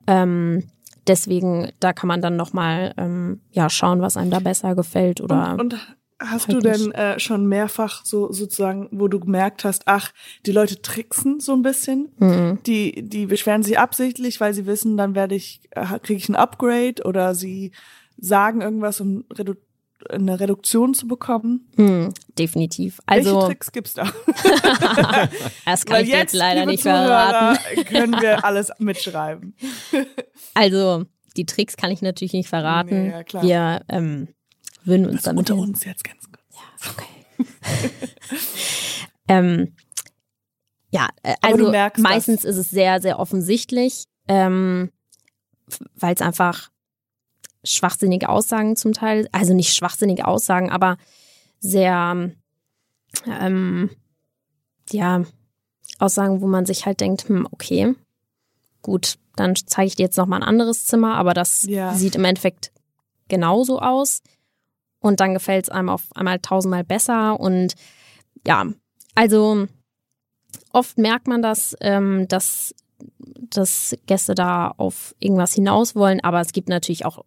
Ähm, 0.08 0.64
deswegen, 1.08 1.72
da 1.80 1.92
kann 1.94 2.08
man 2.08 2.22
dann 2.22 2.38
nochmal 2.38 2.94
ähm, 2.98 3.42
ja, 3.52 3.70
schauen, 3.70 4.02
was 4.02 4.16
einem 4.18 4.32
da 4.32 4.40
besser 4.40 4.76
gefällt. 4.76 5.20
Oder 5.22 5.54
Und, 5.54 5.74
und 5.74 5.96
hast 6.20 6.48
halt 6.48 6.58
du 6.58 6.62
denn 6.62 6.92
äh, 6.94 7.20
schon 7.20 7.46
mehrfach 7.48 8.06
so 8.06 8.32
sozusagen, 8.32 8.88
wo 8.92 9.08
du 9.08 9.20
gemerkt 9.20 9.66
hast, 9.66 9.84
ach, 9.86 10.12
die 10.46 10.52
Leute 10.52 10.82
tricksen 10.82 11.40
so 11.40 11.54
ein 11.54 11.62
bisschen? 11.62 12.10
Mhm. 12.20 12.60
Die, 12.66 13.08
die 13.08 13.26
beschweren 13.26 13.64
sich 13.64 13.78
absichtlich, 13.80 14.40
weil 14.40 14.54
sie 14.54 14.66
wissen, 14.66 14.98
dann 14.98 15.16
werde 15.16 15.36
ich, 15.36 15.62
äh, 15.72 16.00
kriege 16.00 16.18
ich 16.18 16.30
ein 16.30 16.36
Upgrade 16.36 17.04
oder 17.04 17.36
sie 17.36 17.72
sagen 18.18 18.62
irgendwas, 18.62 19.02
um 19.02 19.26
redu 19.38 19.56
eine 20.10 20.40
Reduktion 20.40 20.94
zu 20.94 21.08
bekommen. 21.08 21.68
Mhm, 21.78 22.14
definitiv. 22.38 23.00
Welche 23.08 23.30
Also, 23.30 23.48
Tricks 23.48 23.72
gibt's 23.72 23.94
da? 23.96 24.04
das 25.66 25.86
kann 25.86 25.98
Weil 25.98 26.04
ich 26.04 26.10
jetzt, 26.12 26.34
leider 26.36 26.66
nicht 26.66 26.84
Zuhörer, 26.84 27.56
verraten. 27.56 27.86
können 27.86 28.22
wir 28.22 28.46
alles 28.46 28.72
mitschreiben. 28.80 29.56
Also, 30.54 31.06
die 31.38 31.46
Tricks 31.46 31.76
kann 31.76 31.92
ich 31.92 32.02
natürlich 32.02 32.34
nicht 32.34 32.48
verraten. 32.50 33.04
Nee, 33.04 33.12
ja, 33.12 33.24
klar. 33.24 33.44
Wir 33.44 33.82
ähm, 33.90 34.28
würden 34.86 35.06
uns 35.06 35.16
Das 35.18 35.24
damit 35.24 35.50
unter 35.50 35.62
uns 35.62 35.84
jetzt 35.84 36.04
ganz 36.04 36.26
kurz. 36.32 36.42
Okay. 36.92 37.90
ähm, 39.28 39.76
ja, 40.92 41.10
äh, 41.24 41.36
also 41.42 41.72
meistens 41.98 42.46
ist 42.46 42.58
es 42.58 42.70
sehr, 42.70 43.02
sehr 43.02 43.20
offensichtlich, 43.20 44.06
ähm, 44.28 44.92
weil 45.96 46.14
es 46.14 46.22
einfach 46.22 46.70
schwachsinnige 47.64 48.30
Aussagen 48.30 48.76
zum 48.76 48.94
Teil, 48.94 49.28
also 49.32 49.54
nicht 49.54 49.74
schwachsinnige 49.74 50.28
Aussagen, 50.28 50.70
aber 50.72 50.98
sehr, 51.60 52.32
ähm, 53.28 53.90
ja, 54.92 55.24
Aussagen, 56.00 56.42
wo 56.42 56.48
man 56.48 56.66
sich 56.66 56.86
halt 56.86 57.00
denkt, 57.02 57.28
hm, 57.28 57.48
okay, 57.52 57.96
gut, 58.82 59.18
dann 59.36 59.56
zeige 59.56 59.88
ich 59.88 59.96
dir 59.96 60.04
jetzt 60.04 60.18
noch 60.18 60.28
mal 60.28 60.38
ein 60.38 60.44
anderes 60.44 60.86
Zimmer, 60.86 61.16
aber 61.16 61.34
das 61.34 61.64
Ja. 61.64 61.94
sieht 61.94 62.16
im 62.16 62.26
Endeffekt 62.26 62.72
genauso 63.28 63.80
aus. 63.80 64.22
Und 65.06 65.20
dann 65.20 65.36
gefällt 65.36 65.66
es 65.66 65.70
einem 65.70 65.90
auf 65.90 66.02
einmal 66.16 66.40
tausendmal 66.40 66.84
besser. 66.84 67.40
Und 67.40 67.76
ja, 68.44 68.66
also 69.14 69.68
oft 70.72 70.98
merkt 70.98 71.28
man 71.28 71.44
das, 71.44 71.76
ähm, 71.80 72.28
dass, 72.28 72.74
dass 73.52 73.96
Gäste 74.08 74.34
da 74.34 74.70
auf 74.70 75.14
irgendwas 75.20 75.54
hinaus 75.54 75.96
wollen, 75.96 76.24
aber 76.24 76.42
es 76.42 76.54
gibt 76.54 76.70
natürlich 76.70 77.06
auch 77.06 77.24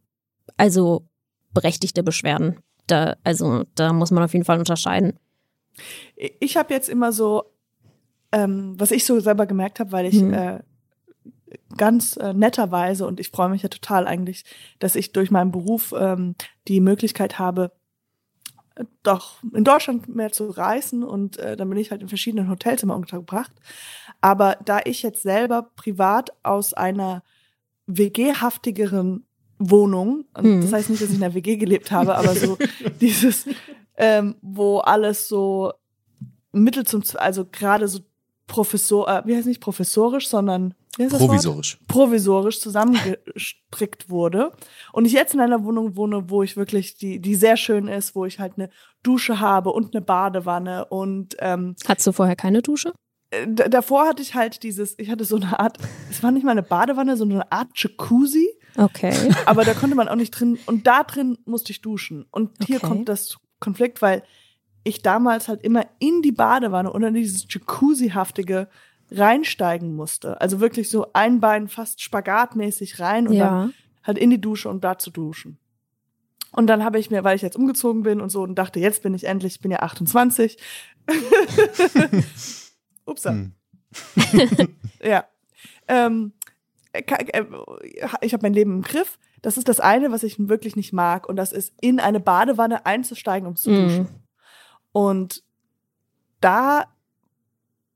also 0.57 1.07
berechtigte 1.55 2.03
Beschwerden. 2.03 2.59
Da, 2.89 3.15
also 3.23 3.63
da 3.77 3.93
muss 3.93 4.11
man 4.11 4.25
auf 4.25 4.33
jeden 4.33 4.45
Fall 4.45 4.59
unterscheiden. 4.59 5.17
Ich 6.41 6.57
habe 6.57 6.75
jetzt 6.75 6.89
immer 6.89 7.13
so, 7.13 7.45
ähm, 8.33 8.75
was 8.77 8.91
ich 8.91 9.05
so 9.05 9.21
selber 9.21 9.47
gemerkt 9.47 9.79
habe, 9.79 9.93
weil 9.93 10.07
ich 10.07 10.21
Mhm. 10.21 10.35
äh, 10.35 10.61
ganz 11.77 12.17
äh, 12.17 12.33
netterweise 12.35 13.07
und 13.07 13.21
ich 13.21 13.31
freue 13.31 13.49
mich 13.49 13.63
ja 13.63 13.69
total 13.69 14.07
eigentlich, 14.07 14.45
dass 14.79 14.97
ich 14.97 15.13
durch 15.13 15.31
meinen 15.31 15.51
Beruf 15.53 15.95
ähm, 15.97 16.35
die 16.67 16.81
Möglichkeit 16.81 17.39
habe, 17.39 17.73
äh, 18.75 18.85
doch 19.03 19.43
in 19.55 19.65
Deutschland 19.65 20.15
mehr 20.15 20.33
zu 20.33 20.49
reisen 20.51 21.03
und 21.03 21.39
äh, 21.39 21.57
dann 21.57 21.69
bin 21.69 21.79
ich 21.79 21.91
halt 21.91 22.03
in 22.03 22.09
verschiedenen 22.09 22.51
Hotels 22.51 22.83
immer 22.83 22.97
untergebracht. 22.97 23.53
Aber 24.21 24.57
da 24.65 24.81
ich 24.85 25.03
jetzt 25.03 25.23
selber 25.23 25.71
privat 25.77 26.31
aus 26.43 26.75
einer 26.75 27.23
WG-haftigeren 27.87 29.25
Wohnung, 29.59 30.25
Mhm. 30.41 30.61
das 30.61 30.73
heißt 30.73 30.91
nicht, 30.91 31.03
dass 31.03 31.11
ich 31.11 31.17
in 31.17 31.23
einer 31.25 31.35
WG 31.35 31.57
gelebt 31.57 31.91
habe, 31.91 32.17
aber 32.17 32.35
so 32.35 32.59
dieses, 33.01 33.47
ähm, 33.97 34.37
wo 34.41 34.79
alles 34.79 35.29
so 35.29 35.73
Mittel 36.53 36.87
zum, 36.87 37.03
also 37.17 37.45
gerade 37.45 37.89
so 37.89 38.01
Professor, 38.49 39.09
äh, 39.09 39.23
wie 39.27 39.37
heißt 39.37 39.47
nicht 39.47 39.61
professorisch, 39.61 40.29
sondern 40.29 40.75
wie 40.97 41.05
heißt 41.05 41.13
das 41.15 41.21
Wort? 41.21 41.31
Provisorisch. 41.31 41.79
provisorisch 41.87 42.61
zusammengestrickt 42.61 44.11
wurde 44.11 44.53
und 44.93 45.05
ich 45.05 45.13
jetzt 45.13 45.35
in 45.35 45.41
einer 45.41 45.65
Wohnung 45.65 45.97
wohne, 45.97 46.29
wo 46.31 46.43
ich 46.43 46.57
wirklich 46.57 46.97
die 46.97 47.21
die 47.21 47.35
sehr 47.35 47.57
schön 47.57 47.89
ist, 47.89 48.15
wo 48.15 48.25
ich 48.25 48.41
halt 48.41 48.55
eine 48.57 48.71
Dusche 49.03 49.39
habe 49.41 49.71
und 49.71 49.95
eine 49.95 50.03
Badewanne 50.05 50.87
und 50.87 51.37
ähm, 51.41 51.77
Hattest 51.87 52.07
du 52.09 52.13
vorher 52.13 52.37
keine 52.37 52.63
Dusche? 52.63 52.93
äh, 53.31 53.47
davor 53.47 54.07
hatte 54.09 54.23
ich 54.23 54.35
halt 54.35 54.63
dieses, 54.63 54.99
ich 54.99 55.11
hatte 55.11 55.25
so 55.25 55.37
eine 55.37 55.59
Art, 55.61 55.79
es 56.11 56.23
war 56.23 56.31
nicht 56.31 56.45
mal 56.45 56.53
eine 56.53 56.63
Badewanne, 56.63 57.17
sondern 57.17 57.43
eine 57.43 57.53
Art 57.53 57.69
Jacuzzi, 57.75 58.49
Okay. 58.77 59.13
aber 59.47 59.65
da 59.65 59.75
konnte 59.75 59.95
man 59.97 60.09
auch 60.09 60.17
nicht 60.17 60.31
drin 60.31 60.59
und 60.67 60.87
da 60.87 61.03
drin 61.05 61.37
musste 61.45 61.73
ich 61.73 61.81
duschen 61.83 62.27
und 62.31 62.51
hier 62.67 62.79
Okay. 62.79 62.87
kommt 62.89 63.09
das 63.09 63.37
Konflikt, 63.61 64.01
weil 64.03 64.23
ich 64.85 65.03
damals 65.03 65.49
halt 65.49 65.63
immer 65.63 65.87
in 65.99 66.23
die 66.23 66.33
Badewanne 66.33 66.93
oder 66.93 67.09
in 67.09 67.15
dieses 67.15 67.47
Jacuzzi-haftige 67.49 68.69
reinsteigen 69.11 69.95
musste. 69.95 70.41
Also 70.41 70.61
wirklich 70.61 70.91
so 70.91 71.07
ein 71.13 71.41
Bein 71.41 71.69
fast 71.69 72.03
spagatmäßig 72.03 73.01
rein 73.01 73.27
und 73.29 73.39
dann 73.39 73.69
ja. 73.69 73.71
halt 74.05 74.19
in 74.19 74.31
die 74.31 74.41
Dusche 74.41 74.69
und 74.69 74.85
da 74.85 74.99
zu 74.99 75.11
duschen. 75.11 75.59
Und 76.53 76.67
dann 76.67 76.83
habe 76.83 76.99
ich 76.99 77.11
mir, 77.11 77.25
weil 77.25 77.37
ich 77.37 77.43
jetzt 77.43 77.57
umgezogen 77.57 78.03
bin 78.03 78.21
und 78.21 78.31
so 78.31 78.43
und 78.43 78.55
dachte, 78.55 78.81
jetzt 78.81 79.03
bin 79.03 79.15
ich 79.15 79.25
endlich, 79.25 79.57
ich 79.57 79.61
bin 79.61 79.71
ja 79.71 79.81
28. 79.81 80.59
Upsa. 83.05 83.31
Hm. 83.31 83.53
Ja. 85.03 85.25
Ähm, 85.87 86.33
äh, 86.93 87.03
äh, 87.03 87.45
ich 88.21 88.33
habe 88.33 88.43
mein 88.43 88.53
Leben 88.53 88.73
im 88.73 88.83
Griff. 88.83 89.19
Das 89.43 89.57
ist 89.57 89.69
das 89.69 89.79
eine, 89.79 90.11
was 90.11 90.25
ich 90.25 90.37
wirklich 90.49 90.75
nicht 90.75 90.93
mag. 90.93 91.29
Und 91.29 91.37
das 91.37 91.53
ist, 91.53 91.73
in 91.81 92.01
eine 92.01 92.19
Badewanne 92.21 92.85
einzusteigen, 92.85 93.49
um 93.49 93.57
zu 93.57 93.71
Mhm. 93.71 93.83
duschen. 93.85 94.09
Und 94.99 95.45
da, 96.41 96.87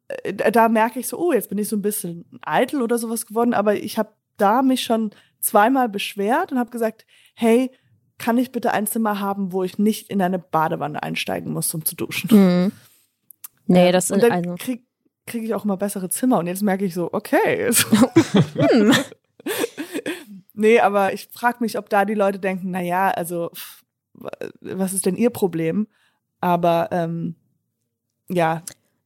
äh, 0.06 0.32
da 0.32 0.52
da 0.52 0.68
merke 0.68 1.00
ich 1.00 1.08
so, 1.08 1.18
oh, 1.18 1.32
jetzt 1.32 1.48
bin 1.48 1.58
ich 1.58 1.68
so 1.68 1.74
ein 1.74 1.82
bisschen 1.82 2.24
eitel 2.42 2.80
oder 2.80 2.96
sowas 2.96 3.26
geworden. 3.26 3.54
Aber 3.54 3.74
ich 3.74 3.98
habe 3.98 4.12
da 4.36 4.62
mich 4.62 4.84
schon 4.84 5.10
zweimal 5.40 5.88
beschwert 5.88 6.52
und 6.52 6.60
habe 6.60 6.70
gesagt, 6.70 7.04
hey, 7.34 7.72
kann 8.18 8.38
ich 8.38 8.52
bitte 8.52 8.70
ein 8.70 8.86
Zimmer 8.86 9.18
haben, 9.18 9.50
wo 9.50 9.64
ich 9.64 9.80
nicht 9.80 10.10
in 10.10 10.22
eine 10.22 10.38
Badewanne 10.38 11.02
einsteigen 11.02 11.52
muss, 11.52 11.74
um 11.74 11.84
zu 11.84 11.96
duschen? 11.96 12.30
Mhm. 12.30 12.72
Nee, 13.66 13.92
das 13.92 14.10
und 14.10 14.20
sind 14.20 14.28
dann 14.28 14.44
also. 14.44 14.56
krieg, 14.58 14.84
krieg 15.24 15.44
ich 15.44 15.54
auch 15.54 15.64
immer 15.64 15.76
bessere 15.76 16.10
Zimmer 16.10 16.38
und 16.38 16.48
jetzt 16.48 16.62
merke 16.62 16.84
ich 16.84 16.94
so, 16.94 17.08
okay. 17.12 17.70
Hm. 18.56 18.92
nee, 20.52 20.80
aber 20.80 21.14
ich 21.14 21.28
frage 21.32 21.58
mich, 21.60 21.78
ob 21.78 21.88
da 21.88 22.04
die 22.04 22.14
Leute 22.14 22.40
denken, 22.40 22.72
na 22.72 22.80
ja, 22.82 23.08
also 23.10 23.50
was 24.60 24.92
ist 24.92 25.06
denn 25.06 25.14
ihr 25.14 25.30
Problem? 25.30 25.86
Aber 26.42 26.88
ähm, 26.92 27.36
ja, 28.28 28.62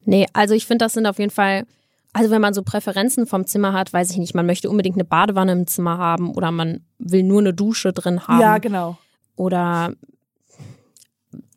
Nee, 0.07 0.27
also 0.33 0.55
ich 0.55 0.67
finde, 0.67 0.85
das 0.85 0.95
sind 0.95 1.07
auf 1.07 1.19
jeden 1.19 1.33
Fall, 1.33 1.67
also 2.13 2.31
wenn 2.31 2.41
man 2.41 2.55
so 2.55 2.63
Präferenzen 2.63 3.27
vom 3.27 3.47
Zimmer 3.47 3.73
hat, 3.73 3.93
weiß 3.93 4.11
ich 4.13 4.17
nicht, 4.17 4.35
man 4.35 4.47
möchte 4.47 4.71
unbedingt 4.71 4.97
eine 4.97 5.05
Badewanne 5.05 5.53
im 5.53 5.67
Zimmer 5.67 5.99
haben 5.99 6.33
oder 6.33 6.53
man 6.53 6.81
will 6.99 7.25
nur 7.25 7.41
eine 7.41 7.53
Dusche 7.53 7.93
drin 7.93 8.27
haben 8.27 8.41
ja, 8.41 8.59
genau. 8.59 8.97
oder 9.35 9.93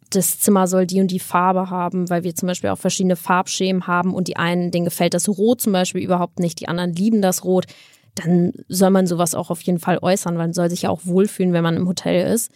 das 0.09 0.39
Zimmer 0.39 0.65
soll 0.65 0.87
die 0.87 0.99
und 0.99 1.11
die 1.11 1.19
Farbe 1.19 1.69
haben, 1.69 2.09
weil 2.09 2.23
wir 2.23 2.33
zum 2.33 2.47
Beispiel 2.47 2.71
auch 2.71 2.79
verschiedene 2.79 3.15
Farbschemen 3.15 3.85
haben 3.85 4.15
und 4.15 4.27
die 4.27 4.37
einen, 4.37 4.71
denen 4.71 4.85
gefällt 4.85 5.13
das 5.13 5.29
Rot 5.29 5.61
zum 5.61 5.71
Beispiel 5.71 6.01
überhaupt 6.01 6.39
nicht, 6.39 6.59
die 6.59 6.67
anderen 6.67 6.93
lieben 6.93 7.21
das 7.21 7.43
Rot, 7.45 7.67
dann 8.15 8.53
soll 8.67 8.89
man 8.89 9.05
sowas 9.05 9.35
auch 9.35 9.51
auf 9.51 9.61
jeden 9.61 9.77
Fall 9.77 9.99
äußern, 10.01 10.33
weil 10.33 10.47
man 10.47 10.53
soll 10.53 10.71
sich 10.71 10.81
ja 10.81 10.89
auch 10.89 11.01
wohlfühlen, 11.03 11.53
wenn 11.53 11.63
man 11.63 11.77
im 11.77 11.87
Hotel 11.87 12.34
ist. 12.34 12.51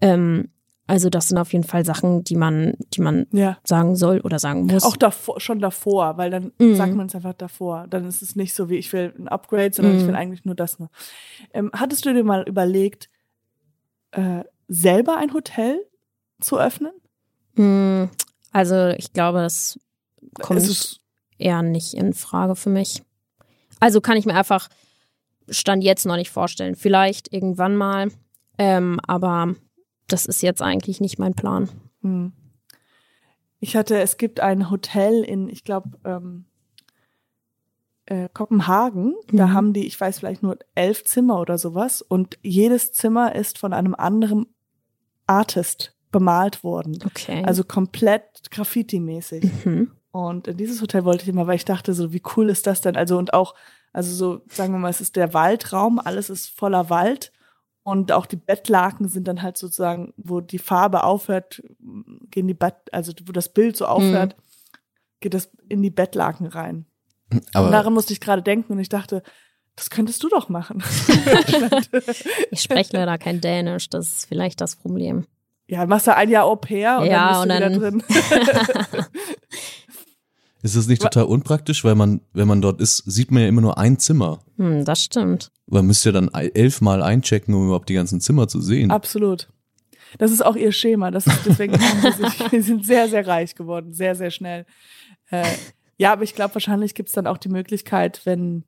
Ähm, 0.00 0.48
also 0.86 1.10
das 1.10 1.28
sind 1.28 1.38
auf 1.38 1.52
jeden 1.52 1.64
Fall 1.64 1.84
Sachen, 1.84 2.22
die 2.24 2.36
man, 2.36 2.74
die 2.94 3.00
man 3.00 3.26
Ja. 3.32 3.58
sagen 3.64 3.96
soll 3.96 4.20
oder 4.20 4.38
sagen 4.38 4.66
muss. 4.66 4.84
Auch 4.84 4.96
davor, 4.96 5.40
schon 5.40 5.58
davor, 5.58 6.16
weil 6.16 6.30
dann 6.30 6.52
Mhm. 6.58 6.74
sagt 6.76 6.94
man 6.94 7.06
es 7.06 7.14
einfach 7.14 7.34
davor. 7.34 7.86
Dann 7.88 8.06
ist 8.06 8.22
es 8.22 8.36
nicht 8.36 8.54
so 8.54 8.68
wie 8.70 8.76
ich 8.76 8.92
will 8.92 9.12
ein 9.18 9.28
Upgrade, 9.28 9.72
sondern 9.72 9.94
ich 9.96 10.02
Mhm. 10.02 10.06
will 10.08 10.14
eigentlich 10.16 10.44
nur 10.44 10.54
das 10.54 10.78
nur. 10.78 10.90
Ähm, 11.52 11.70
hattest 11.74 12.04
du 12.04 12.12
dir 12.14 12.24
mal 12.24 12.44
überlegt, 12.48 13.08
äh, 14.12 14.44
selber 14.68 15.16
ein 15.16 15.32
Hotel 15.34 15.80
zu 16.40 16.58
öffnen? 16.58 16.92
Hm, 17.56 18.10
Also 18.52 18.88
ich 18.96 19.12
glaube, 19.12 19.38
das 19.40 19.78
kommt 20.40 20.60
Es 20.60 21.00
eher 21.38 21.62
nicht 21.62 21.94
in 21.94 22.12
Frage 22.14 22.56
für 22.56 22.70
mich. 22.70 23.02
Also 23.80 24.00
kann 24.00 24.16
ich 24.16 24.24
mir 24.26 24.34
einfach 24.34 24.68
Stand 25.48 25.84
jetzt 25.84 26.06
noch 26.06 26.16
nicht 26.16 26.30
vorstellen. 26.30 26.74
Vielleicht 26.74 27.32
irgendwann 27.32 27.76
mal. 27.76 28.08
Ähm, 28.58 28.98
aber 29.06 29.54
das 30.08 30.26
ist 30.26 30.42
jetzt 30.42 30.62
eigentlich 30.62 31.00
nicht 31.00 31.18
mein 31.18 31.34
Plan. 31.34 31.68
Hm. 32.02 32.32
Ich 33.58 33.74
hatte, 33.76 33.98
es 34.00 34.16
gibt 34.16 34.40
ein 34.40 34.70
Hotel 34.70 35.22
in, 35.24 35.48
ich 35.48 35.64
glaube, 35.64 35.90
ähm, 36.04 36.44
äh, 38.06 38.28
Kopenhagen. 38.32 39.14
Da 39.32 39.46
Mhm. 39.48 39.52
haben 39.52 39.72
die, 39.72 39.86
ich 39.86 40.00
weiß 40.00 40.18
vielleicht 40.20 40.42
nur 40.42 40.58
elf 40.74 41.04
Zimmer 41.04 41.40
oder 41.40 41.58
sowas. 41.58 42.02
Und 42.02 42.38
jedes 42.42 42.92
Zimmer 42.92 43.34
ist 43.34 43.58
von 43.58 43.72
einem 43.72 43.94
anderen 43.94 44.46
Artist 45.26 45.96
bemalt 46.12 46.62
worden. 46.62 46.98
Okay. 47.04 47.42
Also 47.44 47.64
komplett 47.64 48.50
Graffiti-mäßig. 48.50 49.50
mhm. 49.64 49.90
Und 50.12 50.48
in 50.48 50.56
dieses 50.56 50.80
Hotel 50.80 51.04
wollte 51.04 51.24
ich 51.24 51.28
immer, 51.28 51.46
weil 51.46 51.56
ich 51.56 51.64
dachte 51.64 51.92
so, 51.92 52.12
wie 52.12 52.22
cool 52.36 52.48
ist 52.48 52.66
das 52.66 52.80
denn? 52.80 52.96
Also 52.96 53.18
und 53.18 53.34
auch, 53.34 53.54
also 53.92 54.14
so, 54.14 54.40
sagen 54.48 54.72
wir 54.72 54.78
mal, 54.78 54.88
es 54.88 55.00
ist 55.00 55.16
der 55.16 55.34
Waldraum, 55.34 55.98
alles 55.98 56.30
ist 56.30 56.48
voller 56.48 56.88
Wald. 56.88 57.32
Und 57.86 58.10
auch 58.10 58.26
die 58.26 58.34
Bettlaken 58.34 59.06
sind 59.08 59.28
dann 59.28 59.42
halt 59.42 59.56
sozusagen, 59.56 60.12
wo 60.16 60.40
die 60.40 60.58
Farbe 60.58 61.04
aufhört, 61.04 61.62
gehen 62.32 62.48
die 62.48 62.54
Bett, 62.54 62.74
also 62.90 63.12
wo 63.26 63.30
das 63.30 63.48
Bild 63.48 63.76
so 63.76 63.86
aufhört, 63.86 64.34
geht 65.20 65.34
das 65.34 65.50
in 65.68 65.82
die 65.82 65.90
Bettlaken 65.90 66.48
rein. 66.48 66.86
und 67.32 67.44
Aber 67.54 67.70
daran 67.70 67.92
musste 67.94 68.12
ich 68.12 68.18
gerade 68.20 68.42
denken 68.42 68.72
und 68.72 68.80
ich 68.80 68.88
dachte, 68.88 69.22
das 69.76 69.88
könntest 69.90 70.20
du 70.24 70.28
doch 70.28 70.48
machen. 70.48 70.82
Ich 72.50 72.60
spreche 72.62 72.90
leider 72.96 73.18
kein 73.18 73.40
Dänisch, 73.40 73.88
das 73.88 74.08
ist 74.08 74.26
vielleicht 74.26 74.60
das 74.60 74.74
Problem. 74.74 75.24
ja, 75.68 75.86
machst 75.86 76.08
du 76.08 76.14
ein 76.16 76.28
Jahr 76.28 76.44
Au 76.46 76.56
pair 76.56 76.98
und 76.98 77.06
Ja, 77.06 77.40
und 77.42 77.48
dann 77.48 77.62
bist 77.72 77.76
du 77.76 77.80
dann- 77.82 77.94
wieder 78.02 78.84
drin. 78.90 79.06
ist 80.66 80.76
es 80.76 80.88
nicht 80.88 81.02
total 81.02 81.24
unpraktisch, 81.24 81.84
weil 81.84 81.94
man, 81.94 82.20
wenn 82.32 82.48
man 82.48 82.60
dort 82.60 82.80
ist, 82.80 82.98
sieht 83.06 83.30
man 83.30 83.42
ja 83.42 83.48
immer 83.48 83.60
nur 83.60 83.78
ein 83.78 83.98
Zimmer. 83.98 84.40
Hm, 84.56 84.84
das 84.84 85.02
stimmt. 85.02 85.50
Man 85.66 85.86
müsste 85.86 86.10
ja 86.10 86.12
dann 86.12 86.28
elfmal 86.32 87.02
einchecken, 87.02 87.54
um 87.54 87.66
überhaupt 87.66 87.88
die 87.88 87.94
ganzen 87.94 88.20
Zimmer 88.20 88.48
zu 88.48 88.60
sehen. 88.60 88.90
Absolut. 88.90 89.48
Das 90.18 90.30
ist 90.30 90.44
auch 90.44 90.56
ihr 90.56 90.72
Schema. 90.72 91.10
Das 91.10 91.26
ist, 91.26 91.40
deswegen 91.44 91.74
sie 91.78 92.50
wir 92.52 92.62
sind 92.62 92.86
sehr, 92.86 93.08
sehr 93.08 93.26
reich 93.26 93.54
geworden, 93.54 93.92
sehr, 93.92 94.14
sehr 94.14 94.30
schnell. 94.30 94.66
Äh, 95.30 95.44
ja, 95.98 96.12
aber 96.12 96.22
ich 96.22 96.34
glaube, 96.34 96.54
wahrscheinlich 96.54 96.94
gibt's 96.94 97.12
dann 97.12 97.26
auch 97.26 97.38
die 97.38 97.48
Möglichkeit, 97.48 98.20
wenn 98.24 98.64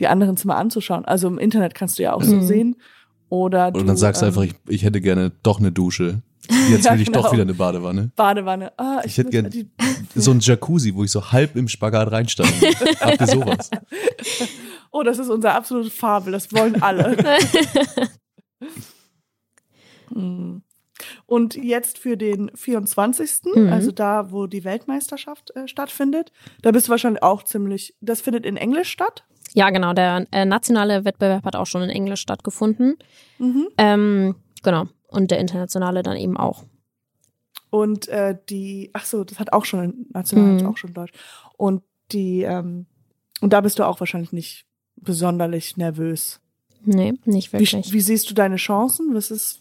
die 0.00 0.06
anderen 0.08 0.36
Zimmer 0.36 0.56
anzuschauen. 0.56 1.04
Also 1.04 1.26
im 1.28 1.38
Internet 1.38 1.74
kannst 1.74 1.98
du 1.98 2.02
ja 2.02 2.12
auch 2.12 2.22
so 2.22 2.36
Mhm. 2.36 2.46
sehen. 2.46 2.76
Oder 3.28 3.72
du, 3.72 3.80
Und 3.80 3.86
dann 3.86 3.96
sagst 3.96 4.22
du 4.22 4.26
ähm, 4.26 4.28
einfach, 4.30 4.42
ich, 4.44 4.54
ich 4.68 4.82
hätte 4.84 5.00
gerne 5.00 5.32
doch 5.42 5.58
eine 5.58 5.72
Dusche. 5.72 6.22
Jetzt 6.70 6.84
Ja, 6.84 6.92
will 6.94 7.00
ich 7.02 7.08
doch 7.10 7.22
genau. 7.22 7.32
wieder 7.32 7.42
eine 7.42 7.54
Badewanne. 7.54 8.10
Badewanne. 8.16 8.72
Ah, 8.78 9.00
ich, 9.04 9.12
Ich 9.12 9.18
hätte 9.18 9.30
gern- 9.30 9.50
die, 9.50 9.68
So 10.14 10.30
ein 10.30 10.40
Jacuzzi, 10.40 10.94
wo 10.94 11.04
ich 11.04 11.10
so 11.10 11.32
halb 11.32 11.56
im 11.56 11.68
Spagat 11.68 12.10
reinsteige. 12.12 12.50
Habt 13.00 13.20
ihr 13.20 13.26
sowas? 13.26 13.70
Oh, 14.90 15.02
das 15.02 15.18
ist 15.18 15.28
unser 15.28 15.54
absolute 15.54 15.90
Fabel. 15.90 16.32
Das 16.32 16.52
wollen 16.52 16.80
alle. 16.82 17.16
Mm. 20.10 20.58
Und 21.26 21.56
jetzt 21.56 21.98
für 21.98 22.16
den 22.16 22.50
24., 22.54 23.30
Mhm. 23.54 23.68
also 23.72 23.90
da, 23.92 24.30
wo 24.32 24.46
die 24.46 24.64
Weltmeisterschaft 24.64 25.54
äh, 25.54 25.68
stattfindet, 25.68 26.32
da 26.62 26.70
bist 26.70 26.86
du 26.86 26.90
wahrscheinlich 26.90 27.22
auch 27.22 27.42
ziemlich, 27.42 27.94
das 28.00 28.22
findet 28.22 28.46
in 28.46 28.56
Englisch 28.56 28.88
statt. 28.88 29.24
Ja, 29.52 29.68
genau. 29.70 29.92
Der 29.92 30.26
äh, 30.32 30.44
nationale 30.46 31.04
Wettbewerb 31.04 31.44
hat 31.44 31.54
auch 31.56 31.66
schon 31.66 31.82
in 31.82 31.90
Englisch 31.90 32.20
stattgefunden. 32.20 32.96
Mhm. 33.38 33.68
Ähm, 33.76 34.36
genau. 34.62 34.86
Und 35.08 35.30
der 35.30 35.38
internationale 35.38 36.02
dann 36.02 36.16
eben 36.16 36.36
auch. 36.36 36.64
Und 37.70 38.08
äh, 38.08 38.36
die, 38.48 38.90
ach 38.92 39.04
so, 39.04 39.24
das 39.24 39.38
hat 39.38 39.52
auch 39.52 39.64
schon 39.64 40.06
national, 40.12 40.52
Mhm. 40.52 40.58
hat 40.60 40.66
auch 40.66 40.76
schon 40.76 40.94
Deutsch. 40.94 41.12
Und 41.56 41.82
die, 42.12 42.42
ähm, 42.42 42.86
und 43.40 43.52
da 43.52 43.60
bist 43.60 43.78
du 43.78 43.84
auch 43.84 44.00
wahrscheinlich 44.00 44.32
nicht 44.32 44.66
besonderlich 44.96 45.76
nervös. 45.76 46.40
Nee, 46.84 47.14
nicht 47.24 47.52
Wie, 47.52 47.58
wirklich. 47.60 47.92
wie 47.92 48.00
siehst 48.00 48.30
du 48.30 48.34
deine 48.34 48.56
Chancen? 48.56 49.14
Was 49.14 49.30
ist, 49.30 49.60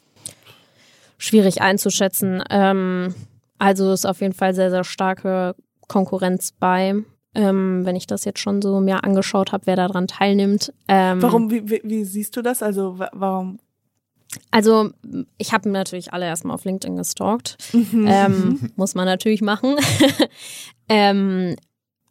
Schwierig 1.17 1.61
einzuschätzen. 1.61 2.43
Ähm, 2.49 3.15
also 3.57 3.91
ist 3.93 4.05
auf 4.05 4.19
jeden 4.21 4.33
Fall 4.33 4.53
sehr, 4.53 4.69
sehr 4.69 4.83
starke 4.83 5.55
Konkurrenz 5.87 6.51
bei. 6.51 6.93
Ähm, 7.33 7.85
wenn 7.85 7.95
ich 7.95 8.05
das 8.07 8.25
jetzt 8.25 8.39
schon 8.39 8.61
so 8.61 8.79
mir 8.81 9.03
angeschaut 9.03 9.51
habe, 9.53 9.65
wer 9.65 9.75
daran 9.77 10.07
teilnimmt. 10.07 10.73
Ähm, 10.87 11.21
warum, 11.21 11.49
wie, 11.51 11.69
wie, 11.69 11.81
wie 11.83 12.03
siehst 12.05 12.35
du 12.35 12.41
das? 12.41 12.61
Also, 12.63 12.99
wa- 12.99 13.09
warum? 13.13 13.59
Also 14.51 14.91
ich 15.37 15.53
habe 15.53 15.69
natürlich 15.69 16.13
alle 16.13 16.25
erstmal 16.25 16.55
auf 16.55 16.65
LinkedIn 16.65 16.97
gestalkt. 16.97 17.57
Mhm. 17.73 18.05
Ähm, 18.07 18.71
muss 18.75 18.95
man 18.95 19.05
natürlich 19.05 19.41
machen. 19.41 19.75
ähm, 20.89 21.55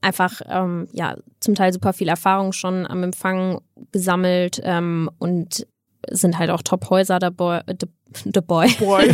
einfach, 0.00 0.40
ähm, 0.46 0.88
ja, 0.92 1.16
zum 1.40 1.54
Teil 1.54 1.72
super 1.72 1.92
viel 1.92 2.08
Erfahrung 2.08 2.52
schon 2.52 2.86
am 2.86 3.02
Empfang 3.02 3.60
gesammelt 3.92 4.60
ähm, 4.64 5.10
und 5.18 5.66
sind 6.10 6.38
halt 6.38 6.50
auch 6.50 6.62
Top-Häuser 6.62 7.18
dabei. 7.18 7.62
The, 7.66 7.86
the 8.24 8.40
Boy. 8.40 8.68
Boy. 8.78 9.08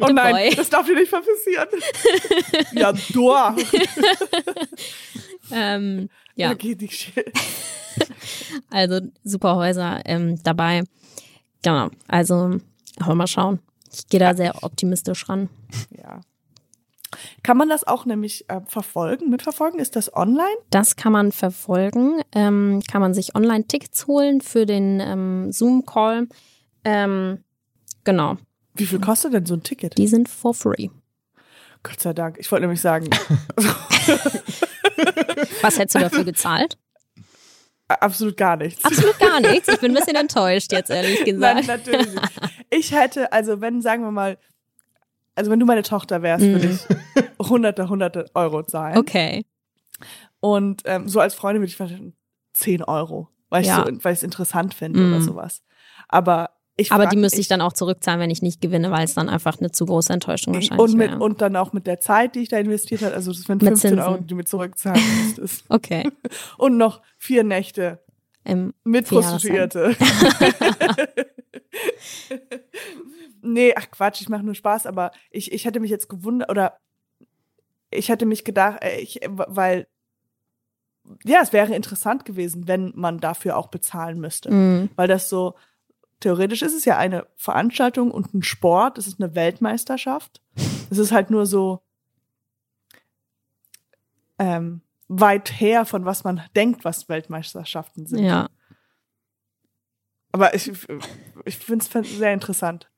oh 0.00 0.06
The 0.06 0.12
nein, 0.12 0.34
boy. 0.34 0.54
das 0.56 0.70
darf 0.70 0.86
dir 0.86 0.94
nicht 0.94 1.10
passieren. 1.10 1.68
ja, 2.72 2.92
du. 3.12 3.32
ähm, 5.52 6.08
ja, 6.34 6.52
Okay, 6.52 6.74
die 6.74 6.88
Shit. 6.88 7.30
also 8.70 9.00
super 9.22 9.56
Häuser 9.56 10.00
ähm, 10.06 10.42
dabei. 10.42 10.84
Genau, 11.64 11.88
also 12.06 12.60
aber 13.00 13.14
mal 13.16 13.26
schauen. 13.26 13.58
Ich 13.92 14.06
gehe 14.08 14.20
da 14.20 14.34
sehr 14.34 14.62
optimistisch 14.62 15.28
ran. 15.28 15.48
Ja. 15.90 16.20
Kann 17.42 17.56
man 17.56 17.68
das 17.68 17.84
auch 17.86 18.04
nämlich 18.06 18.48
äh, 18.50 18.60
verfolgen, 18.66 19.30
mitverfolgen? 19.30 19.80
Ist 19.80 19.96
das 19.96 20.14
online? 20.14 20.56
Das 20.70 20.96
kann 20.96 21.12
man 21.12 21.32
verfolgen. 21.32 22.20
Ähm, 22.32 22.82
kann 22.90 23.00
man 23.00 23.14
sich 23.14 23.34
Online-Tickets 23.34 24.06
holen 24.06 24.40
für 24.40 24.66
den 24.66 25.00
ähm, 25.00 25.52
Zoom-Call. 25.52 26.28
Ähm, 26.84 27.44
genau, 28.04 28.36
Wie 28.74 28.86
viel 28.86 29.00
kostet 29.00 29.32
denn 29.32 29.46
so 29.46 29.54
ein 29.54 29.62
Ticket? 29.62 29.96
die 29.96 30.06
sind 30.08 30.28
for 30.28 30.54
free. 30.54 30.88
Gott 31.82 32.00
sei 32.00 32.12
Dank. 32.12 32.36
Ich 32.38 32.50
wollte 32.50 32.62
nämlich 32.62 32.80
sagen, 32.80 33.08
Was 35.62 35.78
hättest 35.78 35.94
du 35.94 36.00
dafür 36.00 36.24
gezahlt? 36.24 36.76
Absolut 37.88 38.36
gar 38.36 38.56
nichts. 38.56 38.84
Absolut 38.84 39.18
gar 39.18 39.40
nichts. 39.52 39.68
Ich 39.68 39.78
bin 39.80 39.92
ein 39.92 39.94
bisschen 39.94 40.16
enttäuscht 40.16 40.72
jetzt, 40.72 40.90
ehrlich 40.90 41.20
Nein, 41.26 41.56
gesagt. 41.58 41.66
natürlich 41.66 42.12
nicht. 42.14 42.40
Ich 42.70 42.92
hätte, 42.92 43.32
also 43.32 43.60
wenn, 43.60 43.80
sagen 43.82 44.02
wir 44.02 44.10
mal, 44.10 44.38
also 45.34 45.50
wenn 45.50 45.60
du 45.60 45.66
meine 45.66 45.82
Tochter 45.82 46.22
wärst, 46.22 46.44
würde 46.44 46.68
Mhm. 46.68 46.78
ich 47.40 47.48
hunderte, 47.48 47.88
hunderte 47.88 48.26
Euro 48.34 48.62
zahlen. 48.62 48.96
Okay. 48.98 49.44
Und 50.40 50.82
ähm, 50.84 51.08
so 51.08 51.20
als 51.20 51.34
Freundin 51.34 51.62
würde 51.62 51.70
ich 51.70 51.76
vielleicht 51.76 52.00
10 52.54 52.82
Euro, 52.84 53.28
weil 53.48 53.62
ich 53.62 53.68
Ja. 53.68 53.84
so, 53.86 54.04
weil 54.04 54.12
ich 54.12 54.18
es 54.18 54.22
interessant 54.22 54.74
finde 54.74 55.00
Mhm. 55.00 55.12
oder 55.14 55.22
sowas. 55.22 55.62
Aber 56.08 56.50
ich 56.76 56.90
Aber 56.92 57.04
frag- 57.04 57.10
die 57.10 57.16
müsste 57.16 57.40
ich 57.40 57.46
dann 57.48 57.60
auch 57.60 57.72
zurückzahlen, 57.72 58.20
wenn 58.20 58.30
ich 58.30 58.42
nicht 58.42 58.60
gewinne, 58.60 58.90
weil 58.90 59.04
es 59.04 59.14
dann 59.14 59.28
einfach 59.28 59.58
eine 59.60 59.70
zu 59.70 59.86
große 59.86 60.12
Enttäuschung 60.12 60.54
wahrscheinlich 60.54 60.80
und, 60.80 60.94
mit, 60.96 61.10
wäre. 61.12 61.20
und 61.22 61.40
dann 61.40 61.54
auch 61.56 61.72
mit 61.72 61.86
der 61.86 62.00
Zeit, 62.00 62.34
die 62.34 62.40
ich 62.40 62.48
da 62.48 62.58
investiert 62.58 63.02
habe, 63.02 63.14
also 63.14 63.32
das 63.32 63.48
wären 63.48 63.58
Mit 63.58 63.68
15 63.68 63.90
Zinsen. 63.90 64.04
Euro, 64.06 64.18
die 64.18 64.26
du 64.26 64.34
mir 64.36 64.44
zurückzahlen 64.44 65.00
müsstest. 65.24 65.64
Okay. 65.70 66.10
Und 66.58 66.76
noch 66.76 67.00
vier 67.18 67.44
Nächte 67.44 68.00
Ähm, 68.44 68.74
mit 68.84 69.08
Prostituierte. 69.08 69.96
nee, 73.42 73.72
ach 73.76 73.90
Quatsch, 73.90 74.20
ich 74.20 74.28
mache 74.28 74.42
nur 74.42 74.54
Spaß, 74.54 74.86
aber 74.86 75.10
ich, 75.30 75.52
ich 75.52 75.64
hätte 75.64 75.80
mich 75.80 75.90
jetzt 75.90 76.08
gewundert, 76.08 76.50
oder 76.50 76.78
ich 77.90 78.08
hätte 78.08 78.26
mich 78.26 78.44
gedacht, 78.44 78.82
äh, 78.82 78.98
ich, 79.00 79.20
weil, 79.28 79.86
ja, 81.24 81.40
es 81.42 81.52
wäre 81.52 81.74
interessant 81.74 82.24
gewesen, 82.24 82.66
wenn 82.66 82.92
man 82.94 83.18
dafür 83.20 83.56
auch 83.56 83.68
bezahlen 83.68 84.18
müsste. 84.20 84.50
mh, 84.52 84.88
Weil 84.96 85.08
das 85.08 85.28
so, 85.28 85.54
theoretisch 86.24 86.62
ist 86.62 86.74
es 86.74 86.84
ja 86.84 86.96
eine 86.98 87.26
Veranstaltung 87.36 88.10
und 88.10 88.34
ein 88.34 88.42
Sport, 88.42 88.98
es 88.98 89.06
ist 89.06 89.20
eine 89.20 89.34
Weltmeisterschaft. 89.34 90.40
Es 90.90 90.98
ist 90.98 91.12
halt 91.12 91.30
nur 91.30 91.46
so 91.46 91.82
ähm, 94.38 94.80
weit 95.08 95.60
her 95.60 95.84
von 95.84 96.04
was 96.04 96.24
man 96.24 96.42
denkt, 96.56 96.84
was 96.84 97.08
Weltmeisterschaften 97.08 98.06
sind. 98.06 98.24
ja. 98.24 98.48
Aber 100.32 100.52
ich, 100.54 100.72
ich 101.44 101.56
finde 101.58 101.84
es 101.84 102.16
sehr 102.18 102.32
interessant. 102.32 102.90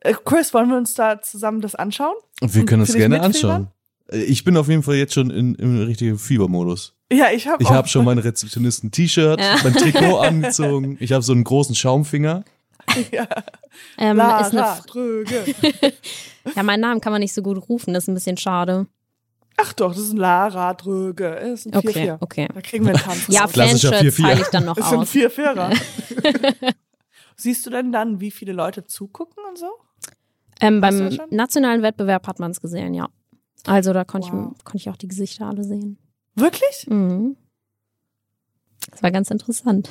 Äh, 0.00 0.14
Chris, 0.24 0.52
wollen 0.52 0.68
wir 0.70 0.76
uns 0.76 0.94
da 0.94 1.22
zusammen 1.22 1.60
das 1.60 1.76
anschauen? 1.76 2.16
Wir 2.40 2.66
können 2.66 2.80
uns 2.82 2.92
gerne 2.94 3.20
mitfiebern? 3.20 3.52
anschauen. 3.52 3.68
Äh, 4.10 4.24
Ich 4.24 4.42
bin 4.42 4.56
auf 4.56 4.68
jeden 4.68 4.82
Fall 4.82 4.96
jetzt 4.96 5.14
schon 5.14 5.30
in, 5.30 5.54
im 5.54 5.78
richtigen 5.84 6.18
Fiebermodus. 6.18 6.96
Ja, 7.12 7.30
ich 7.30 7.46
habe 7.46 7.62
Ich 7.62 7.70
habe 7.70 7.86
schon 7.86 8.04
mein 8.04 8.18
Rezeptionisten-T-Shirt, 8.18 9.38
Ja. 9.38 9.56
mein 9.62 9.74
Trikot 9.74 10.18
angezogen. 10.20 10.96
Ich 10.98 11.12
habe 11.12 11.22
so 11.22 11.32
einen 11.32 11.44
großen 11.44 11.76
Schaumfinger. 11.76 12.44
ja, 13.12 13.26
Ähm, 13.98 14.18
ist 14.18 14.22
eine, 14.22 14.52
Lara 14.52 14.78
F- 14.78 14.86
Dröge. 14.86 15.44
ja, 16.56 16.62
meinen 16.62 16.80
Namen 16.80 17.00
kann 17.00 17.12
man 17.12 17.20
nicht 17.20 17.34
so 17.34 17.42
gut 17.42 17.68
rufen, 17.68 17.94
das 17.94 18.04
ist 18.04 18.08
ein 18.08 18.14
bisschen 18.14 18.36
schade. 18.36 18.86
Ach 19.56 19.72
doch, 19.72 19.92
das 19.94 20.02
ist 20.02 20.12
ein 20.12 20.16
Lara 20.16 20.74
Dröge. 20.74 21.38
Das 21.40 21.64
ist 21.64 21.66
ein 21.72 21.76
Okay, 21.76 22.10
4-4. 22.12 22.16
okay. 22.20 22.48
Da 22.52 22.60
kriegen 22.60 22.84
wir 22.86 22.94
einen 22.94 23.02
Tanz. 23.02 23.24
Ja, 23.28 23.46
Fanshirts 23.46 23.98
4-4. 24.00 24.22
teile 24.22 24.40
ich 24.40 24.48
dann 24.48 24.64
noch 24.64 24.76
Das 24.76 24.90
sind 24.90 24.98
aus. 24.98 25.10
vier 25.10 25.30
Vierer. 25.30 25.70
Siehst 27.36 27.64
du 27.66 27.70
denn 27.70 27.92
dann, 27.92 28.20
wie 28.20 28.30
viele 28.32 28.52
Leute 28.52 28.84
zugucken 28.84 29.42
und 29.48 29.58
so? 29.58 29.68
Ähm, 30.60 30.80
beim 30.80 31.18
nationalen 31.30 31.82
Wettbewerb 31.82 32.26
hat 32.26 32.38
man 32.40 32.50
es 32.52 32.60
gesehen, 32.60 32.94
ja. 32.94 33.08
Also 33.66 33.92
da 33.92 34.04
konnte 34.04 34.28
Wow. 34.32 34.52
ich, 34.58 34.64
konnte 34.64 34.76
ich 34.78 34.90
auch 34.90 34.96
die 34.96 35.08
Gesichter 35.08 35.46
alle 35.46 35.64
sehen. 35.64 35.98
Wirklich? 36.34 36.86
Mhm. 36.88 37.36
Das 38.90 39.02
war 39.02 39.10
ganz 39.10 39.30
interessant. 39.30 39.88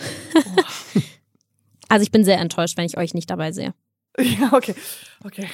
Also 1.93 2.03
ich 2.03 2.11
bin 2.11 2.23
sehr 2.25 2.39
enttäuscht, 2.39 2.77
wenn 2.77 2.85
ich 2.85 2.97
euch 2.97 3.13
nicht 3.13 3.29
dabei 3.29 3.51
sehe. 3.51 3.73
Ja, 4.19 4.51
okay. 4.53 4.75
Okay. 5.23 5.47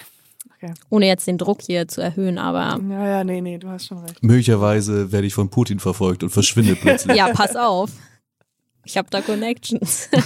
Ohne 0.90 1.08
jetzt 1.08 1.26
den 1.28 1.38
Druck 1.38 1.62
hier 1.62 1.88
zu 1.88 2.02
erhöhen, 2.02 2.38
aber 2.38 2.78
Ja, 2.90 3.08
ja, 3.08 3.24
nee, 3.24 3.40
nee, 3.40 3.58
du 3.58 3.70
hast 3.70 3.86
schon 3.88 4.00
recht. 4.00 4.22
Möglicherweise 4.22 5.14
werde 5.14 5.28
ich 5.28 5.34
von 5.34 5.50
Putin 5.50 5.80
verfolgt 5.80 6.24
und 6.24 6.30
verschwinde 6.32 6.76
plötzlich. 6.82 7.16
ja, 7.16 7.32
pass 7.34 7.56
auf. 7.56 7.92
Ich 8.84 8.98
habe 8.98 9.10
da 9.10 9.22
Connections. 9.22 10.10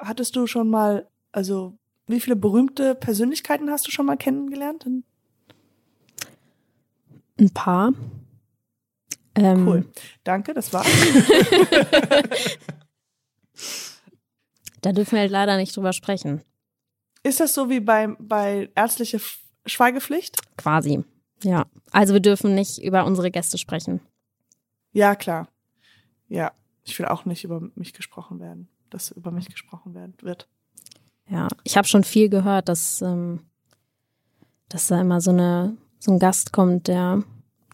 Hattest 0.00 0.34
du 0.36 0.46
schon 0.48 0.68
mal, 0.70 1.06
also 1.32 1.78
wie 2.08 2.20
viele 2.20 2.36
berühmte 2.36 2.94
Persönlichkeiten 2.94 3.70
hast 3.70 3.86
du 3.86 3.90
schon 3.92 4.06
mal 4.06 4.16
kennengelernt? 4.16 4.84
Ein 7.38 7.50
paar. 7.52 7.92
Ähm, 9.36 9.66
Cool. 9.68 9.84
Danke, 10.24 10.54
das 10.54 10.72
war's. 10.72 10.86
Da 14.80 14.92
dürfen 14.92 15.12
wir 15.12 15.20
halt 15.20 15.30
leider 15.30 15.56
nicht 15.56 15.74
drüber 15.76 15.92
sprechen. 15.92 16.42
Ist 17.22 17.40
das 17.40 17.54
so 17.54 17.70
wie 17.70 17.80
bei, 17.80 18.08
bei 18.18 18.70
ärztliche 18.74 19.16
F- 19.16 19.38
Schweigepflicht? 19.66 20.36
Quasi. 20.58 21.02
Ja. 21.42 21.66
Also 21.90 22.12
wir 22.12 22.20
dürfen 22.20 22.54
nicht 22.54 22.78
über 22.82 23.04
unsere 23.06 23.30
Gäste 23.30 23.56
sprechen. 23.58 24.00
Ja, 24.92 25.14
klar. 25.14 25.48
Ja, 26.28 26.52
ich 26.84 26.98
will 26.98 27.06
auch 27.06 27.24
nicht 27.24 27.44
über 27.44 27.60
mich 27.74 27.92
gesprochen 27.94 28.40
werden, 28.40 28.68
dass 28.90 29.10
über 29.10 29.30
mich 29.30 29.48
gesprochen 29.48 29.94
werden 29.94 30.14
wird. 30.20 30.48
Ja. 31.28 31.48
Ich 31.64 31.76
habe 31.78 31.88
schon 31.88 32.04
viel 32.04 32.28
gehört, 32.28 32.68
dass, 32.68 33.00
ähm, 33.00 33.40
dass 34.68 34.88
da 34.88 35.00
immer 35.00 35.20
so 35.20 35.30
eine 35.30 35.76
so 35.98 36.12
ein 36.12 36.18
Gast 36.18 36.52
kommt, 36.52 36.88
der 36.88 37.22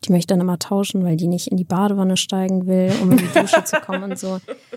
die 0.04 0.12
möchte 0.12 0.28
dann 0.32 0.40
immer 0.40 0.58
tauschen, 0.58 1.04
weil 1.04 1.16
die 1.16 1.26
nicht 1.26 1.48
in 1.48 1.56
die 1.58 1.64
Badewanne 1.64 2.16
steigen 2.16 2.66
will, 2.66 2.92
um 3.02 3.10
in 3.10 3.18
die 3.18 3.26
Dusche 3.38 3.64
zu 3.64 3.80
kommen 3.80 4.04
und 4.04 4.18
so. 4.18 4.40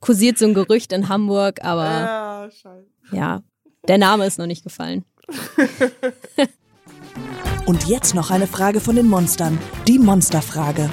Kursiert 0.00 0.38
so 0.38 0.46
ein 0.46 0.54
Gerücht 0.54 0.92
in 0.92 1.08
Hamburg, 1.08 1.64
aber 1.64 1.84
Ja, 1.84 2.48
scheiße. 2.50 2.86
ja, 3.12 3.42
der 3.88 3.98
Name 3.98 4.26
ist 4.26 4.38
noch 4.38 4.46
nicht 4.46 4.62
gefallen. 4.62 5.04
Und 7.66 7.86
jetzt 7.86 8.14
noch 8.14 8.30
eine 8.30 8.46
Frage 8.46 8.80
von 8.80 8.96
den 8.96 9.08
Monstern. 9.08 9.58
Die 9.86 9.98
Monsterfrage. 9.98 10.88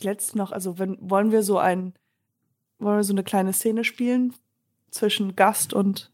Die 0.00 0.04
letzte 0.04 0.36
noch, 0.38 0.50
also 0.52 0.78
wenn, 0.78 0.96
wollen 1.00 1.30
wir 1.30 1.42
so 1.42 1.58
ein, 1.58 1.94
wollen 2.78 2.96
wir 2.96 3.04
so 3.04 3.12
eine 3.12 3.22
kleine 3.22 3.52
Szene 3.52 3.84
spielen 3.84 4.34
zwischen 4.90 5.36
Gast 5.36 5.72
und 5.74 6.10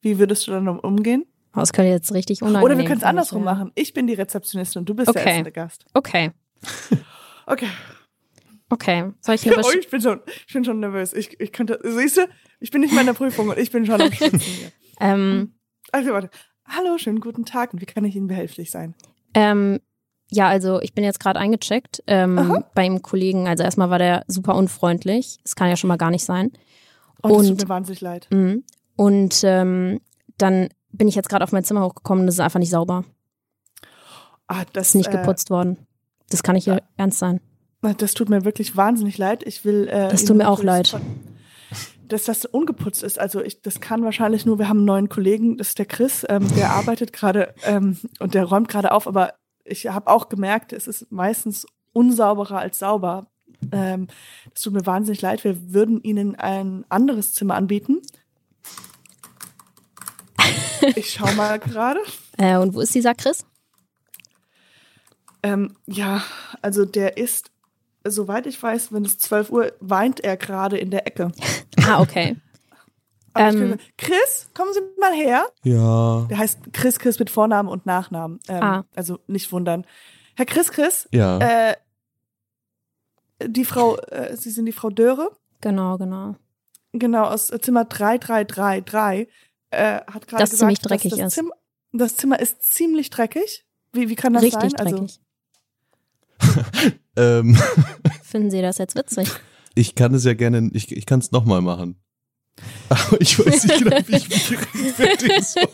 wie 0.00 0.18
würdest 0.18 0.46
du 0.46 0.52
dann 0.52 0.66
um- 0.68 0.80
umgehen? 0.80 1.24
Oh, 1.54 1.60
Das 1.60 1.72
könnte 1.72 1.90
jetzt 1.90 2.12
richtig 2.12 2.42
unangenehm 2.42 2.64
Oder 2.64 2.78
wir 2.78 2.84
können 2.84 2.98
es 2.98 3.04
andersrum 3.04 3.44
machen. 3.44 3.70
Ich 3.74 3.92
bin 3.94 4.06
die 4.06 4.14
Rezeptionistin 4.14 4.80
und 4.80 4.88
du 4.88 4.94
bist 4.94 5.08
Okay. 5.08 5.22
der 5.24 5.32
erste 5.34 5.52
Gast. 5.52 5.84
Okay, 5.94 6.32
Okay. 7.46 7.68
Okay. 8.70 9.12
Soll 9.20 9.34
ich 9.36 9.46
eine 9.46 9.62
Oh, 9.64 9.70
ich 9.78 9.88
bin 9.88 10.00
schon, 10.00 10.20
ich 10.46 10.52
bin 10.52 10.64
schon 10.64 10.80
nervös. 10.80 11.12
Ich, 11.12 11.38
ich 11.40 11.52
könnte, 11.52 11.78
siehst 11.82 12.16
du, 12.16 12.22
ich 12.60 12.70
bin 12.70 12.80
nicht 12.80 12.92
mehr 12.92 13.00
in 13.02 13.06
der 13.06 13.14
Prüfung 13.14 13.48
und 13.48 13.58
ich 13.58 13.70
bin 13.70 13.86
schon 13.86 14.00
am 14.00 14.12
Schwitzen 14.12 14.38
hier. 14.40 14.72
ähm, 15.00 15.54
Also 15.92 16.10
warte. 16.12 16.30
Hallo, 16.68 16.98
schönen 16.98 17.20
guten 17.20 17.44
Tag. 17.44 17.72
Und 17.72 17.80
wie 17.80 17.86
kann 17.86 18.04
ich 18.04 18.16
Ihnen 18.16 18.26
behilflich 18.26 18.70
sein? 18.70 18.94
ähm, 19.34 19.80
ja, 20.28 20.48
also 20.48 20.80
ich 20.82 20.92
bin 20.92 21.04
jetzt 21.04 21.20
gerade 21.20 21.38
eingecheckt 21.38 22.02
ähm, 22.08 22.64
beim 22.74 23.00
Kollegen. 23.00 23.46
Also 23.46 23.62
erstmal 23.62 23.90
war 23.90 23.98
der 24.00 24.24
super 24.26 24.56
unfreundlich. 24.56 25.38
Das 25.44 25.54
kann 25.54 25.68
ja 25.68 25.76
schon 25.76 25.86
mal 25.86 25.96
gar 25.98 26.10
nicht 26.10 26.24
sein. 26.24 26.50
Oh, 27.22 27.28
das 27.28 27.36
Und- 27.38 27.48
tut 27.58 27.62
mir 27.62 27.68
wahnsinnig 27.68 28.00
leid. 28.00 28.26
Mhm. 28.32 28.64
Und 28.96 29.40
ähm, 29.44 30.00
dann 30.38 30.68
bin 30.90 31.06
ich 31.06 31.14
jetzt 31.14 31.28
gerade 31.28 31.44
auf 31.44 31.52
mein 31.52 31.62
Zimmer 31.62 31.84
hochgekommen. 31.84 32.26
Das 32.26 32.34
ist 32.34 32.40
einfach 32.40 32.58
nicht 32.58 32.70
sauber. 32.70 33.04
Ah, 34.48 34.64
das 34.72 34.88
ist 34.88 34.94
nicht 34.96 35.08
äh, 35.08 35.12
geputzt 35.12 35.50
worden. 35.50 35.86
Das 36.30 36.42
kann 36.42 36.54
nicht 36.56 36.64
hier 36.64 36.82
ernst 36.96 37.18
sein. 37.20 37.40
Das 37.94 38.14
tut 38.14 38.28
mir 38.28 38.44
wirklich 38.44 38.76
wahnsinnig 38.76 39.18
leid. 39.18 39.42
Ich 39.46 39.64
will. 39.64 39.88
Äh, 39.88 40.08
Das 40.08 40.24
tut 40.24 40.36
mir 40.36 40.48
auch 40.48 40.62
leid. 40.62 40.98
Dass 42.08 42.24
das 42.24 42.44
ungeputzt 42.44 43.02
ist. 43.02 43.18
Also 43.18 43.42
ich, 43.42 43.62
das 43.62 43.80
kann 43.80 44.04
wahrscheinlich 44.04 44.46
nur. 44.46 44.58
Wir 44.58 44.68
haben 44.68 44.78
einen 44.78 44.86
neuen 44.86 45.08
Kollegen, 45.08 45.56
das 45.58 45.68
ist 45.68 45.78
der 45.78 45.86
Chris, 45.86 46.24
ähm, 46.28 46.46
der 46.54 46.70
arbeitet 46.70 47.12
gerade 47.12 47.52
ähm, 47.64 47.98
und 48.20 48.34
der 48.34 48.44
räumt 48.44 48.68
gerade 48.68 48.92
auf. 48.92 49.08
Aber 49.08 49.34
ich 49.64 49.88
habe 49.88 50.08
auch 50.10 50.28
gemerkt, 50.28 50.72
es 50.72 50.86
ist 50.86 51.10
meistens 51.10 51.66
unsauberer 51.92 52.58
als 52.58 52.78
sauber. 52.78 53.26
Ähm, 53.72 54.06
das 54.52 54.62
tut 54.62 54.74
mir 54.74 54.86
wahnsinnig 54.86 55.20
leid. 55.22 55.42
Wir 55.42 55.72
würden 55.72 56.00
Ihnen 56.02 56.36
ein 56.36 56.84
anderes 56.88 57.32
Zimmer 57.32 57.54
anbieten. 57.56 58.02
Ich 60.94 61.10
schau 61.10 61.32
mal 61.32 61.58
gerade. 61.60 62.00
Äh, 62.38 62.56
und 62.58 62.74
wo 62.74 62.80
ist 62.80 62.94
dieser 62.94 63.14
Chris? 63.14 63.44
Ähm, 65.42 65.76
ja, 65.86 66.22
also 66.62 66.84
der 66.84 67.16
ist, 67.16 67.50
soweit 68.10 68.46
ich 68.46 68.62
weiß, 68.62 68.92
wenn 68.92 69.04
es 69.04 69.18
12 69.18 69.50
Uhr, 69.50 69.72
weint 69.80 70.20
er 70.20 70.36
gerade 70.36 70.76
in 70.78 70.90
der 70.90 71.06
Ecke. 71.06 71.32
Ah, 71.86 72.00
okay. 72.00 72.36
Ähm. 73.38 73.76
Chris, 73.98 74.48
kommen 74.54 74.72
Sie 74.72 74.80
mal 74.98 75.12
her. 75.12 75.44
Ja. 75.62 76.22
Der 76.30 76.38
heißt 76.38 76.72
Chris 76.72 76.98
Chris 76.98 77.18
mit 77.18 77.28
Vornamen 77.28 77.68
und 77.68 77.84
Nachnamen. 77.84 78.40
Ähm, 78.48 78.62
Ah. 78.62 78.84
Also 78.94 79.18
nicht 79.26 79.52
wundern. 79.52 79.84
Herr 80.36 80.46
Chris 80.46 80.70
Chris, 80.72 81.06
Ja. 81.12 81.38
äh, 81.40 81.76
die 83.44 83.66
Frau, 83.66 83.96
äh, 83.98 84.34
Sie 84.38 84.48
sind 84.50 84.64
die 84.64 84.72
Frau 84.72 84.88
Döre, 84.88 85.30
Genau, 85.60 85.98
genau. 85.98 86.36
genau, 86.92 87.24
aus 87.24 87.48
Zimmer 87.60 87.84
3333, 87.84 89.28
äh, 89.70 89.96
hat 90.00 90.26
gerade 90.26 90.42
Das 90.42 90.50
gesagt, 90.52 90.58
ziemlich 90.60 90.78
dreckig 90.80 91.10
dass 91.10 91.18
das 91.18 91.26
ist. 91.28 91.34
Zimmer, 91.34 91.52
das 91.92 92.16
Zimmer 92.16 92.40
ist 92.40 92.62
ziemlich 92.62 93.10
dreckig. 93.10 93.66
Wie, 93.92 94.08
wie 94.08 94.14
kann 94.14 94.32
das 94.32 94.42
Richtig 94.44 94.70
sein? 94.70 94.74
Also, 94.80 94.96
dreckig. 94.96 95.20
Ähm, 97.18 97.56
Finden 98.22 98.50
Sie 98.50 98.60
das 98.60 98.76
jetzt 98.76 98.94
witzig? 98.94 99.30
ich 99.74 99.94
kann 99.94 100.12
es 100.12 100.24
ja 100.24 100.34
gerne, 100.34 100.70
ich, 100.74 100.94
ich 100.94 101.06
kann 101.06 101.20
es 101.20 101.32
nochmal 101.32 101.62
machen. 101.62 101.96
Aber 102.88 103.20
ich 103.20 103.38
weiß 103.38 103.64
nicht 103.64 103.84
genau, 103.84 103.96
wie 104.06 104.16
ich 104.16 104.28
mich 104.28 104.50
rechtfertigen 104.50 105.42
soll. 105.42 105.68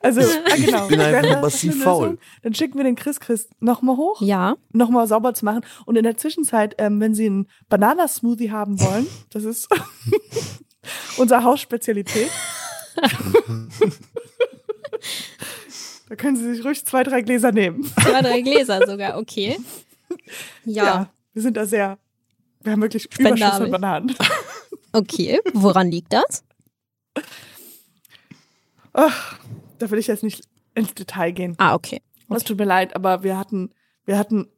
also 0.00 0.20
ah, 0.20 0.56
genau. 0.56 0.82
Ich 0.84 0.88
bin 0.88 1.00
einfach 1.00 1.42
massiv 1.42 1.82
faul. 1.82 2.18
Dann 2.42 2.54
schicken 2.54 2.76
wir 2.76 2.84
den 2.84 2.96
Chris 2.96 3.20
Chris 3.20 3.48
nochmal 3.60 3.96
hoch. 3.96 4.20
Ja. 4.22 4.56
nochmal 4.72 5.06
sauber 5.06 5.34
zu 5.34 5.44
machen. 5.44 5.62
Und 5.84 5.96
in 5.96 6.04
der 6.04 6.16
Zwischenzeit, 6.16 6.74
ähm, 6.78 7.00
wenn 7.00 7.14
Sie 7.14 7.26
einen 7.26 7.48
Bananasmoothie 7.68 8.50
haben 8.50 8.80
wollen, 8.80 9.06
das 9.30 9.44
ist 9.44 9.68
unsere 11.18 11.44
Hausspezialität. 11.44 12.30
da 16.08 16.16
können 16.16 16.36
Sie 16.36 16.54
sich 16.54 16.64
ruhig 16.64 16.84
zwei, 16.84 17.02
drei 17.02 17.22
Gläser 17.22 17.52
nehmen. 17.52 17.84
Zwei, 17.84 18.22
drei 18.22 18.40
Gläser 18.40 18.80
sogar, 18.86 19.18
okay. 19.18 19.58
Ja, 20.64 21.10
wir 21.32 21.42
sind 21.42 21.56
da 21.56 21.66
sehr, 21.66 21.98
wir 22.62 22.72
haben 22.72 22.82
wirklich 22.82 23.04
Spendabel. 23.04 23.38
Überschuss 23.38 23.60
an 23.60 23.70
Bananen. 23.70 24.14
okay. 24.92 25.40
Woran 25.52 25.90
liegt 25.90 26.12
das? 26.12 26.44
Ach, 28.92 29.38
da 29.78 29.90
will 29.90 29.98
ich 29.98 30.06
jetzt 30.06 30.22
nicht 30.22 30.44
ins 30.74 30.94
Detail 30.94 31.32
gehen. 31.32 31.54
Ah, 31.58 31.74
okay. 31.74 32.00
Es 32.34 32.44
tut 32.44 32.58
mir 32.58 32.64
leid, 32.64 32.96
aber 32.96 33.22
wir 33.22 33.38
hatten, 33.38 33.70
wir 34.04 34.18
hatten 34.18 34.48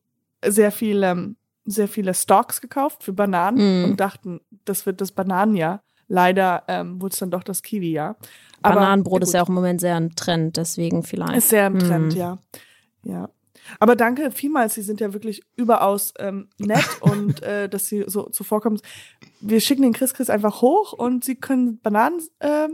sehr 0.44 0.70
viel, 0.72 1.02
ähm, 1.02 1.36
sehr 1.64 1.88
viele 1.88 2.14
Stocks 2.14 2.60
gekauft 2.60 3.02
für 3.02 3.12
Bananen 3.12 3.82
Mm. 3.82 3.84
und 3.84 4.00
dachten, 4.00 4.40
das 4.64 4.86
wird 4.86 5.00
das 5.00 5.12
Bananenjahr. 5.12 5.82
Leider 6.08 6.62
ähm, 6.68 7.00
wurde 7.00 7.12
es 7.12 7.18
dann 7.18 7.30
doch 7.30 7.42
das 7.42 7.62
Kiwi-Jahr. 7.62 8.16
Aber, 8.62 8.74
Bananenbrot 8.76 9.20
ja 9.22 9.26
ist 9.28 9.34
ja 9.34 9.42
auch 9.42 9.48
im 9.48 9.54
Moment 9.54 9.80
sehr 9.80 9.94
ein 9.96 10.14
Trend, 10.16 10.56
deswegen 10.56 11.02
vielleicht. 11.02 11.36
Ist 11.36 11.50
sehr 11.50 11.66
im 11.66 11.78
Trend, 11.78 12.12
Hm. 12.14 12.18
ja. 12.18 12.38
Ja. 13.04 13.28
Aber 13.80 13.94
danke 13.96 14.30
vielmals, 14.30 14.74
Sie 14.74 14.82
sind 14.82 15.00
ja 15.00 15.12
wirklich 15.12 15.42
überaus 15.54 16.14
ähm, 16.18 16.48
nett 16.58 16.84
und 17.00 17.42
äh, 17.42 17.68
dass 17.68 17.86
Sie 17.86 18.04
so 18.06 18.30
zuvorkommen. 18.30 18.80
Wir 19.40 19.60
schicken 19.60 19.82
den 19.82 19.92
Chris 19.92 20.14
Chris 20.14 20.30
einfach 20.30 20.62
hoch 20.62 20.94
und 20.94 21.24
Sie 21.24 21.34
können 21.36 21.78
Bananen 21.80 22.20
ähm, 22.40 22.70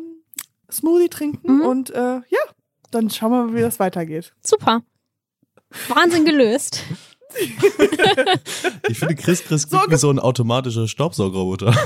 Smoothie 0.70 1.08
trinken 1.08 1.56
Mhm. 1.56 1.60
und 1.62 1.90
äh, 1.90 1.98
ja, 1.98 2.38
dann 2.92 3.10
schauen 3.10 3.32
wir 3.32 3.44
mal, 3.46 3.54
wie 3.54 3.60
das 3.60 3.80
weitergeht. 3.80 4.32
Super. 4.42 4.82
Wahnsinn 5.88 6.24
gelöst. 6.24 6.82
Ich 8.88 8.98
finde, 8.98 9.14
Chris 9.14 9.42
Chris 9.44 9.62
So 9.62 9.78
klingt 9.78 9.92
wie 9.92 9.96
so 9.96 10.10
ein 10.10 10.18
automatischer 10.18 10.88
Staubsaugerroboter. 10.88 11.74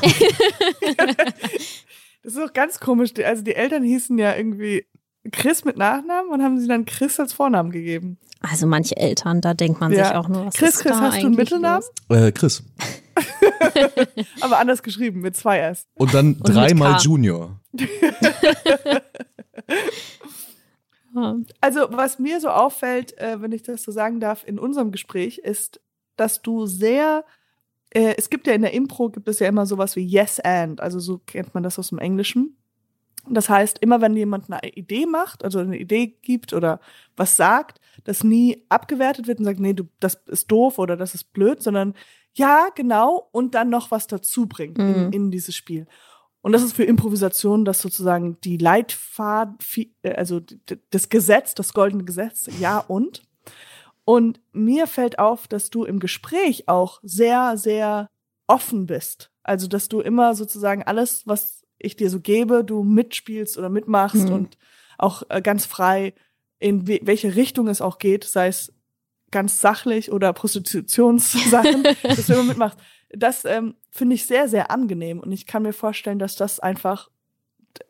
Das 2.24 2.34
ist 2.34 2.42
auch 2.42 2.52
ganz 2.52 2.80
komisch. 2.80 3.12
Also 3.24 3.42
die 3.42 3.54
Eltern 3.54 3.82
hießen 3.84 4.18
ja 4.18 4.34
irgendwie 4.36 4.84
Chris 5.32 5.64
mit 5.64 5.76
Nachnamen 5.78 6.30
und 6.30 6.42
haben 6.42 6.58
sie 6.60 6.66
dann 6.66 6.84
Chris 6.84 7.18
als 7.18 7.32
Vornamen 7.32 7.70
gegeben. 7.70 8.18
Also 8.40 8.66
manche 8.66 8.96
Eltern, 8.96 9.40
da 9.40 9.54
denkt 9.54 9.80
man 9.80 9.92
Ja. 9.92 10.06
sich 10.08 10.14
auch 10.16 10.28
nur, 10.28 10.46
was 10.46 10.54
Chris, 10.54 10.74
ist 10.74 10.80
Chris, 10.82 10.92
da 10.92 11.00
hast 11.00 11.22
du 11.22 11.26
einen 11.26 11.36
Mittelnamen? 11.36 11.82
Äh, 12.10 12.32
Chris. 12.32 12.62
Aber 14.40 14.58
anders 14.58 14.82
geschrieben, 14.82 15.20
mit 15.20 15.36
zwei 15.36 15.60
S. 15.60 15.86
Und 15.94 16.12
dann 16.12 16.38
dreimal. 16.40 17.00
Junior. 17.00 17.60
Also 21.60 21.80
was 21.90 22.18
mir 22.18 22.40
so 22.40 22.48
auffällt, 22.48 23.16
äh, 23.18 23.40
wenn 23.40 23.52
ich 23.52 23.62
das 23.62 23.82
so 23.82 23.92
sagen 23.92 24.20
darf, 24.20 24.44
in 24.46 24.58
unserem 24.58 24.90
Gespräch, 24.92 25.38
ist, 25.38 25.80
dass 26.16 26.42
du 26.42 26.66
sehr, 26.66 27.24
äh, 27.90 28.14
es 28.16 28.30
gibt 28.30 28.46
ja 28.46 28.52
in 28.54 28.62
der 28.62 28.72
Impro, 28.74 29.08
gibt 29.10 29.28
es 29.28 29.38
ja 29.38 29.48
immer 29.48 29.66
sowas 29.66 29.96
wie 29.96 30.04
Yes 30.04 30.40
and, 30.40 30.80
also 30.80 30.98
so 30.98 31.18
kennt 31.18 31.54
man 31.54 31.62
das 31.62 31.78
aus 31.78 31.88
dem 31.90 31.98
Englischen. 31.98 32.56
Das 33.30 33.50
heißt, 33.50 33.78
immer 33.80 34.00
wenn 34.00 34.16
jemand 34.16 34.50
eine 34.50 34.72
Idee 34.72 35.04
macht, 35.04 35.44
also 35.44 35.58
eine 35.58 35.76
Idee 35.78 36.06
gibt 36.22 36.52
oder 36.54 36.80
was 37.16 37.36
sagt, 37.36 37.78
das 38.04 38.24
nie 38.24 38.64
abgewertet 38.70 39.26
wird 39.26 39.38
und 39.38 39.44
sagt, 39.44 39.60
nee, 39.60 39.74
du, 39.74 39.84
das 40.00 40.14
ist 40.26 40.50
doof 40.50 40.78
oder 40.78 40.96
das 40.96 41.14
ist 41.14 41.32
blöd, 41.32 41.62
sondern 41.62 41.94
ja, 42.34 42.68
genau, 42.74 43.28
und 43.32 43.54
dann 43.54 43.68
noch 43.68 43.90
was 43.90 44.06
dazu 44.06 44.46
bringt 44.46 44.78
Mhm. 44.78 44.88
in, 44.88 45.12
in 45.12 45.30
dieses 45.30 45.54
Spiel. 45.54 45.86
Und 46.40 46.52
das 46.52 46.62
ist 46.62 46.74
für 46.74 46.84
Improvisation, 46.84 47.64
das 47.64 47.80
sozusagen 47.80 48.38
die 48.42 48.56
Leitfaden, 48.56 49.58
äh, 50.02 50.14
also 50.14 50.40
das 50.90 51.08
Gesetz, 51.08 51.54
das 51.54 51.72
goldene 51.72 52.04
Gesetz, 52.04 52.48
ja 52.60 52.78
und. 52.78 53.22
Und 54.04 54.40
mir 54.52 54.86
fällt 54.86 55.18
auf, 55.18 55.48
dass 55.48 55.68
du 55.68 55.84
im 55.84 55.98
Gespräch 55.98 56.68
auch 56.68 57.00
sehr, 57.02 57.56
sehr 57.58 58.08
offen 58.46 58.86
bist. 58.86 59.30
Also, 59.42 59.68
dass 59.68 59.88
du 59.88 60.00
immer 60.00 60.34
sozusagen 60.34 60.82
alles, 60.82 61.26
was 61.26 61.66
ich 61.78 61.96
dir 61.96 62.10
so 62.10 62.20
gebe, 62.20 62.64
du 62.64 62.82
mitspielst 62.82 63.58
oder 63.58 63.68
mitmachst 63.68 64.28
mhm. 64.28 64.32
und 64.32 64.58
auch 64.96 65.22
äh, 65.28 65.42
ganz 65.42 65.66
frei 65.66 66.14
in 66.58 66.88
welche 66.88 67.36
Richtung 67.36 67.68
es 67.68 67.80
auch 67.80 67.98
geht, 67.98 68.24
sei 68.24 68.48
es 68.48 68.72
ganz 69.30 69.60
sachlich 69.60 70.10
oder 70.10 70.32
Prostitutionssachen, 70.32 71.82
dass 72.02 72.26
du 72.26 72.32
immer 72.32 72.44
mitmachst. 72.44 72.78
Das 73.10 73.44
ähm, 73.44 73.74
finde 73.90 74.14
ich 74.14 74.26
sehr, 74.26 74.48
sehr 74.48 74.70
angenehm 74.70 75.20
und 75.20 75.32
ich 75.32 75.46
kann 75.46 75.62
mir 75.62 75.72
vorstellen, 75.72 76.18
dass 76.18 76.36
das 76.36 76.60
einfach, 76.60 77.10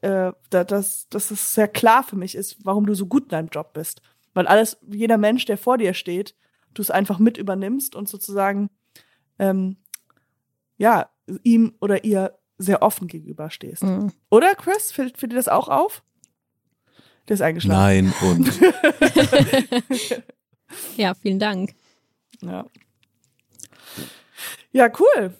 äh, 0.00 0.32
dass, 0.50 1.08
dass 1.08 1.30
es 1.30 1.54
sehr 1.54 1.68
klar 1.68 2.04
für 2.04 2.16
mich 2.16 2.34
ist, 2.34 2.64
warum 2.64 2.86
du 2.86 2.94
so 2.94 3.06
gut 3.06 3.24
in 3.24 3.28
deinem 3.30 3.48
Job 3.48 3.72
bist. 3.72 4.00
Weil 4.34 4.46
alles, 4.46 4.78
jeder 4.88 5.18
Mensch, 5.18 5.44
der 5.46 5.58
vor 5.58 5.78
dir 5.78 5.94
steht, 5.94 6.34
du 6.74 6.82
es 6.82 6.90
einfach 6.90 7.18
mit 7.18 7.36
übernimmst 7.36 7.96
und 7.96 8.08
sozusagen, 8.08 8.70
ähm, 9.38 9.76
ja, 10.76 11.10
ihm 11.42 11.74
oder 11.80 12.04
ihr 12.04 12.38
sehr 12.56 12.82
offen 12.82 13.08
gegenüberstehst. 13.08 13.82
Mhm. 13.82 14.12
Oder, 14.30 14.54
Chris? 14.54 14.92
Fällt, 14.92 15.18
fällt 15.18 15.32
dir 15.32 15.36
das 15.36 15.48
auch 15.48 15.68
auf? 15.68 16.02
Der 17.28 17.34
ist 17.34 17.42
eingeschlafen. 17.42 17.78
Nein, 17.80 18.14
und. 18.22 18.60
ja, 20.96 21.14
vielen 21.14 21.38
Dank. 21.38 21.74
Ja. 22.40 22.66
Ja, 24.72 24.88
cool. 24.98 25.34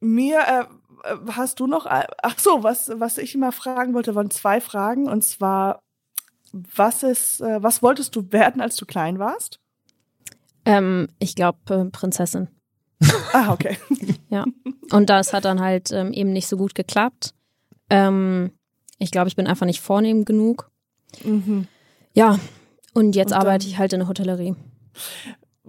Mir, 0.00 0.40
äh, 0.40 0.64
hast 1.32 1.60
du 1.60 1.66
noch, 1.66 1.86
ach 1.86 2.38
so, 2.38 2.62
was, 2.62 2.90
was 2.94 3.18
ich 3.18 3.34
immer 3.34 3.52
fragen 3.52 3.94
wollte, 3.94 4.14
waren 4.14 4.30
zwei 4.30 4.60
Fragen. 4.60 5.08
Und 5.08 5.24
zwar, 5.24 5.80
was 6.52 7.02
ist, 7.02 7.40
äh, 7.40 7.62
was 7.62 7.82
wolltest 7.82 8.14
du 8.16 8.32
werden, 8.32 8.60
als 8.60 8.76
du 8.76 8.86
klein 8.86 9.18
warst? 9.18 9.60
Ähm, 10.64 11.08
ich 11.18 11.34
glaube, 11.34 11.58
äh, 11.70 11.84
Prinzessin. 11.86 12.48
ah, 13.32 13.52
okay. 13.52 13.78
ja. 14.28 14.44
Und 14.90 15.10
das 15.10 15.32
hat 15.32 15.44
dann 15.44 15.60
halt 15.60 15.90
ähm, 15.92 16.12
eben 16.12 16.32
nicht 16.32 16.48
so 16.48 16.56
gut 16.56 16.74
geklappt. 16.74 17.34
Ähm, 17.90 18.52
ich 18.98 19.10
glaube, 19.10 19.28
ich 19.28 19.36
bin 19.36 19.46
einfach 19.46 19.66
nicht 19.66 19.80
vornehm 19.80 20.24
genug. 20.24 20.70
Mhm. 21.24 21.68
Ja, 22.14 22.38
und 22.94 23.14
jetzt 23.14 23.32
und 23.32 23.38
arbeite 23.38 23.66
ich 23.66 23.78
halt 23.78 23.92
in 23.92 24.00
der 24.00 24.08
Hotellerie. 24.08 24.56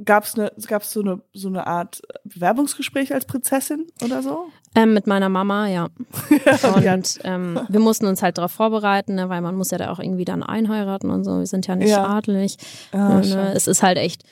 Gab 0.04 0.26
es 0.26 0.38
ne, 0.38 0.52
gab's 0.68 0.92
so 0.92 1.02
eine, 1.02 1.22
so 1.34 1.48
eine 1.48 1.66
Art 1.66 2.02
Bewerbungsgespräch 2.24 3.14
als 3.14 3.26
Prinzessin 3.26 3.88
oder 4.04 4.22
so? 4.22 4.48
Ähm, 4.76 4.94
mit 4.94 5.08
meiner 5.08 5.30
Mama, 5.30 5.68
ja. 5.70 5.90
und 6.86 7.20
ähm, 7.24 7.60
wir 7.68 7.80
mussten 7.80 8.06
uns 8.06 8.22
halt 8.22 8.38
darauf 8.38 8.52
vorbereiten, 8.52 9.16
ne, 9.16 9.30
weil 9.30 9.42
man 9.42 9.56
muss 9.56 9.72
ja 9.72 9.78
da 9.78 9.92
auch 9.92 10.00
irgendwie 10.00 10.26
dann 10.26 10.44
einheiraten 10.44 11.10
und 11.10 11.24
so. 11.24 11.40
Wir 11.40 11.48
sind 11.48 11.66
ja 11.66 11.76
nicht 11.76 11.90
ja. 11.90 12.06
adelig. 12.06 12.58
Ah, 12.92 13.22
ne, 13.22 13.54
es 13.56 13.68
ist 13.68 13.82
halt 13.82 13.98
echt 13.98 14.24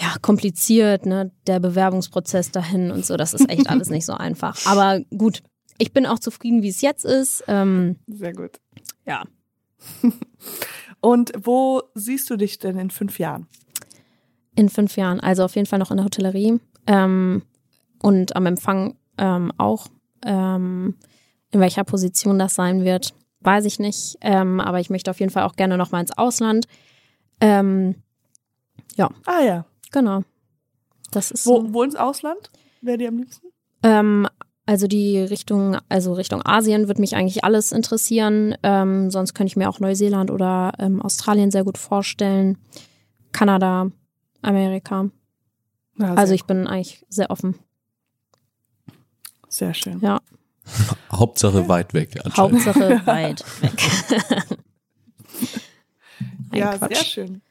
ja, 0.00 0.14
kompliziert, 0.22 1.06
ne, 1.06 1.30
der 1.46 1.60
Bewerbungsprozess 1.60 2.50
dahin 2.50 2.90
und 2.90 3.04
so. 3.04 3.16
Das 3.16 3.34
ist 3.34 3.48
echt 3.50 3.68
alles 3.70 3.90
nicht 3.90 4.06
so 4.06 4.14
einfach. 4.14 4.56
Aber 4.66 5.00
gut, 5.16 5.42
ich 5.78 5.92
bin 5.92 6.06
auch 6.06 6.18
zufrieden, 6.18 6.62
wie 6.62 6.68
es 6.68 6.80
jetzt 6.80 7.04
ist. 7.04 7.44
Ähm, 7.48 7.96
Sehr 8.06 8.32
gut. 8.32 8.60
Ja. 9.06 9.24
und 11.00 11.32
wo 11.42 11.82
siehst 11.94 12.30
du 12.30 12.36
dich 12.36 12.58
denn 12.58 12.78
in 12.78 12.90
fünf 12.90 13.18
Jahren? 13.18 13.46
In 14.60 14.68
fünf 14.68 14.98
Jahren, 14.98 15.20
also 15.20 15.42
auf 15.42 15.54
jeden 15.54 15.64
Fall 15.64 15.78
noch 15.78 15.90
in 15.90 15.96
der 15.96 16.04
Hotellerie 16.04 16.60
ähm, 16.86 17.40
und 18.02 18.36
am 18.36 18.44
Empfang 18.44 18.94
ähm, 19.16 19.54
auch. 19.56 19.86
Ähm, 20.22 20.96
in 21.50 21.60
welcher 21.60 21.82
Position 21.82 22.38
das 22.38 22.56
sein 22.56 22.84
wird, 22.84 23.14
weiß 23.40 23.64
ich 23.64 23.78
nicht. 23.78 24.18
Ähm, 24.20 24.60
aber 24.60 24.78
ich 24.78 24.90
möchte 24.90 25.10
auf 25.10 25.18
jeden 25.18 25.32
Fall 25.32 25.44
auch 25.44 25.56
gerne 25.56 25.78
noch 25.78 25.92
mal 25.92 26.02
ins 26.02 26.16
Ausland. 26.18 26.66
Ähm, 27.40 27.94
ja. 28.96 29.08
Ah 29.24 29.40
ja. 29.40 29.64
Genau. 29.92 30.24
Das 31.10 31.30
ist 31.30 31.46
wo, 31.46 31.62
so. 31.62 31.72
wo 31.72 31.82
ins 31.82 31.96
Ausland? 31.96 32.50
Wäre 32.82 32.98
dir 32.98 33.08
am 33.08 33.16
liebsten? 33.16 33.46
Ähm, 33.82 34.28
also 34.66 34.86
die 34.88 35.20
Richtung, 35.20 35.78
also 35.88 36.12
Richtung 36.12 36.42
Asien 36.44 36.86
würde 36.86 37.00
mich 37.00 37.16
eigentlich 37.16 37.44
alles 37.44 37.72
interessieren. 37.72 38.56
Sonst 38.62 39.32
könnte 39.32 39.50
ich 39.50 39.56
mir 39.56 39.70
auch 39.70 39.80
Neuseeland 39.80 40.30
oder 40.30 40.74
Australien 41.02 41.50
sehr 41.50 41.64
gut 41.64 41.78
vorstellen. 41.78 42.58
Kanada, 43.32 43.90
Amerika. 44.42 45.10
Ja, 45.98 46.14
also 46.14 46.34
ich 46.34 46.44
bin 46.44 46.66
eigentlich 46.66 47.04
sehr 47.08 47.30
offen. 47.30 47.56
Sehr 49.48 49.74
schön. 49.74 50.00
Ja. 50.00 50.20
Hauptsache 51.12 51.68
weit 51.68 51.92
weg. 51.94 52.18
Hauptsache 52.36 53.02
weit 53.06 53.44
weg. 53.62 54.58
ja, 56.52 56.76
Quatsch. 56.76 56.94
sehr 56.94 57.04
schön. 57.04 57.42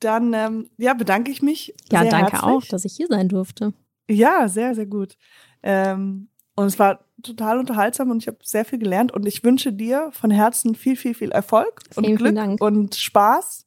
Dann 0.00 0.68
ja, 0.78 0.94
bedanke 0.94 1.30
ich 1.30 1.42
mich. 1.42 1.74
Ja, 1.92 2.04
danke 2.04 2.32
herzlich. 2.32 2.42
auch, 2.42 2.64
dass 2.64 2.84
ich 2.84 2.94
hier 2.94 3.06
sein 3.08 3.28
durfte. 3.28 3.72
Ja, 4.10 4.48
sehr, 4.48 4.74
sehr 4.74 4.86
gut. 4.86 5.16
Ähm, 5.62 6.28
und 6.54 6.66
es 6.66 6.78
war 6.78 7.04
total 7.22 7.58
unterhaltsam 7.58 8.10
und 8.10 8.18
ich 8.18 8.26
habe 8.26 8.38
sehr 8.42 8.64
viel 8.64 8.78
gelernt. 8.78 9.12
Und 9.12 9.26
ich 9.26 9.42
wünsche 9.44 9.72
dir 9.72 10.10
von 10.12 10.30
Herzen 10.30 10.74
viel, 10.74 10.96
viel, 10.96 11.14
viel 11.14 11.30
Erfolg 11.30 11.82
und 11.94 12.04
vielen, 12.04 12.18
Glück 12.18 12.38
vielen 12.38 12.58
und 12.58 12.94
Spaß. 12.94 13.66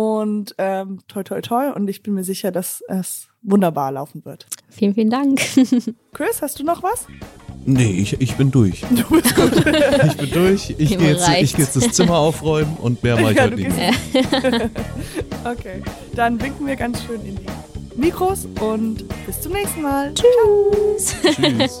Und 0.00 0.54
ähm, 0.56 1.00
toi, 1.08 1.22
toi, 1.22 1.42
toi. 1.42 1.72
Und 1.74 1.86
ich 1.88 2.02
bin 2.02 2.14
mir 2.14 2.24
sicher, 2.24 2.50
dass 2.50 2.82
es 2.88 3.28
wunderbar 3.42 3.92
laufen 3.92 4.24
wird. 4.24 4.46
Vielen, 4.70 4.94
vielen 4.94 5.10
Dank. 5.10 5.38
Chris, 6.14 6.40
hast 6.40 6.58
du 6.58 6.64
noch 6.64 6.82
was? 6.82 7.06
Nee, 7.66 8.00
ich, 8.00 8.18
ich 8.18 8.34
bin 8.36 8.50
durch. 8.50 8.80
Du 8.80 9.04
bist 9.10 9.36
gut. 9.36 9.52
ich 10.06 10.16
bin 10.16 10.30
durch. 10.30 10.74
Ich 10.78 10.96
gehe 10.96 11.10
jetzt, 11.10 11.26
geh 11.26 11.62
jetzt 11.62 11.76
das 11.76 11.92
Zimmer 11.92 12.16
aufräumen 12.16 12.78
und 12.78 13.02
mehr 13.02 13.16
mache 13.20 13.32
ich 13.32 13.36
ja, 13.36 13.44
heute 13.44 13.56
nicht. 13.56 13.76
okay, 15.44 15.82
dann 16.14 16.40
winken 16.40 16.66
wir 16.66 16.76
ganz 16.76 17.02
schön 17.02 17.20
in 17.26 17.36
die 17.36 18.00
Mikros 18.00 18.48
und 18.58 19.04
bis 19.26 19.42
zum 19.42 19.52
nächsten 19.52 19.82
Mal. 19.82 20.14
Tschüss. 20.14 21.14
Tschüss. 21.36 21.80